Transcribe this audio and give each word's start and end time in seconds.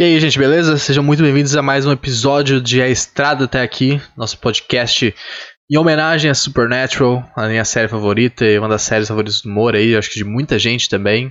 E 0.00 0.02
aí, 0.02 0.18
gente, 0.18 0.38
beleza? 0.38 0.78
Sejam 0.78 1.04
muito 1.04 1.22
bem-vindos 1.22 1.54
a 1.54 1.60
mais 1.60 1.84
um 1.84 1.92
episódio 1.92 2.58
de 2.58 2.80
A 2.80 2.88
Estrada 2.88 3.44
até 3.44 3.60
aqui, 3.60 4.00
nosso 4.16 4.38
podcast 4.38 5.14
em 5.70 5.76
homenagem 5.76 6.30
a 6.30 6.34
Supernatural, 6.34 7.22
a 7.36 7.46
minha 7.46 7.66
série 7.66 7.86
favorita 7.86 8.46
e 8.46 8.58
uma 8.58 8.66
das 8.66 8.80
séries 8.80 9.08
favoritas 9.08 9.42
do 9.42 9.50
humor 9.50 9.76
aí, 9.76 9.94
acho 9.94 10.08
que 10.08 10.16
de 10.16 10.24
muita 10.24 10.58
gente 10.58 10.88
também. 10.88 11.30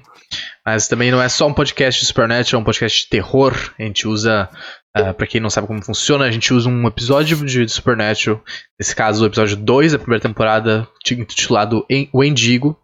Mas 0.63 0.88
também 0.88 1.10
não 1.10 1.20
é 1.20 1.28
só 1.28 1.47
um 1.47 1.54
podcast 1.54 2.00
de 2.00 2.05
Supernatural, 2.05 2.60
é 2.60 2.62
um 2.62 2.63
podcast 2.63 3.02
de 3.02 3.10
terror. 3.10 3.55
A 3.79 3.82
gente 3.82 4.08
usa, 4.08 4.47
uh, 4.96 5.13
pra 5.15 5.26
quem 5.26 5.42
não 5.42 5.49
sabe 5.49 5.65
como 5.65 5.83
funciona, 5.83 6.26
a 6.26 6.31
gente 6.31 6.54
usa 6.54 6.70
um 6.70 6.86
episódio 6.86 7.44
de 7.44 7.67
Supernatural, 7.67 8.40
nesse 8.79 8.96
caso 8.96 9.24
o 9.24 9.28
episódio 9.28 9.58
2 9.58 9.94
da 9.94 9.97
primeira 9.97 10.22
temporada, 10.22 10.88
intitulado 11.12 11.83
O 12.13 12.24
Endigo, 12.24 12.78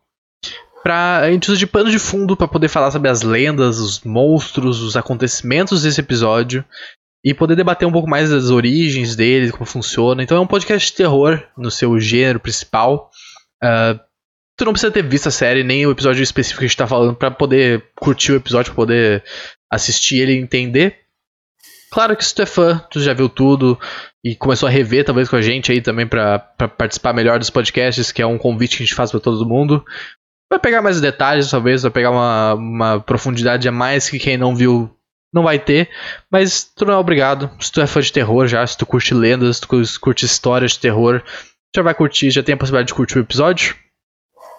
pra, 0.86 1.22
a 1.22 1.32
gente 1.32 1.50
usa 1.50 1.58
de 1.58 1.66
pano 1.66 1.90
de 1.90 1.98
fundo 1.98 2.38
para 2.38 2.48
poder 2.48 2.68
falar 2.68 2.92
sobre 2.92 3.10
as 3.10 3.24
lendas, 3.24 3.80
os 3.80 4.02
monstros, 4.02 4.82
os 4.82 4.96
acontecimentos 4.96 5.82
desse 5.82 6.00
episódio 6.00 6.64
e 7.24 7.34
poder 7.34 7.56
debater 7.56 7.88
um 7.88 7.92
pouco 7.92 8.08
mais 8.08 8.30
das 8.30 8.52
origens 8.52 9.16
dele, 9.16 9.52
como 9.52 9.66
funciona. 9.66 10.22
Então 10.22 10.38
é 10.38 10.40
um 10.40 10.46
podcast 10.46 10.92
de 10.92 10.96
terror 10.96 11.44
no 11.58 11.72
seu 11.72 12.00
gênero 12.00 12.40
principal. 12.40 13.10
Uh, 13.64 14.00
tu 14.56 14.64
não 14.64 14.74
precisa 14.74 14.92
ter 14.92 15.02
visto 15.02 15.26
a 15.26 15.32
série, 15.32 15.64
nem 15.64 15.88
o 15.88 15.92
episódio 15.92 16.22
específico 16.22 16.60
que 16.60 16.66
a 16.66 16.68
gente 16.68 16.78
tá 16.78 16.86
falando, 16.86 17.16
para 17.16 17.32
poder 17.32 17.84
curtir 18.00 18.34
o 18.34 18.36
episódio, 18.36 18.72
pra 18.72 18.84
poder 18.84 19.24
assistir 19.72 20.18
ele 20.18 20.34
e 20.34 20.38
entender. 20.38 21.00
Claro 21.92 22.16
que 22.16 22.24
se 22.24 22.36
tu 22.36 22.44
é 22.44 22.46
fã, 22.46 22.78
tu 22.92 23.02
já 23.02 23.14
viu 23.16 23.28
tudo 23.28 23.76
e 24.24 24.36
começou 24.36 24.68
a 24.68 24.72
rever 24.72 25.04
talvez 25.04 25.30
com 25.30 25.36
a 25.36 25.42
gente 25.42 25.72
aí 25.72 25.82
também 25.82 26.06
para 26.06 26.38
participar 26.78 27.12
melhor 27.12 27.40
dos 27.40 27.50
podcasts, 27.50 28.12
que 28.12 28.22
é 28.22 28.28
um 28.28 28.38
convite 28.38 28.78
que 28.78 28.84
a 28.84 28.86
gente 28.86 28.96
faz 28.96 29.10
para 29.10 29.20
todo 29.20 29.48
mundo. 29.48 29.84
Vai 30.50 30.60
pegar 30.60 30.82
mais 30.82 31.02
detalhes, 31.02 31.50
talvez, 31.50 31.82
vai 31.82 31.92
pegar 31.92 32.12
uma, 32.12 32.54
uma 32.54 33.00
profundidade 33.00 33.68
a 33.68 33.72
mais 33.72 34.10
que 34.10 34.20
quem 34.20 34.38
não 34.38 34.56
viu 34.56 34.96
não 35.34 35.44
vai 35.44 35.60
ter, 35.60 35.90
mas 36.32 36.64
tu 36.64 36.86
não 36.86 36.94
é 36.94 36.98
obrigado. 36.98 37.52
Se 37.60 37.72
tu 37.72 37.82
é 37.82 37.88
fã 37.88 38.00
de 38.00 38.14
terror 38.14 38.48
já, 38.48 38.66
se 38.66 38.78
tu 38.78 38.86
curte 38.86 39.14
lendas, 39.14 39.58
se 39.58 39.62
tu 39.64 39.68
curte 40.00 40.26
histórias 40.26 40.72
de 40.72 40.80
terror, 40.80 41.22
já 41.76 41.82
vai 41.82 41.94
curtir, 41.94 42.32
já 42.32 42.42
tem 42.42 42.56
a 42.56 42.58
possibilidade 42.58 42.88
de 42.88 42.94
curtir 42.94 43.18
o 43.18 43.22
episódio. 43.22 43.76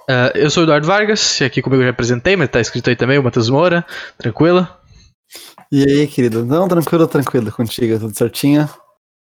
Uh, 0.08 0.30
eu 0.34 0.50
sou 0.50 0.62
o 0.62 0.66
Eduardo 0.66 0.86
Vargas, 0.86 1.40
e 1.40 1.44
aqui 1.44 1.62
comigo 1.62 1.82
eu 1.82 1.86
já 1.86 1.90
apresentei, 1.90 2.36
mas 2.36 2.50
tá 2.50 2.60
escrito 2.60 2.90
aí 2.90 2.94
também 2.94 3.18
o 3.18 3.22
Matheus 3.22 3.48
Moura. 3.48 3.86
Tranquilo? 4.18 4.68
E 5.72 5.82
aí, 5.82 6.06
querido? 6.06 6.44
Não, 6.44 6.68
tranquilo, 6.68 7.08
tranquilo 7.08 7.50
contigo, 7.50 7.98
tudo 7.98 8.14
certinho? 8.14 8.68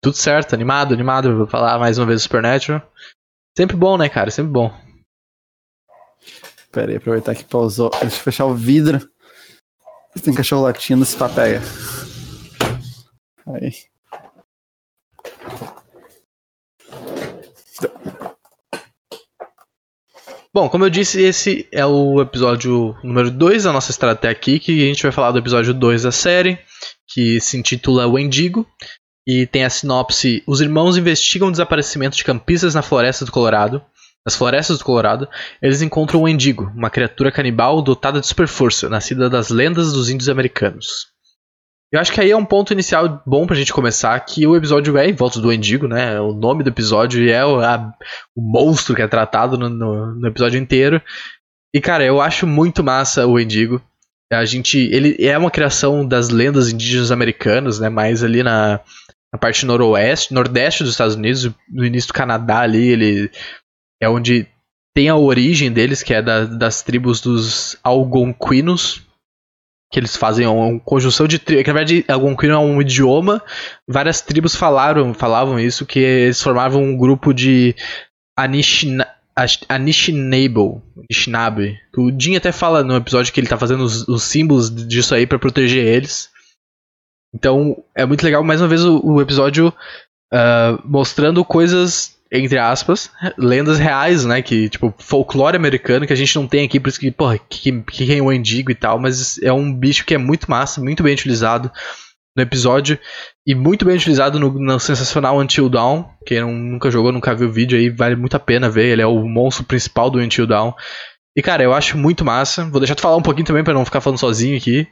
Tudo 0.01 0.15
certo, 0.15 0.53
animado, 0.53 0.93
animado. 0.93 1.37
Vou 1.37 1.47
falar 1.47 1.77
mais 1.77 1.97
uma 1.97 2.07
vez 2.07 2.19
do 2.19 2.23
Supernatural. 2.23 2.81
Sempre 3.57 3.77
bom, 3.77 3.97
né, 3.97 4.09
cara? 4.09 4.31
Sempre 4.31 4.51
bom. 4.51 4.73
Pera 6.73 6.89
aí, 6.91 6.97
aproveitar 6.97 7.35
que 7.35 7.43
pausou. 7.43 7.91
Deixa 8.01 8.17
eu 8.17 8.19
fechar 8.19 8.45
o 8.45 8.55
vidro. 8.55 9.07
Tem 10.23 10.33
cachorro 10.33 10.63
latindo, 10.63 11.05
se 11.05 11.15
papega. 11.15 11.61
Aí. 13.47 13.71
Bom, 20.51 20.67
como 20.67 20.85
eu 20.85 20.89
disse, 20.89 21.21
esse 21.21 21.67
é 21.71 21.85
o 21.85 22.19
episódio 22.21 22.95
número 23.03 23.29
2 23.29 23.63
da 23.63 23.71
nossa 23.71 23.91
estrada 23.91 24.13
até 24.13 24.29
aqui, 24.29 24.59
que 24.59 24.83
a 24.83 24.85
gente 24.85 25.03
vai 25.03 25.11
falar 25.11 25.31
do 25.31 25.39
episódio 25.39 25.75
2 25.75 26.03
da 26.03 26.11
série, 26.11 26.59
que 27.07 27.39
se 27.39 27.55
intitula 27.55 28.07
O 28.07 28.17
Endigo, 28.17 28.67
e 29.27 29.45
tem 29.45 29.63
a 29.63 29.69
sinopse: 29.69 30.43
Os 30.47 30.59
irmãos 30.59 30.97
investigam 30.97 31.49
o 31.49 31.51
desaparecimento 31.51 32.17
de 32.17 32.23
campistas 32.23 32.73
na 32.73 32.81
floresta 32.81 33.25
do 33.25 33.31
Colorado 33.31 33.83
nas 34.25 34.35
florestas 34.35 34.77
do 34.77 34.85
Colorado, 34.85 35.27
eles 35.61 35.81
encontram 35.81 36.21
o 36.21 36.27
Endigo, 36.27 36.71
uma 36.75 36.89
criatura 36.89 37.31
canibal 37.31 37.81
dotada 37.81 38.21
de 38.21 38.27
super 38.27 38.47
força, 38.47 38.87
nascida 38.89 39.29
das 39.29 39.49
lendas 39.49 39.91
dos 39.91 40.09
índios 40.09 40.29
americanos. 40.29 41.13
Eu 41.93 41.99
acho 41.99 42.11
que 42.11 42.19
aí 42.19 42.31
é 42.31 42.35
um 42.35 42.45
ponto 42.45 42.73
inicial 42.73 43.21
bom 43.23 43.45
pra 43.45 43.55
gente 43.55 43.71
começar, 43.71 44.19
que 44.21 44.47
o 44.47 44.55
episódio 44.55 44.97
é 44.97 45.07
em 45.07 45.13
volta 45.13 45.39
do 45.39 45.53
Endigo, 45.53 45.87
né? 45.87 46.19
O 46.19 46.33
nome 46.33 46.63
do 46.63 46.69
episódio 46.69 47.29
é 47.29 47.45
o, 47.45 47.59
a, 47.59 47.93
o 48.35 48.41
monstro 48.41 48.95
que 48.95 49.01
é 49.03 49.07
tratado 49.07 49.59
no, 49.59 49.69
no, 49.69 50.15
no, 50.15 50.27
episódio 50.27 50.59
inteiro. 50.59 50.99
E, 51.71 51.79
cara, 51.79 52.03
eu 52.03 52.19
acho 52.19 52.47
muito 52.47 52.83
massa 52.83 53.27
o 53.27 53.39
Endigo. 53.39 53.79
A 54.31 54.43
gente. 54.43 54.79
Ele 54.79 55.15
é 55.19 55.37
uma 55.37 55.51
criação 55.51 56.03
das 56.03 56.29
lendas 56.29 56.71
indígenas 56.71 57.11
americanas, 57.11 57.79
né? 57.79 57.89
Mais 57.89 58.23
ali 58.23 58.41
na, 58.41 58.79
na 59.31 59.37
parte 59.37 59.63
noroeste, 59.63 60.33
nordeste 60.33 60.83
dos 60.83 60.93
Estados 60.93 61.13
Unidos, 61.13 61.51
no 61.69 61.85
início 61.85 62.07
do 62.07 62.15
Canadá 62.15 62.61
ali, 62.61 62.87
ele 62.87 63.31
é 64.03 64.09
onde 64.09 64.47
tem 64.93 65.09
a 65.09 65.15
origem 65.15 65.71
deles, 65.71 66.03
que 66.03 66.13
é 66.13 66.21
da, 66.21 66.45
das 66.45 66.83
tribos 66.83 67.19
dos 67.19 67.77
Algonquinos, 67.83 69.01
que 69.91 69.99
eles 69.99 70.15
fazem 70.15 70.47
uma 70.47 70.79
conjunção 70.79 71.27
de 71.27 71.39
tribos. 71.39 71.65
Na 71.65 71.73
verdade, 71.73 72.05
Algonquino 72.07 72.53
é 72.53 72.59
um 72.59 72.81
idioma. 72.81 73.43
Várias 73.87 74.21
tribos 74.21 74.55
falaram, 74.55 75.13
falavam 75.13 75.59
isso, 75.59 75.85
que 75.85 75.99
eles 75.99 76.41
formavam 76.41 76.83
um 76.83 76.97
grupo 76.97 77.33
de 77.33 77.75
Anishinaabe. 78.37 79.11
Anishinaabe. 79.67 80.81
O 81.97 82.11
Jim 82.19 82.35
até 82.35 82.51
fala 82.51 82.83
no 82.83 82.95
episódio 82.95 83.33
que 83.33 83.39
ele 83.39 83.47
tá 83.47 83.57
fazendo 83.57 83.83
os, 83.83 84.07
os 84.07 84.23
símbolos 84.23 84.69
disso 84.87 85.15
aí 85.15 85.25
para 85.25 85.39
proteger 85.39 85.85
eles. 85.85 86.29
Então, 87.33 87.83
é 87.95 88.05
muito 88.05 88.23
legal, 88.23 88.43
mais 88.43 88.61
uma 88.61 88.67
vez, 88.67 88.85
o, 88.85 89.01
o 89.03 89.19
episódio 89.19 89.73
uh, 90.31 90.79
mostrando 90.85 91.43
coisas 91.43 92.15
entre 92.33 92.57
aspas, 92.57 93.11
lendas 93.37 93.77
reais, 93.77 94.25
né? 94.25 94.41
Que, 94.41 94.67
tipo, 94.67 94.91
folclore 94.97 95.55
americano 95.55 96.07
que 96.07 96.13
a 96.13 96.15
gente 96.15 96.35
não 96.35 96.47
tem 96.47 96.65
aqui, 96.65 96.79
por 96.79 96.89
isso 96.89 96.99
que, 96.99 97.11
porra, 97.11 97.37
que, 97.37 97.71
que 97.83 98.11
é 98.11 98.19
o 98.19 98.33
Endigo 98.33 98.71
e 98.71 98.75
tal, 98.75 98.97
mas 98.97 99.37
é 99.43 99.53
um 99.53 99.71
bicho 99.71 100.03
que 100.03 100.15
é 100.15 100.17
muito 100.17 100.49
massa, 100.49 100.81
muito 100.81 101.03
bem 101.03 101.13
utilizado 101.13 101.71
no 102.35 102.41
episódio 102.41 102.97
e 103.45 103.53
muito 103.53 103.85
bem 103.85 103.95
utilizado 103.95 104.39
no, 104.39 104.49
no 104.51 104.79
sensacional 104.79 105.37
Until 105.37 105.69
Dawn. 105.69 106.05
Quem 106.25 106.41
não, 106.41 106.51
nunca 106.51 106.89
jogou, 106.89 107.11
nunca 107.11 107.35
viu 107.35 107.47
o 107.47 107.51
vídeo 107.51 107.77
aí, 107.77 107.89
vale 107.89 108.15
muito 108.15 108.35
a 108.35 108.39
pena 108.39 108.67
ver. 108.67 108.87
Ele 108.87 109.03
é 109.03 109.07
o 109.07 109.27
monstro 109.27 109.63
principal 109.63 110.09
do 110.09 110.17
Until 110.17 110.47
Dawn. 110.47 110.73
E, 111.37 111.41
cara, 111.43 111.63
eu 111.63 111.71
acho 111.71 111.97
muito 111.97 112.25
massa. 112.25 112.65
Vou 112.65 112.79
deixar 112.79 112.95
tu 112.95 113.01
falar 113.01 113.17
um 113.17 113.21
pouquinho 113.21 113.45
também 113.45 113.63
para 113.63 113.75
não 113.75 113.85
ficar 113.85 114.01
falando 114.01 114.19
sozinho 114.19 114.57
aqui. 114.57 114.87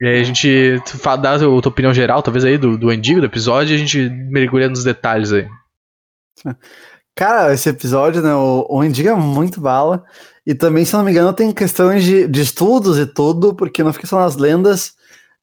E 0.00 0.06
aí 0.06 0.20
a 0.20 0.24
gente 0.24 0.80
dá 1.20 1.34
a 1.34 1.38
tua 1.38 1.68
opinião 1.68 1.92
geral, 1.92 2.22
talvez 2.22 2.46
aí, 2.46 2.56
do, 2.56 2.78
do 2.78 2.90
Endigo, 2.90 3.20
do 3.20 3.26
episódio, 3.26 3.72
e 3.72 3.76
a 3.76 3.78
gente 3.78 4.08
mergulha 4.08 4.68
nos 4.68 4.84
detalhes 4.84 5.32
aí. 5.32 5.46
Cara, 7.14 7.52
esse 7.52 7.68
episódio, 7.68 8.22
né? 8.22 8.34
O, 8.34 8.66
o 8.68 8.84
Indigo 8.84 9.08
é 9.08 9.14
muito 9.14 9.60
bala. 9.60 10.04
E 10.46 10.54
também, 10.54 10.84
se 10.84 10.94
não 10.94 11.04
me 11.04 11.10
engano, 11.10 11.32
tem 11.32 11.52
questões 11.52 12.04
de, 12.04 12.26
de 12.28 12.40
estudos 12.40 12.98
e 12.98 13.06
tudo, 13.06 13.54
porque 13.54 13.82
não 13.82 13.92
fica 13.92 14.06
só 14.06 14.20
nas 14.20 14.36
lendas 14.36 14.94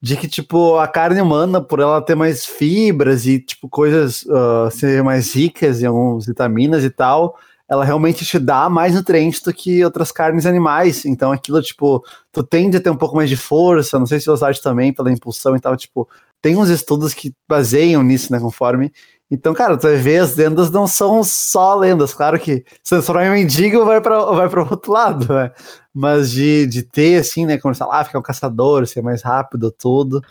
de 0.02 0.16
que, 0.16 0.28
tipo, 0.28 0.78
a 0.78 0.88
carne 0.88 1.22
humana, 1.22 1.62
por 1.62 1.80
ela 1.80 2.02
ter 2.02 2.16
mais 2.16 2.46
fibras 2.46 3.26
e, 3.26 3.40
tipo, 3.40 3.68
coisas 3.68 4.24
uh, 4.24 4.70
ser 4.72 5.04
mais 5.04 5.34
ricas 5.36 5.82
em 5.82 5.86
algumas 5.86 6.26
vitaminas 6.26 6.84
e 6.84 6.90
tal, 6.90 7.38
ela 7.68 7.84
realmente 7.84 8.24
te 8.24 8.38
dá 8.38 8.70
mais 8.70 8.94
nutrientes 8.94 9.42
do 9.42 9.54
que 9.54 9.84
outras 9.84 10.12
carnes 10.12 10.46
animais. 10.46 11.06
Então, 11.06 11.32
aquilo, 11.32 11.62
tipo, 11.62 12.04
tu 12.32 12.44
tende 12.44 12.78
a 12.78 12.82
ter 12.82 12.90
um 12.90 12.98
pouco 12.98 13.16
mais 13.16 13.30
de 13.30 13.38
força, 13.38 13.98
não 13.98 14.06
sei 14.06 14.20
se 14.20 14.28
velocidade 14.28 14.62
também, 14.62 14.94
pela 14.94 15.12
impulsão 15.12 15.56
e 15.56 15.60
tal, 15.60 15.76
tipo, 15.76 16.08
tem 16.42 16.56
uns 16.56 16.70
estudos 16.70 17.14
que 17.14 17.34
baseiam 17.50 18.04
nisso, 18.04 18.32
né, 18.32 18.40
conforme. 18.40 18.92
Então, 19.30 19.54
cara, 19.56 19.76
tu 19.76 19.88
ver, 19.88 20.20
as 20.20 20.36
lendas 20.36 20.70
não 20.70 20.86
são 20.88 21.24
só 21.24 21.76
lendas. 21.76 22.14
Claro 22.14 22.40
que 22.40 22.64
se 22.84 22.90
transformar 22.90 23.26
em 23.26 23.32
mendigo 23.32 23.84
vai 23.84 24.00
para 24.00 24.24
vai 24.26 24.48
o 24.48 24.70
outro 24.70 24.92
lado, 24.92 25.34
né? 25.34 25.52
Mas 25.94 26.32
de, 26.32 26.68
de 26.68 26.84
ter, 26.84 27.20
assim, 27.20 27.46
né? 27.46 27.58
Como 27.58 27.74
lá, 27.80 28.04
ficar 28.04 28.20
um 28.20 28.22
caçador, 28.22 28.86
ser 28.86 29.02
mais 29.02 29.24
rápido, 29.24 29.72
tudo. 29.72 30.22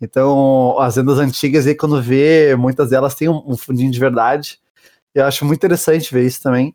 Então, 0.00 0.78
as 0.78 0.96
lendas 0.96 1.18
antigas 1.18 1.66
aí, 1.66 1.74
quando 1.74 2.02
vê, 2.02 2.54
muitas 2.56 2.90
delas 2.90 3.14
têm 3.14 3.28
um, 3.28 3.42
um 3.46 3.56
fundinho 3.56 3.90
de 3.90 3.98
verdade. 3.98 4.58
Eu 5.14 5.24
acho 5.24 5.44
muito 5.44 5.58
interessante 5.58 6.12
ver 6.12 6.26
isso 6.26 6.42
também. 6.42 6.74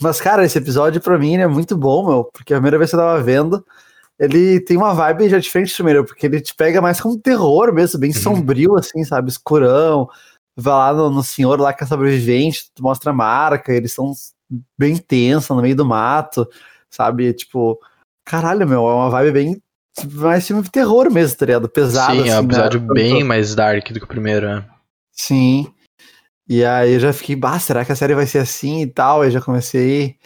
Mas, 0.00 0.20
cara, 0.20 0.44
esse 0.44 0.58
episódio 0.58 1.00
pra 1.00 1.18
mim 1.18 1.36
é 1.36 1.46
muito 1.46 1.76
bom, 1.76 2.06
meu, 2.06 2.24
porque 2.24 2.52
a 2.52 2.56
primeira 2.56 2.78
vez 2.78 2.90
que 2.90 2.96
eu 2.96 3.00
tava 3.00 3.22
vendo, 3.22 3.64
ele 4.18 4.60
tem 4.60 4.76
uma 4.76 4.92
vibe 4.92 5.28
já 5.28 5.38
diferente 5.38 5.74
primeiro, 5.74 6.04
porque 6.04 6.26
ele 6.26 6.40
te 6.40 6.54
pega 6.54 6.80
mais 6.80 7.00
como 7.00 7.18
terror 7.18 7.72
mesmo, 7.72 7.98
bem 7.98 8.10
uhum. 8.10 8.16
sombrio, 8.16 8.76
assim, 8.76 9.04
sabe? 9.04 9.30
Escurão 9.30 10.08
vai 10.56 10.74
lá 10.74 10.92
no, 10.92 11.10
no, 11.10 11.22
senhor 11.22 11.60
lá 11.60 11.72
que 11.72 11.84
é 11.84 11.86
sobrevivente, 11.86 12.70
tu 12.74 12.82
mostra 12.82 13.10
a 13.10 13.14
marca, 13.14 13.72
eles 13.72 13.92
são 13.92 14.12
bem 14.78 14.96
tensos 14.96 15.54
no 15.54 15.62
meio 15.62 15.76
do 15.76 15.84
mato, 15.84 16.48
sabe? 16.90 17.32
Tipo, 17.32 17.78
caralho, 18.24 18.68
meu, 18.68 18.86
é 18.88 18.94
uma 18.94 19.10
vibe 19.10 19.32
bem 19.32 19.62
mais 20.12 20.46
filme 20.46 20.62
de 20.62 20.70
terror 20.70 21.10
mesmo, 21.10 21.36
tá 21.38 21.46
ligado? 21.46 21.68
Pesado. 21.68 22.14
Sim, 22.14 22.20
assim, 22.20 22.30
é 22.30 22.34
um 22.34 22.38
assim, 22.38 22.46
né? 22.46 22.54
episódio 22.54 22.80
né? 22.80 22.88
bem 22.92 23.24
mais 23.24 23.54
dark 23.54 23.92
do 23.92 23.98
que 23.98 24.04
o 24.04 24.08
primeiro, 24.08 24.46
né? 24.46 24.64
Sim. 25.12 25.72
E 26.48 26.64
aí 26.64 26.94
eu 26.94 27.00
já 27.00 27.12
fiquei, 27.12 27.36
bah, 27.36 27.58
será 27.58 27.84
que 27.84 27.92
a 27.92 27.96
série 27.96 28.14
vai 28.14 28.26
ser 28.26 28.38
assim 28.38 28.82
e 28.82 28.86
tal? 28.86 29.22
Aí 29.22 29.30
já 29.30 29.40
comecei. 29.40 30.16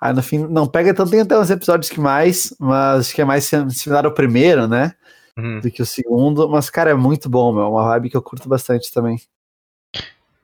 Aí 0.00 0.12
no 0.12 0.22
fim, 0.22 0.38
não 0.38 0.66
pega 0.66 0.94
tanto, 0.94 1.10
tem 1.10 1.20
até 1.20 1.38
uns 1.38 1.50
episódios 1.50 1.90
que 1.90 2.00
mais, 2.00 2.54
mas 2.58 3.00
acho 3.00 3.14
que 3.14 3.20
é 3.20 3.24
mais 3.24 3.50
similar 3.70 4.06
ao 4.06 4.14
primeiro, 4.14 4.66
né? 4.66 4.92
Uhum. 5.36 5.60
Do 5.60 5.70
que 5.70 5.82
o 5.82 5.86
segundo. 5.86 6.48
Mas, 6.48 6.70
cara, 6.70 6.90
é 6.90 6.94
muito 6.94 7.28
bom, 7.28 7.52
meu. 7.52 7.70
Uma 7.70 7.84
vibe 7.84 8.10
que 8.10 8.16
eu 8.16 8.22
curto 8.22 8.48
bastante 8.48 8.92
também. 8.92 9.18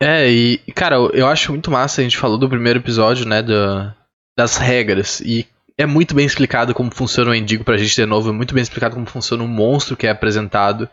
É, 0.00 0.28
e, 0.30 0.58
cara, 0.74 0.96
eu 0.96 1.26
acho 1.26 1.52
muito 1.52 1.70
massa, 1.70 2.00
a 2.00 2.04
gente 2.04 2.18
falou 2.18 2.36
do 2.36 2.48
primeiro 2.48 2.78
episódio, 2.78 3.26
né, 3.26 3.42
do, 3.42 3.92
das 4.36 4.56
regras, 4.56 5.20
e 5.20 5.46
é 5.76 5.86
muito 5.86 6.14
bem 6.14 6.26
explicado 6.26 6.74
como 6.74 6.94
funciona 6.94 7.30
o 7.30 7.34
Endigo 7.34 7.64
pra 7.64 7.76
gente 7.76 7.94
de 7.94 8.06
novo, 8.06 8.30
é 8.30 8.32
muito 8.32 8.54
bem 8.54 8.62
explicado 8.62 8.94
como 8.94 9.06
funciona 9.06 9.42
o 9.42 9.48
monstro 9.48 9.96
que 9.96 10.06
é 10.06 10.10
apresentado. 10.10 10.88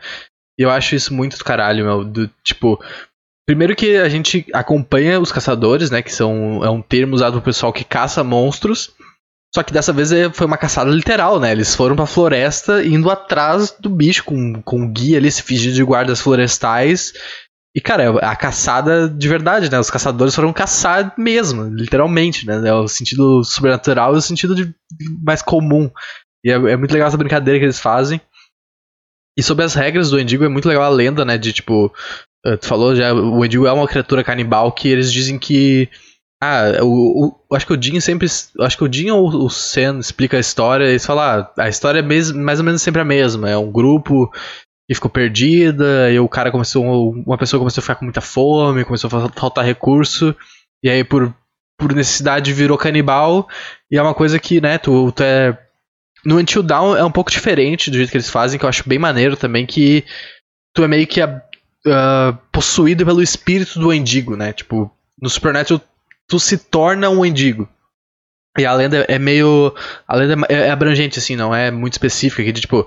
E 0.59 0.63
eu 0.63 0.69
acho 0.69 0.95
isso 0.95 1.13
muito 1.13 1.37
do 1.37 1.43
caralho, 1.43 1.85
meu. 1.85 2.03
Do, 2.03 2.27
tipo, 2.43 2.79
primeiro 3.47 3.75
que 3.75 3.97
a 3.97 4.09
gente 4.09 4.45
acompanha 4.53 5.19
os 5.19 5.31
caçadores, 5.31 5.89
né? 5.89 6.01
Que 6.01 6.13
são, 6.13 6.63
é 6.63 6.69
um 6.69 6.81
termo 6.81 7.15
usado 7.15 7.33
pro 7.33 7.41
pessoal 7.41 7.73
que 7.73 7.83
caça 7.83 8.23
monstros. 8.23 8.91
Só 9.53 9.63
que 9.63 9.73
dessa 9.73 9.91
vez 9.91 10.11
é, 10.11 10.31
foi 10.31 10.47
uma 10.47 10.57
caçada 10.57 10.89
literal, 10.89 11.39
né? 11.39 11.51
Eles 11.51 11.75
foram 11.75 11.95
pra 11.95 12.05
floresta 12.05 12.83
indo 12.83 13.09
atrás 13.09 13.75
do 13.79 13.89
bicho 13.89 14.23
com, 14.23 14.61
com 14.61 14.91
guia 14.91 15.17
ali, 15.17 15.31
se 15.31 15.41
fingindo 15.41 15.75
de 15.75 15.83
guardas 15.83 16.21
florestais. 16.21 17.13
E, 17.75 17.79
cara, 17.79 18.03
é 18.03 18.25
a 18.25 18.35
caçada 18.35 19.07
de 19.07 19.27
verdade, 19.27 19.71
né? 19.71 19.79
Os 19.79 19.89
caçadores 19.89 20.35
foram 20.35 20.51
caçar 20.51 21.13
mesmo, 21.17 21.63
literalmente, 21.63 22.45
né? 22.45 22.67
É 22.67 22.73
o 22.73 22.87
sentido 22.87 23.43
sobrenatural 23.43 24.13
e 24.13 24.17
o 24.17 24.21
sentido 24.21 24.53
de, 24.53 24.73
mais 25.23 25.41
comum. 25.41 25.89
E 26.43 26.51
é, 26.51 26.55
é, 26.55 26.75
muito 26.75 26.91
legal 26.91 27.07
essa 27.07 27.17
brincadeira 27.17 27.59
que 27.59 27.65
eles 27.65 27.79
fazem. 27.79 28.19
E 29.37 29.41
sobre 29.41 29.63
as 29.63 29.73
regras 29.73 30.09
do 30.09 30.19
Endigo, 30.19 30.43
é 30.43 30.49
muito 30.49 30.67
legal 30.67 30.83
a 30.83 30.89
lenda, 30.89 31.23
né? 31.23 31.37
De 31.37 31.53
tipo, 31.53 31.93
eh, 32.45 32.57
tu 32.57 32.65
falou 32.67 32.93
já, 32.93 33.13
o 33.13 33.45
Endigo 33.45 33.65
é 33.65 33.71
uma 33.71 33.87
criatura 33.87 34.23
canibal 34.23 34.73
que 34.73 34.89
eles 34.89 35.11
dizem 35.11 35.39
que 35.39 35.89
ah, 36.43 36.83
o, 36.83 37.27
o, 37.49 37.55
acho 37.55 37.67
que 37.67 37.73
o 37.73 37.81
Jin 37.81 37.99
sempre. 37.99 38.27
Acho 38.59 38.77
que 38.77 38.83
o 38.83 38.91
Jin 38.91 39.11
ou 39.11 39.27
o 39.45 39.49
Sen 39.49 39.99
explica 39.99 40.37
a 40.37 40.39
história 40.39 40.85
e 40.85 40.89
eles 40.89 41.05
falam: 41.05 41.23
ah, 41.23 41.53
a 41.63 41.69
história 41.69 41.99
é 41.99 42.33
mais 42.33 42.59
ou 42.59 42.65
menos 42.65 42.81
sempre 42.81 42.99
a 42.99 43.05
mesma. 43.05 43.47
É 43.47 43.55
um 43.55 43.71
grupo 43.71 44.31
que 44.91 44.95
ficou 44.95 45.09
perdida, 45.09 46.11
e 46.11 46.19
o 46.19 46.27
cara 46.27 46.51
começou. 46.51 46.83
Uma 47.25 47.37
pessoa 47.37 47.59
começou 47.59 47.79
a 47.79 47.81
ficar 47.81 47.95
com 47.95 48.03
muita 48.03 48.19
fome, 48.19 48.83
começou 48.83 49.07
a 49.07 49.29
faltar 49.29 49.63
recurso, 49.63 50.35
e 50.83 50.89
aí 50.89 51.01
por, 51.01 51.33
por 51.77 51.93
necessidade 51.93 52.51
virou 52.51 52.77
canibal. 52.77 53.47
E 53.89 53.97
é 53.97 54.01
uma 54.01 54.13
coisa 54.13 54.37
que, 54.37 54.59
né, 54.59 54.77
tu, 54.77 55.09
tu 55.13 55.23
é. 55.23 55.57
No 56.25 56.37
Until 56.37 56.61
Down 56.61 56.97
é 56.97 57.05
um 57.05 57.11
pouco 57.11 57.31
diferente 57.31 57.89
do 57.89 57.95
jeito 57.95 58.11
que 58.11 58.17
eles 58.17 58.29
fazem, 58.29 58.59
que 58.59 58.65
eu 58.65 58.69
acho 58.69 58.87
bem 58.87 58.99
maneiro 58.99 59.37
também, 59.37 59.65
que 59.65 60.03
tu 60.73 60.83
é 60.83 60.87
meio 60.89 61.07
que 61.07 61.23
uh, 61.23 62.37
possuído 62.51 63.05
pelo 63.05 63.23
espírito 63.23 63.79
do 63.79 63.93
Endigo, 63.93 64.35
né? 64.35 64.51
Tipo, 64.51 64.91
no 65.19 65.29
Supernatural 65.29 65.81
tu 66.27 66.37
se 66.37 66.57
torna 66.57 67.09
um 67.09 67.21
mendigo. 67.21 67.67
E 68.57 68.65
a 68.65 68.73
lenda 68.73 69.05
é 69.07 69.17
meio. 69.17 69.73
A 70.05 70.15
lenda 70.17 70.45
é, 70.49 70.67
é 70.67 70.69
abrangente, 70.69 71.17
assim, 71.17 71.37
não 71.37 71.55
é 71.55 71.71
muito 71.71 71.93
específica. 71.93 72.43
Que, 72.43 72.51
tipo, 72.51 72.85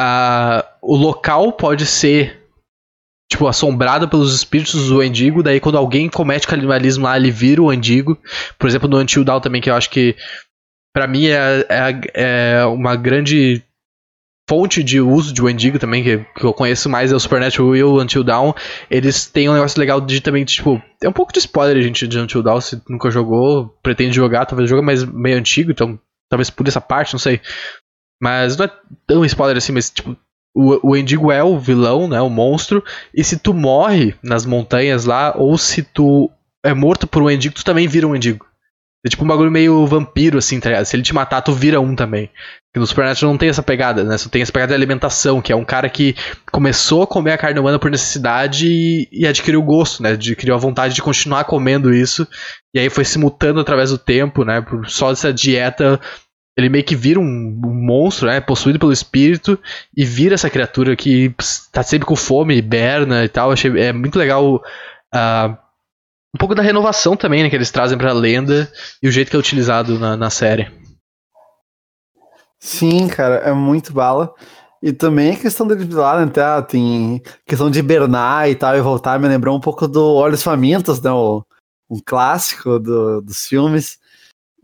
a, 0.00 0.64
o 0.80 0.94
local 0.94 1.50
pode 1.52 1.84
ser 1.84 2.46
tipo, 3.28 3.48
assombrado 3.48 4.08
pelos 4.08 4.32
espíritos 4.32 4.88
do 4.88 5.02
Endigo, 5.02 5.42
daí 5.42 5.58
quando 5.58 5.76
alguém 5.76 6.08
comete 6.08 6.46
canibalismo 6.46 7.04
lá, 7.04 7.16
ele 7.16 7.32
vira 7.32 7.60
o 7.60 7.72
Endigo. 7.72 8.16
Por 8.56 8.68
exemplo, 8.68 8.88
no 8.88 8.98
Until 8.98 9.24
Dawn 9.24 9.40
também, 9.40 9.60
que 9.60 9.68
eu 9.68 9.74
acho 9.74 9.90
que 9.90 10.14
para 10.94 11.08
mim 11.08 11.26
é, 11.26 11.66
é, 11.68 12.00
é, 12.14 12.64
uma 12.64 12.94
grande 12.94 13.62
fonte 14.48 14.82
de 14.82 15.00
uso 15.00 15.34
de 15.34 15.42
Wendigo 15.42 15.78
também, 15.78 16.02
que, 16.02 16.18
que, 16.18 16.44
eu 16.44 16.54
conheço 16.54 16.88
mais 16.88 17.12
é 17.12 17.16
o 17.16 17.20
Supernatural 17.20 17.76
e 17.76 17.84
o 17.84 18.00
Until 18.00 18.24
Dawn, 18.24 18.54
eles 18.90 19.26
têm 19.26 19.48
um 19.48 19.52
negócio 19.52 19.78
legal 19.78 20.00
de 20.00 20.22
também, 20.22 20.44
tipo, 20.44 20.80
é 21.02 21.08
um 21.08 21.12
pouco 21.12 21.32
de 21.32 21.40
spoiler, 21.40 21.82
gente, 21.82 22.08
de 22.08 22.18
Until 22.18 22.42
Dawn, 22.42 22.60
se 22.60 22.80
nunca 22.88 23.10
jogou, 23.10 23.68
pretende 23.82 24.16
jogar, 24.16 24.46
talvez 24.46 24.70
joga 24.70 24.80
mais 24.80 25.04
meio 25.04 25.36
antigo, 25.36 25.70
então 25.70 26.00
talvez 26.30 26.48
por 26.48 26.66
essa 26.66 26.80
parte, 26.80 27.12
não 27.12 27.18
sei. 27.18 27.42
Mas 28.20 28.56
não 28.56 28.66
é 28.66 28.70
tão 29.06 29.24
spoiler 29.24 29.56
assim, 29.56 29.72
mas 29.72 29.90
tipo, 29.90 30.16
o, 30.54 30.90
o 30.90 30.96
Endigo 30.96 31.30
é 31.30 31.42
o 31.42 31.58
vilão, 31.58 32.08
né, 32.08 32.20
o 32.20 32.28
monstro, 32.28 32.82
e 33.14 33.22
se 33.22 33.38
tu 33.38 33.54
morre 33.54 34.14
nas 34.22 34.44
montanhas 34.44 35.04
lá, 35.04 35.34
ou 35.36 35.56
se 35.56 35.82
tu 35.82 36.30
é 36.64 36.74
morto 36.74 37.06
por 37.06 37.22
um 37.22 37.30
Endigo, 37.30 37.54
tu 37.54 37.64
também 37.64 37.86
vira 37.86 38.06
um 38.06 38.16
Endigo. 38.16 38.48
É 39.06 39.08
tipo 39.08 39.24
um 39.24 39.28
bagulho 39.28 39.50
meio 39.50 39.86
vampiro, 39.86 40.38
assim, 40.38 40.58
tá 40.58 40.70
ligado? 40.70 40.84
Se 40.84 40.96
ele 40.96 41.04
te 41.04 41.14
matar, 41.14 41.40
tu 41.40 41.52
vira 41.52 41.80
um 41.80 41.94
também. 41.94 42.28
Porque 42.66 42.80
no 42.80 42.86
Supernatural 42.86 43.32
não 43.32 43.38
tem 43.38 43.48
essa 43.48 43.62
pegada, 43.62 44.02
né? 44.02 44.18
Só 44.18 44.28
tem 44.28 44.42
essa 44.42 44.50
pegada 44.50 44.70
de 44.70 44.74
alimentação, 44.74 45.40
que 45.40 45.52
é 45.52 45.56
um 45.56 45.64
cara 45.64 45.88
que 45.88 46.16
começou 46.50 47.04
a 47.04 47.06
comer 47.06 47.32
a 47.32 47.38
carne 47.38 47.60
humana 47.60 47.78
por 47.78 47.92
necessidade 47.92 48.66
e, 48.66 49.08
e 49.12 49.24
adquiriu 49.24 49.60
o 49.60 49.64
gosto, 49.64 50.02
né? 50.02 50.10
Adquiriu 50.10 50.54
a 50.54 50.58
vontade 50.58 50.94
de 50.94 51.02
continuar 51.02 51.44
comendo 51.44 51.94
isso. 51.94 52.26
E 52.74 52.80
aí 52.80 52.90
foi 52.90 53.04
se 53.04 53.18
mutando 53.18 53.60
através 53.60 53.90
do 53.90 53.98
tempo, 53.98 54.44
né? 54.44 54.60
Por 54.60 54.90
só 54.90 55.12
essa 55.12 55.32
dieta. 55.32 56.00
Ele 56.58 56.68
meio 56.68 56.82
que 56.82 56.96
vira 56.96 57.20
um, 57.20 57.60
monstro, 57.88 58.26
né? 58.26 58.40
Possuído 58.40 58.80
pelo 58.80 58.92
espírito 58.92 59.56
e 59.96 60.04
vira 60.04 60.34
essa 60.34 60.50
criatura 60.50 60.96
que 60.96 61.32
tá 61.72 61.84
sempre 61.84 62.04
com 62.04 62.16
fome, 62.16 62.60
berna 62.60 63.24
e 63.24 63.28
tal. 63.28 63.52
Achei 63.52 63.70
é 63.80 63.92
muito 63.92 64.18
legal. 64.18 64.56
Uh, 65.14 65.56
um 66.34 66.38
pouco 66.38 66.56
da 66.56 66.62
renovação 66.62 67.16
também, 67.16 67.42
né, 67.42 67.48
que 67.48 67.56
eles 67.56 67.70
trazem 67.70 67.96
pra 67.96 68.12
lenda 68.12 68.70
e 69.00 69.08
o 69.08 69.10
jeito 69.10 69.30
que 69.30 69.36
é 69.36 69.38
utilizado 69.38 69.98
na, 70.00 70.16
na 70.16 70.30
série. 70.30 70.70
Sim, 72.58 73.06
cara, 73.06 73.36
é 73.36 73.52
muito 73.52 73.92
bala. 73.92 74.34
E 74.82 74.92
também 74.92 75.32
a 75.32 75.36
questão 75.36 75.66
deles 75.66 75.88
lá, 75.88 76.24
né, 76.24 76.30
tá, 76.30 76.60
tem 76.60 77.22
questão 77.46 77.70
de 77.70 77.78
hibernar 77.78 78.50
e 78.50 78.54
tal, 78.54 78.76
e 78.76 78.80
voltar, 78.80 79.18
me 79.18 79.28
lembrou 79.28 79.56
um 79.56 79.60
pouco 79.60 79.88
do 79.88 80.14
Olhos 80.14 80.42
Famintos, 80.42 81.00
né, 81.00 81.10
o, 81.10 81.44
um 81.88 82.00
clássico 82.04 82.78
do, 82.78 83.22
dos 83.22 83.46
filmes. 83.46 83.98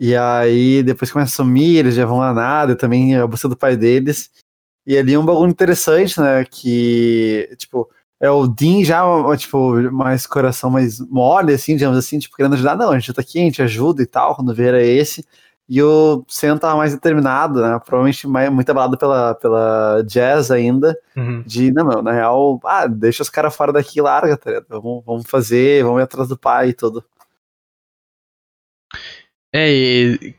E 0.06 0.14
aí, 0.14 0.82
depois 0.82 1.10
começa 1.10 1.32
a 1.32 1.36
sumir, 1.36 1.78
eles 1.78 1.94
já 1.94 2.04
vão 2.04 2.20
a 2.20 2.34
nada, 2.34 2.72
e 2.72 2.76
também 2.76 3.16
a 3.16 3.26
busca 3.26 3.48
do 3.48 3.56
pai 3.56 3.74
deles. 3.74 4.30
E 4.86 4.98
ali 4.98 5.14
é 5.14 5.18
um 5.18 5.24
bagulho 5.24 5.50
interessante, 5.50 6.20
né, 6.20 6.44
que, 6.44 7.48
tipo, 7.56 7.88
é 8.20 8.30
o 8.30 8.46
Dean 8.46 8.84
já, 8.84 9.02
tipo, 9.38 9.72
mais 9.90 10.26
coração 10.26 10.68
mais 10.68 11.00
mole, 11.08 11.54
assim, 11.54 11.74
digamos 11.74 11.96
assim, 11.96 12.18
tipo, 12.18 12.36
querendo 12.36 12.52
ajudar. 12.52 12.76
Não, 12.76 12.90
a 12.90 12.98
gente 12.98 13.14
tá 13.14 13.22
aqui, 13.22 13.38
a 13.38 13.44
gente 13.44 13.62
ajuda 13.62 14.02
e 14.02 14.06
tal, 14.06 14.36
quando 14.36 14.54
vier 14.54 14.74
é 14.74 14.86
esse. 14.86 15.24
E 15.66 15.82
o 15.82 16.22
Sam 16.28 16.58
tava 16.58 16.76
mais 16.76 16.92
determinado, 16.92 17.62
né? 17.62 17.80
Provavelmente 17.82 18.26
mais, 18.26 18.52
muito 18.52 18.68
abalado 18.68 18.98
pela, 18.98 19.34
pela 19.36 20.02
Jazz 20.02 20.50
ainda. 20.50 20.94
Uhum. 21.16 21.42
De, 21.46 21.72
não, 21.72 21.86
meu, 21.86 22.02
na 22.02 22.12
real, 22.12 22.60
ah, 22.64 22.86
deixa 22.86 23.22
os 23.22 23.30
caras 23.30 23.56
fora 23.56 23.72
daqui 23.72 24.00
e 24.00 24.02
larga, 24.02 24.36
tá 24.36 24.50
ligado? 24.50 24.66
Vamos, 24.68 25.02
vamos 25.06 25.30
fazer, 25.30 25.82
vamos 25.82 26.00
ir 26.00 26.04
atrás 26.04 26.28
do 26.28 26.36
pai 26.36 26.68
e 26.68 26.74
tudo. 26.74 27.02
É, 29.54 29.70
e 29.72 30.34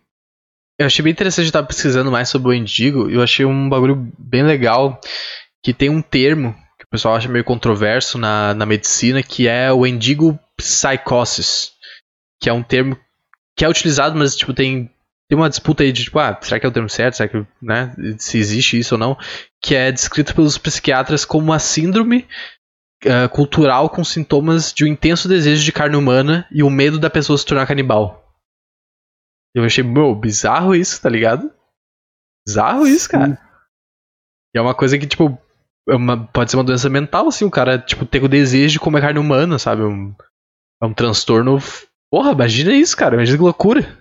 eu 0.78 0.86
achei 0.86 1.02
bem 1.02 1.12
interessante 1.12 1.46
estar 1.46 1.64
pesquisando 1.64 2.12
mais 2.12 2.28
sobre 2.28 2.50
o 2.50 2.54
Indigo. 2.54 3.10
Eu 3.10 3.22
achei 3.22 3.46
um 3.46 3.70
bagulho 3.70 4.12
bem 4.20 4.44
legal 4.44 5.00
que 5.64 5.74
tem 5.74 5.90
um 5.90 6.02
termo 6.02 6.54
o 6.86 6.90
pessoal 6.90 7.16
acha 7.16 7.28
meio 7.28 7.44
controverso 7.44 8.18
na, 8.18 8.54
na 8.54 8.66
medicina, 8.66 9.24
que 9.24 9.48
é 9.48 9.72
o 9.72 9.86
endigo 9.86 10.40
psychosis, 10.56 11.72
que 12.40 12.50
é 12.50 12.54
um 12.54 12.64
termo 12.64 12.98
que 13.58 13.66
é 13.66 13.70
utilizado, 13.70 14.18
mas 14.18 14.36
tipo 14.36 14.54
tem 14.54 14.90
tem 15.28 15.36
uma 15.36 15.50
disputa 15.50 15.82
aí 15.82 15.92
de 15.92 16.04
tipo, 16.04 16.20
ah, 16.20 16.38
será 16.40 16.60
que 16.60 16.68
é 16.68 16.70
o 16.70 16.72
termo 16.72 16.88
certo? 16.88 17.16
Será 17.16 17.28
que, 17.28 17.44
né, 17.60 17.96
se 18.20 18.38
existe 18.38 18.78
isso 18.78 18.94
ou 18.94 19.00
não? 19.00 19.18
Que 19.60 19.74
é 19.74 19.92
descrito 19.92 20.36
pelos 20.36 20.56
psiquiatras 20.56 21.26
como 21.26 21.46
uma 21.46 21.58
síndrome 21.58 22.28
uh, 23.06 23.28
cultural 23.30 23.90
com 23.90 24.04
sintomas 24.04 24.72
de 24.72 24.84
um 24.84 24.88
intenso 24.88 25.28
desejo 25.28 25.64
de 25.64 25.72
carne 25.72 25.96
humana 25.96 26.48
e 26.52 26.62
o 26.62 26.70
medo 26.70 27.00
da 27.00 27.10
pessoa 27.10 27.40
se 27.40 27.46
tornar 27.46 27.66
canibal. 27.66 28.25
Eu 29.56 29.64
achei, 29.64 29.84
meu, 29.84 30.14
bizarro 30.14 30.76
isso, 30.76 31.02
tá 31.02 31.10
ligado? 31.10 31.50
Bizarro 32.46 32.86
isso, 32.86 33.10
cara. 33.10 33.40
E 34.54 34.60
é 34.60 34.62
uma 34.62 34.76
coisa 34.76 34.98
que, 34.98 35.08
tipo, 35.08 35.38
é 35.88 35.96
uma, 35.96 36.28
pode 36.28 36.52
ser 36.52 36.58
uma 36.58 36.64
doença 36.64 36.90
mental, 36.90 37.30
assim, 37.30 37.46
o 37.46 37.52
cara, 37.52 37.80
tipo, 37.80 38.06
ter 38.06 38.22
o 38.22 38.28
desejo 38.28 38.74
de 38.74 38.80
comer 38.80 39.00
carne 39.00 39.18
humana, 39.18 39.58
sabe? 39.58 39.84
Um, 39.84 40.14
é 40.84 40.86
um 40.86 40.94
transtorno. 40.94 41.58
Porra, 42.12 42.32
imagina 42.32 42.74
isso, 42.74 42.98
cara. 42.98 43.16
Imagina 43.16 43.38
que 43.38 43.44
loucura. 43.44 43.98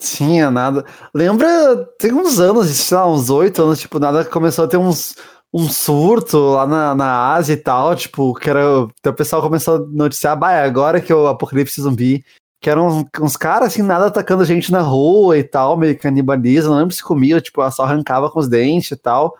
Sim, 0.00 0.40
é 0.40 0.48
nada. 0.48 0.86
Lembra, 1.12 1.84
tem 1.98 2.12
uns 2.12 2.38
anos, 2.38 2.68
sei 2.68 2.96
lá, 2.96 3.12
uns 3.12 3.28
oito 3.30 3.60
anos, 3.62 3.80
tipo, 3.80 3.98
nada 3.98 4.24
começou 4.24 4.64
a 4.64 4.68
ter 4.68 4.76
uns, 4.76 5.16
um 5.52 5.68
surto 5.68 6.38
lá 6.52 6.66
na, 6.66 6.94
na 6.94 7.32
Ásia 7.32 7.54
e 7.54 7.56
tal, 7.56 7.96
tipo, 7.96 8.34
que 8.34 8.48
era. 8.48 8.82
O 8.82 9.12
pessoal 9.16 9.42
começou 9.42 9.76
a 9.76 9.86
noticiar, 9.88 10.36
bah, 10.36 10.52
é 10.52 10.62
agora 10.62 11.00
que 11.00 11.12
o 11.12 11.26
apocalipse 11.26 11.80
zumbi. 11.80 12.24
Que 12.60 12.70
eram 12.70 12.86
uns, 12.88 13.04
uns 13.20 13.36
caras 13.36 13.68
assim, 13.68 13.82
nada 13.82 14.06
atacando 14.06 14.44
gente 14.44 14.72
na 14.72 14.80
rua 14.80 15.38
e 15.38 15.44
tal, 15.44 15.76
meio 15.76 15.98
canibalismo, 15.98 16.70
não 16.70 16.78
lembro 16.78 16.94
se 16.94 17.02
comia, 17.02 17.40
tipo, 17.40 17.68
só 17.70 17.84
arrancava 17.84 18.30
com 18.30 18.40
os 18.40 18.48
dentes 18.48 18.90
e 18.90 18.96
tal 18.96 19.36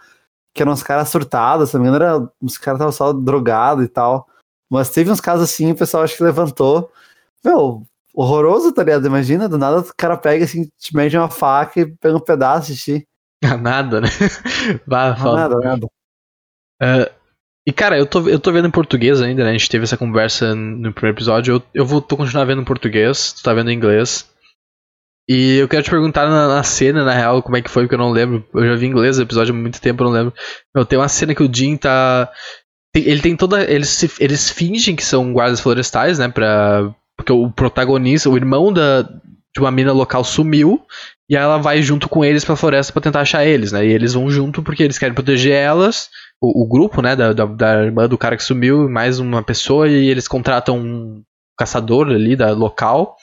que 0.59 0.63
eram 0.63 0.73
uns 0.73 0.83
caras 0.83 1.09
surtados, 1.09 1.71
se 1.71 1.77
não 1.77 1.83
me 1.83 1.89
engano, 1.89 2.05
era, 2.05 2.33
os 2.43 2.59
caras 2.59 2.79
estavam 2.79 2.93
só 2.93 3.13
drogados 3.13 3.85
e 3.85 3.89
tal. 3.89 4.27
Mas 4.69 4.91
teve 4.91 5.09
uns 5.09 5.21
casos 5.21 5.45
assim, 5.45 5.71
o 5.71 5.77
pessoal 5.77 6.03
acho 6.03 6.17
que 6.17 6.23
levantou. 6.25 6.91
Meu, 7.45 7.87
horroroso, 8.13 8.73
tá 8.73 8.83
ligado? 8.83 9.07
Imagina, 9.07 9.49
do 9.49 9.57
nada 9.57 9.79
o 9.79 9.95
cara 9.97 10.17
pega 10.17 10.45
assim, 10.45 10.69
te 10.77 10.97
mede 10.97 11.17
uma 11.17 11.31
faca 11.31 11.81
e 11.81 11.87
pega 11.87 12.17
um 12.17 12.21
pedaço 12.21 12.73
de 12.73 12.77
ti. 12.77 13.09
nada, 13.63 14.01
né? 14.01 14.09
Bah, 14.85 15.17
nada, 15.17 15.57
nada. 15.61 15.87
Uh, 16.83 17.18
e 17.69 17.73
cara, 17.73 17.99
eu 17.99 18.07
tô, 18.07 18.27
eu 18.27 18.41
tô 18.41 18.51
vendo 18.51 18.67
em 18.67 18.71
português 18.71 19.21
ainda, 19.21 19.45
né? 19.45 19.51
A 19.51 19.53
gente 19.53 19.69
teve 19.69 19.85
essa 19.85 19.99
conversa 19.99 20.55
no 20.55 20.91
primeiro 20.91 21.15
episódio. 21.15 21.57
Eu, 21.57 21.63
eu 21.75 21.85
vou 21.85 22.01
tô 22.01 22.17
continuar 22.17 22.47
vendo 22.47 22.63
em 22.63 22.65
português, 22.65 23.35
tu 23.35 23.43
tá 23.43 23.53
vendo 23.53 23.71
em 23.71 23.75
inglês. 23.75 24.27
E 25.29 25.59
eu 25.59 25.69
quero 25.69 25.83
te 25.83 25.91
perguntar 25.91 26.31
na, 26.31 26.49
na, 26.49 26.63
cena, 26.63 27.05
na 27.05 27.13
real, 27.13 27.43
como 27.43 27.59
é 27.59 27.61
que 27.61 27.69
foi, 27.69 27.83
porque 27.83 27.95
eu 27.95 27.99
não 27.99 28.11
lembro. 28.11 28.43
Eu 28.55 28.69
já 28.69 28.75
vi 28.75 28.87
em 28.87 28.89
inglês 28.89 29.19
o 29.19 29.23
episódio 29.23 29.55
há 29.55 29.59
muito 29.59 29.83
tempo, 29.83 30.03
eu 30.03 30.07
não 30.07 30.15
lembro. 30.15 30.33
Meu, 30.75 30.87
tem 30.87 30.99
uma 30.99 31.09
cena 31.09 31.35
que 31.35 31.43
o 31.43 31.55
Jim 31.55 31.77
tá. 31.77 32.33
Ele 32.97 33.21
tem 33.21 33.37
toda. 33.37 33.63
Eles, 33.71 34.19
eles 34.19 34.49
fingem 34.49 34.97
que 34.97 35.05
são 35.05 35.31
guardas 35.35 35.61
florestais, 35.61 36.19
né? 36.19 36.27
Pra, 36.27 36.91
porque 37.19 37.35
o 37.35 37.51
protagonista, 37.51 38.31
o 38.31 38.37
irmão 38.39 38.73
da, 38.73 39.03
de 39.03 39.61
uma 39.61 39.71
mina 39.71 39.93
local 39.93 40.25
sumiu. 40.25 40.81
E 41.29 41.37
aí 41.37 41.43
ela 41.43 41.59
vai 41.59 41.83
junto 41.83 42.09
com 42.09 42.25
eles 42.25 42.45
pra 42.45 42.57
floresta 42.57 42.93
pra 42.93 43.03
tentar 43.03 43.21
achar 43.21 43.45
eles, 43.45 43.71
né? 43.71 43.87
E 43.87 43.93
eles 43.93 44.15
vão 44.15 44.31
junto 44.31 44.63
porque 44.63 44.83
eles 44.83 44.99
querem 44.99 45.15
proteger 45.15 45.53
elas, 45.53 46.09
o, 46.41 46.65
o 46.65 46.69
grupo, 46.69 47.03
né, 47.03 47.15
da, 47.15 47.33
da, 47.33 47.45
da, 47.45 47.85
irmã 47.85 48.09
do 48.09 48.17
cara 48.17 48.37
que 48.37 48.43
sumiu, 48.43 48.89
mais 48.89 49.19
uma 49.19 49.43
pessoa, 49.43 49.89
e 49.89 50.09
eles 50.09 50.27
contratam 50.27 50.79
um 50.79 51.23
caçador 51.59 52.09
ali 52.09 52.35
da 52.35 52.53
local. 52.53 53.17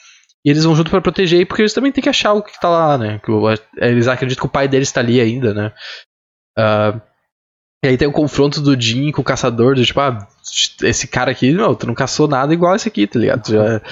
E 0.44 0.50
eles 0.50 0.62
vão 0.62 0.76
junto 0.76 0.90
para 0.90 1.00
proteger, 1.00 1.44
porque 1.46 1.62
eles 1.62 1.72
também 1.72 1.90
têm 1.90 2.02
que 2.02 2.08
achar 2.08 2.32
o 2.32 2.42
que 2.42 2.60
tá 2.60 2.68
lá, 2.68 2.96
né? 2.96 3.18
Que 3.18 3.32
eles 3.78 4.06
acreditam 4.06 4.42
que 4.42 4.46
o 4.46 4.52
pai 4.52 4.68
deles 4.68 4.92
tá 4.92 5.00
ali 5.00 5.20
ainda, 5.20 5.52
né? 5.52 5.72
Uh, 6.56 7.00
e 7.84 7.88
aí 7.88 7.96
tem 7.96 8.06
o 8.06 8.12
confronto 8.12 8.60
do 8.60 8.80
Jim 8.80 9.10
com 9.10 9.22
o 9.22 9.24
caçador, 9.24 9.74
do 9.74 9.84
tipo, 9.84 10.00
ah, 10.00 10.26
esse 10.82 11.08
cara 11.08 11.32
aqui, 11.32 11.52
não, 11.52 11.74
tu 11.74 11.86
não 11.86 11.94
caçou 11.94 12.28
nada 12.28 12.54
igual 12.54 12.76
esse 12.76 12.88
aqui, 12.88 13.06
tá 13.06 13.18
ligado? 13.18 13.48
Já, 13.48 13.82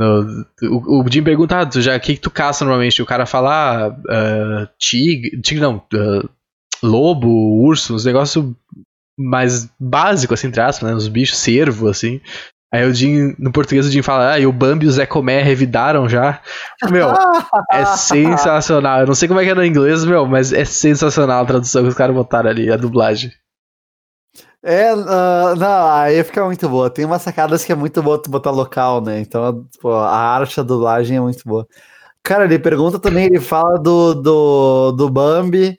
o, 0.00 1.02
o 1.02 1.08
Jim 1.10 1.22
pergunta, 1.22 1.58
ah, 1.58 1.80
já, 1.80 1.96
o 1.96 2.00
que, 2.00 2.14
que 2.14 2.20
tu 2.20 2.30
caça 2.30 2.64
normalmente? 2.64 3.02
O 3.02 3.06
cara 3.06 3.26
fala, 3.26 3.86
ah, 3.86 3.88
uh, 3.88 4.68
tigre, 4.78 5.40
tigre 5.40 5.62
não, 5.62 5.76
uh, 5.76 6.28
lobo, 6.82 7.28
urso, 7.64 7.94
uns 7.94 8.04
negócios 8.04 8.44
mais 9.18 9.68
básicos, 9.78 10.38
assim, 10.38 10.60
aspas, 10.60 10.90
né? 10.90 10.94
Os 10.94 11.08
bichos, 11.08 11.38
cervo, 11.38 11.88
assim. 11.88 12.20
Aí 12.72 12.86
o 12.86 12.94
Jim, 12.94 13.34
no 13.38 13.52
português 13.52 13.86
o 13.86 13.90
Jim 13.90 14.00
fala, 14.00 14.32
ah, 14.32 14.38
e 14.38 14.46
o 14.46 14.52
Bambi 14.52 14.86
e 14.86 14.88
o 14.88 14.92
Zé 14.92 15.04
Comé 15.04 15.42
revidaram 15.42 16.08
já. 16.08 16.40
Meu, 16.90 17.12
é 17.70 17.84
sensacional. 17.84 19.00
Eu 19.00 19.06
não 19.06 19.14
sei 19.14 19.28
como 19.28 19.38
é 19.40 19.44
que 19.44 19.50
é 19.50 19.54
no 19.54 19.64
inglês, 19.64 20.06
meu, 20.06 20.26
mas 20.26 20.54
é 20.54 20.64
sensacional 20.64 21.42
a 21.42 21.46
tradução 21.46 21.82
que 21.82 21.88
os 21.88 21.94
caras 21.94 22.16
botaram 22.16 22.48
ali, 22.48 22.72
a 22.72 22.76
dublagem. 22.78 23.30
É, 24.64 24.94
uh, 24.94 25.56
não, 25.56 25.90
aí 25.90 26.22
fica 26.22 26.44
muito 26.44 26.68
boa. 26.68 26.88
Tem 26.88 27.04
umas 27.04 27.22
sacadas 27.22 27.64
que 27.64 27.72
é 27.72 27.74
muito 27.74 28.00
boa 28.02 28.20
tu 28.20 28.30
botar 28.30 28.50
local, 28.50 29.00
né? 29.00 29.20
Então, 29.20 29.66
pô, 29.80 29.92
a 29.92 30.16
arte 30.16 30.56
da 30.56 30.62
dublagem 30.62 31.16
é 31.16 31.20
muito 31.20 31.42
boa. 31.44 31.66
Cara, 32.22 32.44
ele 32.44 32.58
pergunta 32.58 32.98
também, 33.00 33.26
ele 33.26 33.40
fala 33.40 33.78
do, 33.78 34.14
do, 34.14 34.92
do 34.92 35.10
Bambi 35.10 35.78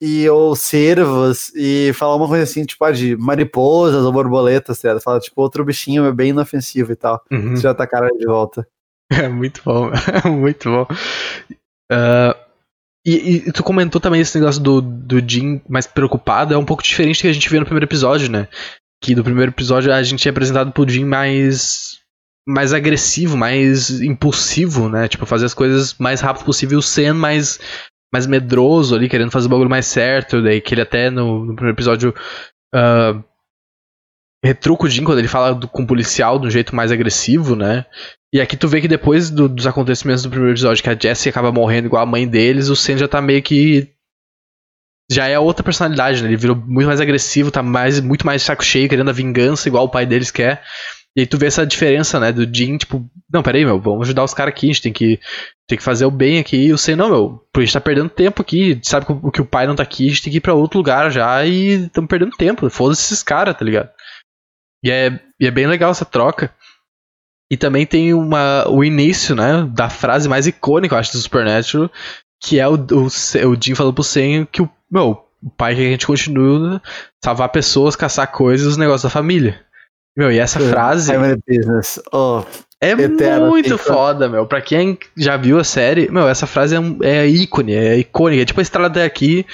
e 0.00 0.28
ou 0.28 0.54
cervos 0.54 1.52
e 1.56 1.92
fala 1.94 2.16
uma 2.16 2.28
coisa 2.28 2.44
assim, 2.44 2.64
tipo, 2.64 2.84
ah, 2.84 2.92
de 2.92 3.16
mariposas 3.16 4.04
ou 4.04 4.12
borboletas, 4.12 4.80
tá? 4.80 5.00
Fala, 5.00 5.18
tipo, 5.18 5.40
outro 5.42 5.64
bichinho 5.64 6.04
é 6.06 6.12
bem 6.12 6.30
inofensivo 6.30 6.92
e 6.92 6.96
tal. 6.96 7.20
Uhum. 7.30 7.56
Você 7.56 7.62
já 7.62 7.74
tá 7.74 7.86
cara 7.86 8.08
de 8.08 8.26
volta. 8.26 8.66
É 9.08 9.28
muito 9.28 9.62
bom, 9.64 9.92
muito 10.36 10.68
bom. 10.68 10.82
Uh, 11.92 12.35
e, 13.06 13.36
e, 13.36 13.52
tu 13.52 13.62
comentou 13.62 14.00
também 14.00 14.20
esse 14.20 14.36
negócio 14.36 14.60
do, 14.60 14.80
do 14.80 15.20
Jim 15.20 15.60
mais 15.68 15.86
preocupado, 15.86 16.52
é 16.52 16.58
um 16.58 16.64
pouco 16.64 16.82
diferente 16.82 17.18
do 17.18 17.22
que 17.22 17.28
a 17.28 17.32
gente 17.32 17.48
viu 17.48 17.60
no 17.60 17.64
primeiro 17.64 17.86
episódio, 17.86 18.28
né? 18.28 18.48
Que 19.00 19.14
no 19.14 19.22
primeiro 19.22 19.52
episódio 19.52 19.92
a 19.92 20.02
gente 20.02 20.26
é 20.26 20.30
apresentado 20.30 20.72
pro 20.72 20.88
Jim 20.88 21.04
mais 21.04 22.00
mais 22.48 22.72
agressivo, 22.72 23.36
mais 23.36 23.90
impulsivo, 24.00 24.88
né? 24.88 25.06
Tipo, 25.06 25.24
fazer 25.24 25.46
as 25.46 25.54
coisas 25.54 25.94
mais 25.98 26.20
rápido 26.20 26.44
possível, 26.44 26.82
sendo 26.82 27.20
mais 27.20 27.60
mais 28.12 28.26
medroso 28.26 28.94
ali, 28.94 29.08
querendo 29.08 29.30
fazer 29.30 29.46
o 29.46 29.50
bagulho 29.50 29.70
mais 29.70 29.86
certo. 29.86 30.42
Daí 30.42 30.60
que 30.60 30.74
ele 30.74 30.82
até 30.82 31.08
no, 31.08 31.44
no 31.44 31.54
primeiro 31.54 31.76
episódio 31.76 32.12
uh, 32.74 33.22
retruca 34.44 34.84
o 34.84 34.88
Jim 34.88 35.04
quando 35.04 35.18
ele 35.18 35.28
fala 35.28 35.54
do, 35.54 35.68
com 35.68 35.82
o 35.82 35.86
policial 35.86 36.40
de 36.40 36.46
um 36.48 36.50
jeito 36.50 36.74
mais 36.74 36.90
agressivo, 36.90 37.54
né? 37.54 37.86
E 38.36 38.40
aqui 38.42 38.54
tu 38.54 38.68
vê 38.68 38.82
que 38.82 38.88
depois 38.88 39.30
do, 39.30 39.48
dos 39.48 39.66
acontecimentos 39.66 40.22
do 40.22 40.28
primeiro 40.28 40.52
episódio, 40.52 40.82
que 40.82 40.90
a 40.90 40.94
Jessie 40.94 41.30
acaba 41.30 41.50
morrendo 41.50 41.86
igual 41.86 42.02
a 42.02 42.06
mãe 42.06 42.28
deles, 42.28 42.68
o 42.68 42.76
Sen 42.76 42.98
já 42.98 43.08
tá 43.08 43.18
meio 43.18 43.42
que. 43.42 43.88
Já 45.10 45.26
é 45.26 45.38
outra 45.38 45.64
personalidade, 45.64 46.22
né? 46.22 46.28
Ele 46.28 46.36
virou 46.36 46.54
muito 46.54 46.86
mais 46.86 47.00
agressivo, 47.00 47.50
tá 47.50 47.62
mais, 47.62 47.98
muito 47.98 48.26
mais 48.26 48.42
saco 48.42 48.62
cheio, 48.62 48.90
querendo 48.90 49.08
a 49.08 49.14
vingança, 49.14 49.70
igual 49.70 49.84
o 49.84 49.88
pai 49.88 50.04
deles 50.04 50.30
quer. 50.30 50.62
E 51.16 51.20
aí 51.20 51.26
tu 51.26 51.38
vê 51.38 51.46
essa 51.46 51.64
diferença, 51.64 52.20
né? 52.20 52.30
Do 52.30 52.44
Jim, 52.44 52.76
tipo, 52.76 53.08
não, 53.32 53.42
peraí, 53.42 53.64
meu, 53.64 53.80
vamos 53.80 54.06
ajudar 54.06 54.22
os 54.22 54.34
caras 54.34 54.52
aqui, 54.52 54.66
a 54.66 54.68
gente 54.68 54.82
tem 54.82 54.92
que, 54.92 55.18
tem 55.66 55.78
que 55.78 55.84
fazer 55.84 56.04
o 56.04 56.10
bem 56.10 56.38
aqui. 56.38 56.66
E 56.66 56.72
o 56.74 56.76
Sen, 56.76 56.94
não, 56.94 57.08
meu, 57.08 57.48
a 57.56 57.60
gente 57.60 57.72
tá 57.72 57.80
perdendo 57.80 58.10
tempo 58.10 58.42
aqui, 58.42 58.78
sabe 58.82 59.06
que, 59.06 59.30
que 59.30 59.40
o 59.40 59.46
pai 59.46 59.66
não 59.66 59.74
tá 59.74 59.82
aqui, 59.82 60.04
a 60.04 60.08
gente 60.10 60.22
tem 60.22 60.30
que 60.30 60.36
ir 60.36 60.42
pra 60.42 60.52
outro 60.52 60.78
lugar 60.78 61.10
já 61.10 61.42
e 61.46 61.86
estamos 61.86 62.10
perdendo 62.10 62.36
tempo. 62.36 62.68
Foda-se 62.68 63.00
esses 63.00 63.22
caras, 63.22 63.56
tá 63.56 63.64
ligado? 63.64 63.88
E 64.84 64.90
é, 64.90 65.18
e 65.40 65.46
é 65.46 65.50
bem 65.50 65.66
legal 65.66 65.90
essa 65.90 66.04
troca. 66.04 66.54
E 67.50 67.56
também 67.56 67.86
tem 67.86 68.12
uma, 68.12 68.68
o 68.68 68.82
início, 68.82 69.34
né, 69.34 69.68
da 69.72 69.88
frase 69.88 70.28
mais 70.28 70.46
icônica, 70.46 70.94
eu 70.94 70.98
acho, 70.98 71.12
do 71.12 71.18
Supernatural, 71.18 71.90
que 72.42 72.58
é 72.58 72.66
o, 72.66 72.74
o, 72.74 73.06
o 73.06 73.56
Jim 73.60 73.74
falando 73.74 73.94
pro 73.94 74.02
Sen 74.02 74.46
que 74.50 74.62
o, 74.62 74.70
meu, 74.90 75.22
o 75.42 75.50
pai 75.50 75.74
que 75.74 75.80
a 75.80 75.90
gente 75.90 76.06
continua 76.06 76.82
salvar 77.24 77.50
pessoas, 77.50 77.94
caçar 77.94 78.30
coisas, 78.32 78.66
os 78.66 78.76
negócios 78.76 79.04
da 79.04 79.10
família. 79.10 79.60
Meu, 80.16 80.32
e 80.32 80.38
essa 80.38 80.58
frase. 80.58 81.12
business. 81.46 82.00
Oh, 82.10 82.42
é 82.80 82.94
muito 83.38 83.76
foda, 83.76 84.28
meu. 84.28 84.46
Pra 84.46 84.62
quem 84.62 84.98
já 85.16 85.36
viu 85.36 85.58
a 85.58 85.64
série, 85.64 86.10
meu, 86.10 86.26
essa 86.26 86.46
frase 86.46 86.74
é, 86.74 87.08
é 87.08 87.26
ícone, 87.26 87.74
é 87.74 87.98
icônica. 87.98 88.42
É 88.42 88.44
tipo 88.46 88.60
a 88.60 88.62
estrada 88.62 88.88
até 88.88 89.04
aqui. 89.04 89.44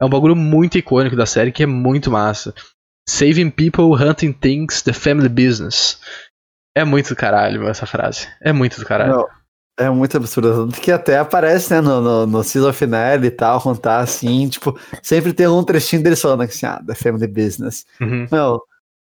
É 0.00 0.04
um 0.04 0.08
bagulho 0.08 0.34
muito 0.36 0.76
icônico 0.76 1.16
da 1.16 1.26
série 1.26 1.52
que 1.52 1.62
é 1.62 1.66
muito 1.66 2.10
massa. 2.10 2.52
Saving 3.08 3.50
people, 3.50 3.94
hunting 3.94 4.32
things, 4.32 4.82
the 4.82 4.92
family 4.92 5.28
business. 5.28 5.98
É 6.78 6.84
muito 6.84 7.08
do 7.08 7.16
caralho, 7.16 7.68
essa 7.68 7.86
frase. 7.86 8.28
É 8.40 8.52
muito 8.52 8.78
do 8.78 8.86
caralho. 8.86 9.12
Não, 9.12 9.26
é 9.78 9.90
muito 9.90 10.16
absurdo. 10.16 10.66
Tanto 10.66 10.80
que 10.80 10.92
até 10.92 11.18
aparece, 11.18 11.72
né, 11.72 11.80
no, 11.80 12.00
no, 12.00 12.26
no 12.26 12.44
season 12.44 12.72
final 12.72 13.24
e 13.24 13.30
tal, 13.30 13.60
contar 13.60 13.98
assim, 13.98 14.48
tipo, 14.48 14.78
sempre 15.02 15.32
tem 15.32 15.48
um 15.48 15.64
trechinho 15.64 16.02
dele 16.02 16.16
falando 16.16 16.42
assim, 16.42 16.66
ah, 16.66 16.80
the 16.86 16.94
family 16.94 17.26
business. 17.26 17.84
Uhum. 18.00 18.26
Meu, 18.30 18.60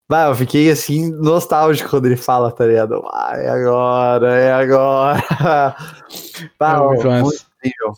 Vai, 0.10 0.30
eu 0.30 0.36
fiquei 0.36 0.72
assim, 0.72 1.12
nostálgico 1.12 1.90
quando 1.90 2.06
ele 2.06 2.16
fala, 2.16 2.50
tá 2.50 2.66
ligado? 2.66 3.04
Ah, 3.12 3.34
é 3.36 3.50
agora, 3.50 4.36
é 4.36 4.54
agora. 4.54 5.76
Bah, 6.58 6.76
é 6.76 6.80
muito, 6.80 7.10
muito 7.10 7.46
incrível. 7.58 7.94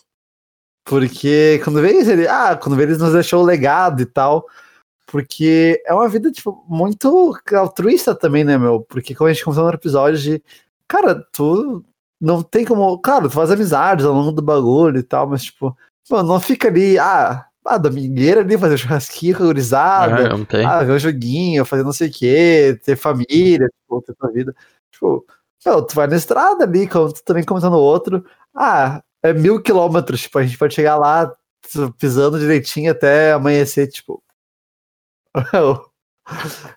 Porque 0.84 1.62
quando 1.64 1.82
vê 1.82 1.92
ele, 1.92 2.28
ah, 2.28 2.58
quando 2.58 2.76
vê 2.76 2.84
ele 2.84 2.98
nos 2.98 3.14
deixou 3.14 3.44
o 3.44 3.46
legado 3.46 4.02
e 4.02 4.06
tal. 4.08 4.48
Porque 5.12 5.82
é 5.86 5.94
uma 5.94 6.08
vida, 6.08 6.32
tipo, 6.32 6.64
muito 6.68 7.34
altruísta 7.54 8.14
também, 8.14 8.44
né, 8.44 8.58
meu? 8.58 8.82
Porque 8.82 9.16
como 9.16 9.28
a 9.28 9.34
gente 9.34 9.44
começou 9.44 9.66
no 9.66 9.74
episódio 9.74 10.20
de, 10.20 10.44
cara, 10.88 11.16
tu 11.34 11.84
não 12.22 12.44
tem 12.44 12.64
como. 12.64 13.00
Claro, 13.00 13.28
tu 13.28 13.34
faz 13.34 13.50
amizades 13.50 14.06
ao 14.06 14.14
longo 14.14 14.32
do 14.32 14.42
bagulho 14.42 15.00
e 15.00 15.04
tal, 15.04 15.28
mas, 15.28 15.46
tipo, 15.46 15.76
mano, 16.10 16.30
não 16.30 16.40
fica 16.40 16.68
ali, 16.68 17.00
ah, 17.00 17.46
ah, 17.66 17.78
domingueira 17.78 18.42
ali, 18.42 18.58
fazer 18.58 18.78
churrasquinho, 18.78 19.38
gurizada, 19.38 20.28
é, 20.28 20.66
ah, 20.66 20.84
ver 20.84 20.94
um 20.94 21.00
joguinho, 21.00 21.66
fazer 21.66 21.84
não 21.84 21.94
sei 21.94 22.10
o 22.10 22.12
quê, 22.12 22.80
ter 22.84 22.96
família, 22.96 23.68
tipo, 23.68 24.02
ter 24.04 24.14
tua 24.16 24.32
vida. 24.32 24.56
Tipo, 24.92 25.26
meu, 25.66 25.82
tu 25.84 25.96
vai 25.96 26.08
na 26.08 26.18
estrada 26.18 26.66
ali, 26.66 26.88
tu 26.88 27.14
também 27.26 27.44
comentando 27.44 27.78
outro, 27.78 28.24
ah, 28.56 29.02
é 29.24 29.34
mil 29.34 29.62
quilômetros, 29.62 30.22
tipo, 30.22 30.38
a 30.38 30.44
gente 30.44 30.58
pode 30.58 30.76
chegar 30.76 30.98
lá 30.98 31.34
pisando 32.00 32.40
direitinho 32.40 32.92
até 32.92 33.32
amanhecer, 33.34 33.88
tipo. 33.88 34.22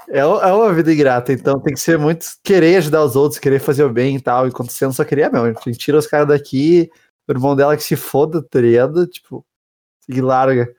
É, 0.08 0.20
é 0.20 0.24
uma 0.24 0.72
vida 0.72 0.92
ingrata, 0.92 1.32
então 1.32 1.60
tem 1.60 1.74
que 1.74 1.80
ser 1.80 1.98
muito 1.98 2.26
querer 2.42 2.76
ajudar 2.76 3.04
os 3.04 3.16
outros, 3.16 3.38
querer 3.38 3.58
fazer 3.58 3.84
o 3.84 3.92
bem 3.92 4.16
e 4.16 4.20
tal. 4.20 4.48
Enquanto 4.48 4.70
você 4.70 4.84
não 4.84 4.92
só 4.92 5.04
queria, 5.04 5.30
meu, 5.30 5.44
a 5.44 5.52
gente 5.52 5.78
tira 5.78 5.98
os 5.98 6.06
caras 6.06 6.28
daqui, 6.28 6.90
o 7.28 7.32
irmão 7.32 7.54
dela 7.54 7.76
que 7.76 7.82
se 7.82 7.96
foda, 7.96 8.42
tá 8.42 8.60
ligado? 8.60 9.06
Tipo, 9.06 9.44
e 10.08 10.20
larga. 10.20 10.74